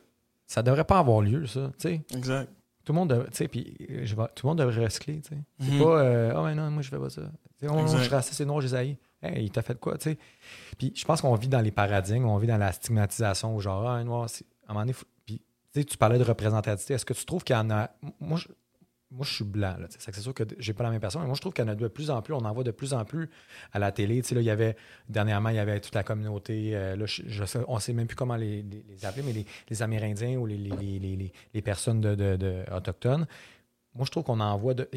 [0.45, 1.71] ça devrait pas avoir lieu, ça.
[1.79, 2.49] Tu sais, Exact.
[2.83, 5.21] tout le monde, dev- tu sais, puis euh, je vais- tout le monde devrait recycler.
[5.23, 5.37] C'est
[5.71, 5.77] Mhm.
[5.79, 7.21] pas, euh, ah, mais non, moi, je fais pas ça.
[7.59, 8.97] Sais, oh, je suis raciste, c'est noir, j'ai haïs.
[9.21, 10.17] Hey, il t'a fait quoi, tu sais?
[10.77, 13.87] Puis je pense qu'on vit dans les paradigmes, on vit dans la stigmatisation, où genre,
[13.87, 15.41] ah, un noir, c'est- à un moment donné, faut- puis
[15.85, 16.95] tu parlais de représentativité.
[16.95, 17.91] Est-ce que tu trouves qu'il y en a.
[18.19, 18.47] Moi, je,
[19.09, 19.87] moi, je suis blanc, là.
[19.97, 21.71] C'est sûr que j'ai pas la même personne, mais moi, je trouve qu'il y en
[21.71, 23.29] a de plus en plus, on en voit de plus en plus
[23.71, 24.21] à la télé.
[24.21, 24.75] Là, il y avait,
[25.07, 28.07] dernièrement, il y avait toute la communauté, euh, là, je, je sais, on sait même
[28.07, 31.15] plus comment les, les- les appeler, mais les, les Amérindiens ou les, les, les, les-
[31.15, 33.25] les- les personnes de, de- de- autochtones.
[33.95, 34.89] Moi, je trouve qu'on en voit de.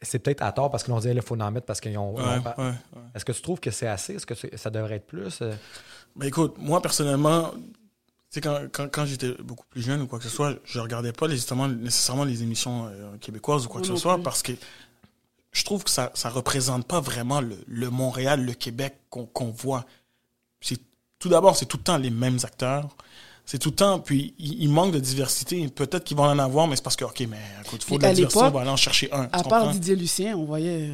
[0.00, 2.14] c'est peut-être à tort parce que l'on dit il faut en mettre parce qu'ils ont.
[2.16, 2.22] Ouais.
[3.14, 4.14] Est-ce que tu trouves que c'est assez?
[4.14, 5.42] Est-ce que ça devrait être plus?
[5.42, 5.52] Euh,
[6.16, 7.50] Ben écoute, moi personnellement,
[8.30, 11.12] sais, quand, quand, quand j'étais beaucoup plus jeune ou quoi que ce soit, je regardais
[11.12, 14.52] pas nécessairement, nécessairement les émissions euh, québécoises ou quoi que ce soit parce que
[15.52, 19.50] je trouve que ça ça représente pas vraiment le, le Montréal, le Québec qu'on qu'on
[19.50, 19.84] voit.
[20.60, 20.78] C'est
[21.18, 22.88] tout d'abord, c'est tout le temps les mêmes acteurs.
[23.46, 25.66] C'est tout le temps, puis il, il manque de diversité.
[25.68, 28.02] Peut-être qu'ils vont en avoir, mais c'est parce que, OK, mais écoute, il faut de
[28.04, 29.28] la diversité, on va aller en chercher un.
[29.32, 30.90] À part Didier Lucien, on voyait.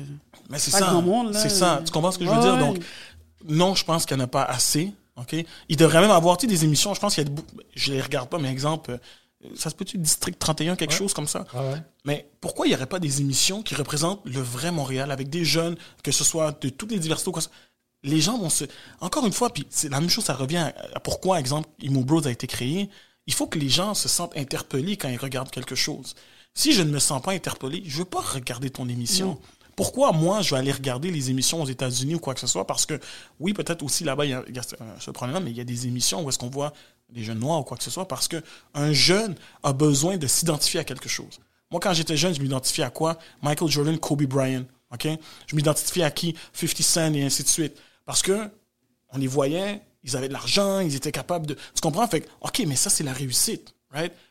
[0.48, 0.86] Mais c'est Pas ça.
[0.86, 1.34] grand monde.
[1.34, 1.82] C'est ça.
[1.84, 2.56] Tu comprends ce que je veux Ouais, dire?
[2.58, 2.78] Donc,
[3.46, 4.90] non, je pense qu'il n'y en a pas assez.
[5.16, 5.34] OK?
[5.68, 6.94] Il devrait même avoir des émissions.
[6.94, 7.30] Je pense qu'il y a.
[7.30, 7.44] de bou-
[7.74, 8.92] Je les regarde pas, mais exemple,
[9.44, 10.96] euh, ça se peut-tu District 31, quelque Ouais.
[10.98, 11.44] chose comme ça?
[11.54, 11.82] Ah ouais.
[12.04, 15.44] Mais pourquoi il n'y aurait pas des émissions qui représentent le vrai Montréal avec des
[15.44, 17.42] jeunes, que ce soit de toutes les diversités quoi?
[18.02, 18.64] Les gens vont se.
[19.00, 22.26] Encore une fois, puis c'est la même chose, ça revient à, pourquoi, exemple, Imo Bros
[22.26, 22.88] a été créé.
[23.26, 26.14] Il faut que les gens se sentent interpellés quand ils regardent quelque chose.
[26.54, 29.26] Si je ne me sens pas interpellé, je veux pas regarder ton émission.
[29.26, 29.40] Non.
[29.76, 32.66] Pourquoi moi je vais aller regarder les émissions aux États-Unis ou quoi que ce soit?
[32.66, 32.98] Parce que
[33.40, 34.74] oui, peut-être aussi là-bas il y a, ce-
[35.08, 36.72] euh, problème, mais il y a des émissions où est-ce qu'on voit
[37.10, 38.42] des jeunes noirs ou quoi que ce soit parce que
[38.74, 41.38] un jeune a besoin de s'identifier à quelque chose.
[41.70, 43.18] Moi, quand j'étais jeune, je m'identifiais à quoi?
[43.42, 44.64] Michael Jordan, Kobe Bryant.
[45.46, 46.34] Je m'identifiais à qui?
[46.54, 47.76] 50 Cent et ainsi de suite.
[48.06, 48.50] Parce que
[49.10, 51.54] on les voyait, ils avaient de l'argent, ils étaient capables de.
[51.54, 52.06] Tu comprends?
[52.08, 53.74] Fait ok, mais ça c'est la réussite,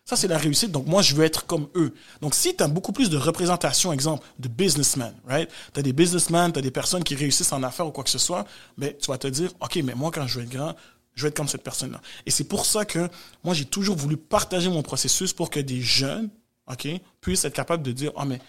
[0.05, 0.71] Ça c'est la réussite.
[0.71, 1.93] Donc moi je veux être comme eux.
[2.21, 5.49] Donc si tu as beaucoup plus de représentation, exemple de businessmen, right?
[5.73, 8.45] T'as des businessmen, t'as des personnes qui réussissent en affaires ou quoi que ce soit,
[8.77, 10.75] mais tu vas te dire, ok, mais moi quand je vais être grand,
[11.15, 12.01] je vais être comme cette personne-là.
[12.25, 13.09] Et c'est pour ça que
[13.43, 16.29] moi j'ai toujours voulu partager mon processus pour que des jeunes,
[16.71, 16.87] ok,
[17.21, 18.39] puissent être capables de dire, ah mais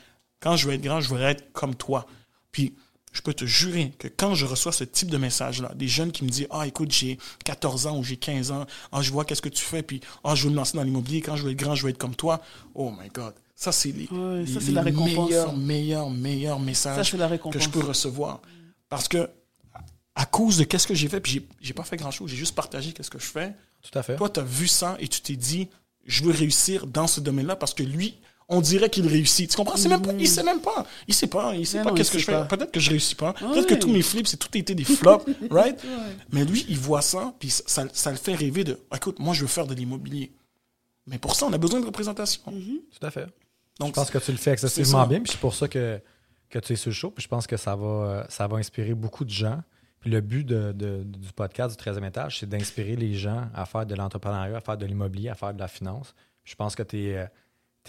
[0.41, 2.07] quand je vais être grand, je voudrais être comme toi.
[2.53, 2.75] Puis
[3.17, 6.23] je peux te jurer que quand je reçois ce type de message-là, des jeunes qui
[6.25, 9.41] me disent Ah, écoute, j'ai 14 ans ou j'ai 15 ans, ah, je vois qu'est-ce
[9.43, 11.59] que tu fais, puis ah, je veux me lancer dans l'immobilier, quand je vais être
[11.59, 12.43] grand, je vais être comme toi.
[12.75, 13.33] Oh my God.
[13.55, 17.59] Ça, c'est les, les- ça, c'est les la récompense, meilleurs, meilleurs, meilleurs messages la que
[17.59, 18.43] je peux recevoir.
[18.91, 19.31] Parce que,
[20.15, 22.55] à cause de qu'est-ce que j'ai fait, puis j'ai- j'ai pas fait grand-chose, j'ai juste
[22.55, 23.55] partagé qu'est-ce que je fais.
[23.83, 24.17] Tout à fait.
[24.17, 25.69] Toi, tu as vu ça et tu t'es dit,
[26.05, 29.51] je veux réussir dans ce domaine-là parce que lui, on dirait qu'il réussit.
[29.51, 29.77] Tu comprends?
[29.77, 30.87] C'est même pas, il sait même pas.
[31.09, 31.55] Il sait pas.
[31.55, 32.45] Il sait Mais pas qu'est-ce que je fais.
[32.47, 33.33] Peut-être que je réussis pas.
[33.33, 33.65] Peut-être Ouais.
[33.67, 35.77] que tous mes flips, c'est tout été des flops, right?
[36.33, 39.35] Mais lui, il voit ça, puis ça, ça, ça le fait rêver de, écoute, moi,
[39.35, 40.33] je veux faire de l'immobilier.
[41.07, 42.43] Mais pour ça, on a besoin de représentation.
[42.47, 43.27] Tout à fait.
[43.79, 46.01] Donc, Je pense que tu le fais excessivement bien, puis c'est pour ça que,
[46.49, 47.11] que tu es sur le show.
[47.11, 49.61] Puis je pense que ça va, euh, ça va inspirer beaucoup de gens.
[50.01, 53.67] Puis le but de- de- du podcast du 13e étage, c'est d'inspirer les gens à
[53.67, 56.15] faire de l'entrepreneuriat, à faire de l'immobilier, à faire de la finance.
[56.45, 57.27] Puis je pense que tu es,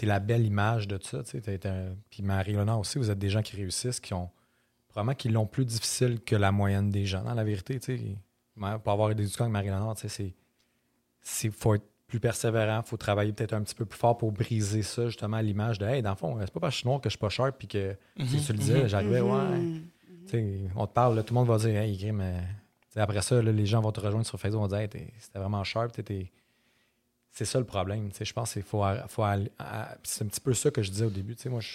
[0.06, 1.22] la belle image de ça.
[1.22, 1.66] tu sais.
[1.66, 4.30] Un- Puis Marie-Léonard aussi, vous êtes des gens qui réussissent, qui ont
[4.94, 7.78] vraiment qui l'ont plus difficile que la moyenne des gens, dans la vérité.
[7.80, 8.16] tu sais.
[8.82, 10.34] Pour avoir des éducants avec Marie-Léonard, tu sais, c'est
[11.20, 14.82] c'est faut être plus persévérant, faut travailler peut-être un petit peu plus fort pour briser
[14.82, 17.00] ça, justement, l'image de Hey, dans le fond, c'est pas parce que je suis noir
[17.00, 19.58] que je suis pas sharp puis que tu sais, tu le disais, j'arrivais, ouais.
[19.58, 19.82] Mhm.
[20.26, 22.40] Tu sais, on te parle, là, tout le monde va dire Hey, Grim, euh,
[22.92, 24.88] tu après ça, là, les gens vont te rejoindre sur Facebook, vont dire Hey,
[25.18, 26.30] c'était vraiment sharp, t'étais-
[27.32, 28.10] C'est ça le problème.
[28.10, 29.24] tu sais, Je pense qu'il faut, faut
[30.02, 31.36] C'est un petit peu ça que je disais au début.
[31.36, 31.68] tu sais, Moi, je,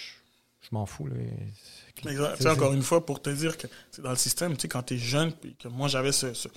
[0.60, 1.06] je m'en fous.
[1.06, 2.36] Là.
[2.38, 4.82] Sais, encore une fois, pour te dire que c'est dans le système, tu sais, quand
[4.82, 6.48] tu es jeune, puis que moi j'avais ce- ce-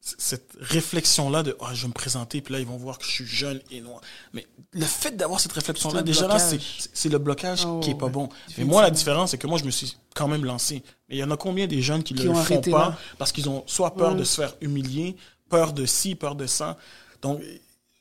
[0.00, 3.10] cette réflexion-là de ah, je vais me présenter, puis là ils vont voir que je
[3.10, 4.00] suis jeune et noir.
[4.32, 8.06] Mais le fait d'avoir cette réflexion-là, déjà là, c'est le blocage Oh, qui est pas
[8.06, 8.12] ouais.
[8.12, 8.28] bon.
[8.56, 10.82] Mais moi, la différence, c'est que moi, je me suis quand même lancé.
[11.08, 12.90] Mais il y en a combien des jeunes qui, ne le ont font arrêté pas
[12.90, 12.98] là?
[13.18, 14.18] parce qu'ils ont soit peur Ouais.
[14.18, 15.16] de se faire humilier,
[15.50, 16.78] peur de ci, peur de ça?
[17.22, 17.42] Donc,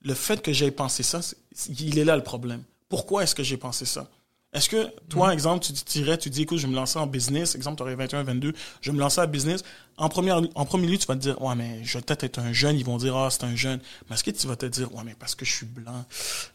[0.01, 1.21] le fait que j'ai pensé ça,
[1.67, 2.63] il est là le problème.
[2.87, 4.09] Pourquoi est-ce que j'ai pensé ça?
[4.51, 7.53] Est-ce que toi, exemple, tu dirais, tu dis, écoute, je vais me lancer en business,
[7.53, 9.63] exemple, tu aurais 21, 22, je vais me lancer en business.
[9.95, 12.39] En, première, en premier lieu, tu vas te dire, ouais, mais je vais peut-être être
[12.39, 13.79] un jeune, ils vont dire, ah, c'est un jeune.
[14.09, 16.03] Mais est-ce que tu vas te dire, ouais, mais parce que je suis blanc,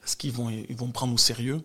[0.05, 1.62] est-ce qu'ils vont, ils vont me prendre au sérieux?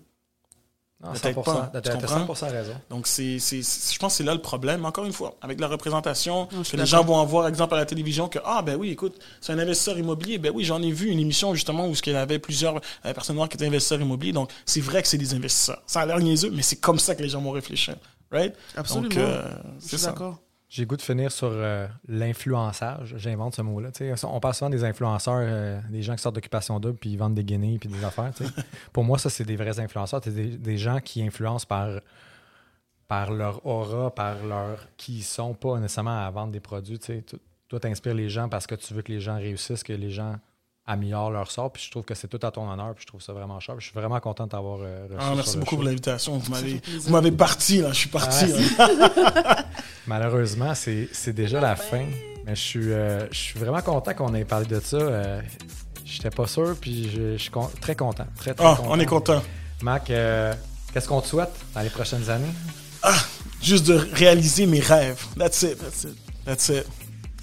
[1.01, 2.33] Non, Peut-être 100%, pas, t'as- tu t'as comprends?
[2.33, 2.73] 100% raison.
[2.89, 4.83] Donc, c'est, c'est, c'est- je pense que c'est là le problème.
[4.83, 7.85] Encore une fois, avec la représentation, que les gens vont en voir, exemple, à la
[7.85, 10.39] télévision, que, ah, ben oui, écoute, c'est un investisseur immobilier.
[10.39, 13.37] Ben oui, j'en ai vu une émission, justement, où il y avait plusieurs euh, personnes
[13.37, 14.33] noires qui étaient investisseurs immobiliers.
[14.33, 15.81] Donc, c'est vrai que c'est des investisseurs.
[15.87, 17.95] Ça a l'air niaiseux, mais c'est comme ça que les gens vont réfléchir.
[18.31, 18.53] Right?
[18.75, 19.07] Absolument.
[19.07, 19.41] Donc, euh,
[19.79, 20.39] Je c'est suis d'accord.
[20.69, 23.15] J'ai goût de finir sur euh, l'influençage.
[23.17, 23.89] J'invente ce mot-là.
[24.23, 27.33] On parle souvent des influenceurs, euh, des gens qui sortent d'occupation double puis ils vendent
[27.33, 28.31] des guinées puis des affaires.
[28.93, 30.21] Pour moi, ça, c'est des vrais influenceurs.
[30.23, 31.99] C'est des, gens qui influencent par,
[33.07, 36.99] par leur aura, par leur qui sont, pas nécessairement à vendre des produits.
[36.99, 40.11] Toi, tu inspires les gens parce que tu veux que les gens réussissent, que les
[40.11, 40.35] gens
[40.89, 41.71] améliorent leur sort.
[41.71, 42.93] Puis je trouve que c'est tout à ton honneur.
[42.95, 43.75] Puis je trouve ça vraiment cher.
[43.75, 45.17] Puis je suis vraiment content de t'avoir euh, reçu.
[45.19, 46.37] Ah, merci beaucoup pour l'invitation.
[46.37, 47.89] Vous m'avez, parti, là.
[47.93, 48.45] Je suis parti.
[48.77, 49.65] Ah, là.
[50.07, 52.05] Malheureusement, c'est c'est déjà la fin.
[52.45, 54.97] Mais je suis, euh, je suis vraiment content qu'on ait parlé de ça.
[54.97, 55.41] Euh,
[56.05, 58.25] J'étais pas sûr, puis je, je suis con- très content.
[58.37, 58.89] Très, très Ah, content.
[58.91, 59.43] on est content.
[59.83, 60.51] Mac, euh,
[60.91, 62.49] qu'est-ce qu'on te souhaite dans les prochaines années?
[63.03, 63.13] ah,
[63.61, 65.23] juste de réaliser mes rêves.
[65.37, 66.85] That's it, that's it, that's it.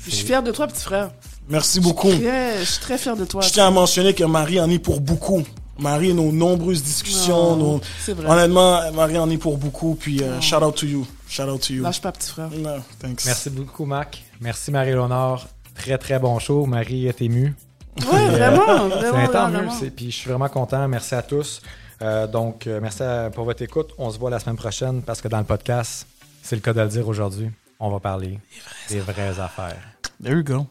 [0.04, 1.12] Je suis fier de toi, petit frère.
[1.48, 2.10] Merci beaucoup.
[2.10, 3.40] Très- je suis très fier de toi.
[3.40, 5.42] Je tiens à mentionner que Marie en est pour beaucoup.
[5.78, 8.26] Marie, nos nombreuses discussions, Oh, nos- C'est vrai.
[8.28, 9.94] honnêtement, Marie en est pour beaucoup.
[9.94, 10.40] Puis, euh, Oh.
[10.40, 11.06] shout out to you.
[11.28, 11.82] Shout out to you.
[11.82, 12.48] Lâche pas, petit frère.
[12.50, 13.24] No, thanks.
[13.26, 14.22] Merci beaucoup, Mac.
[14.40, 15.46] Merci, Marie-Léonore.
[15.74, 16.64] Très, très bon show.
[16.64, 17.54] Marie est émue.
[18.10, 20.88] Ouais, vraiment, C'est vraiment, c'est- Puis je suis vraiment content.
[20.88, 21.60] Merci à tous.
[22.02, 23.90] Euh, donc, euh, merci à- pour votre écoute.
[23.98, 26.06] On se voit la semaine prochaine parce que dans le podcast,
[26.42, 27.50] c'est le cas de le dire aujourd'hui,
[27.80, 28.38] on va parler
[28.90, 29.76] des vraies affaires.
[30.22, 30.66] There you go.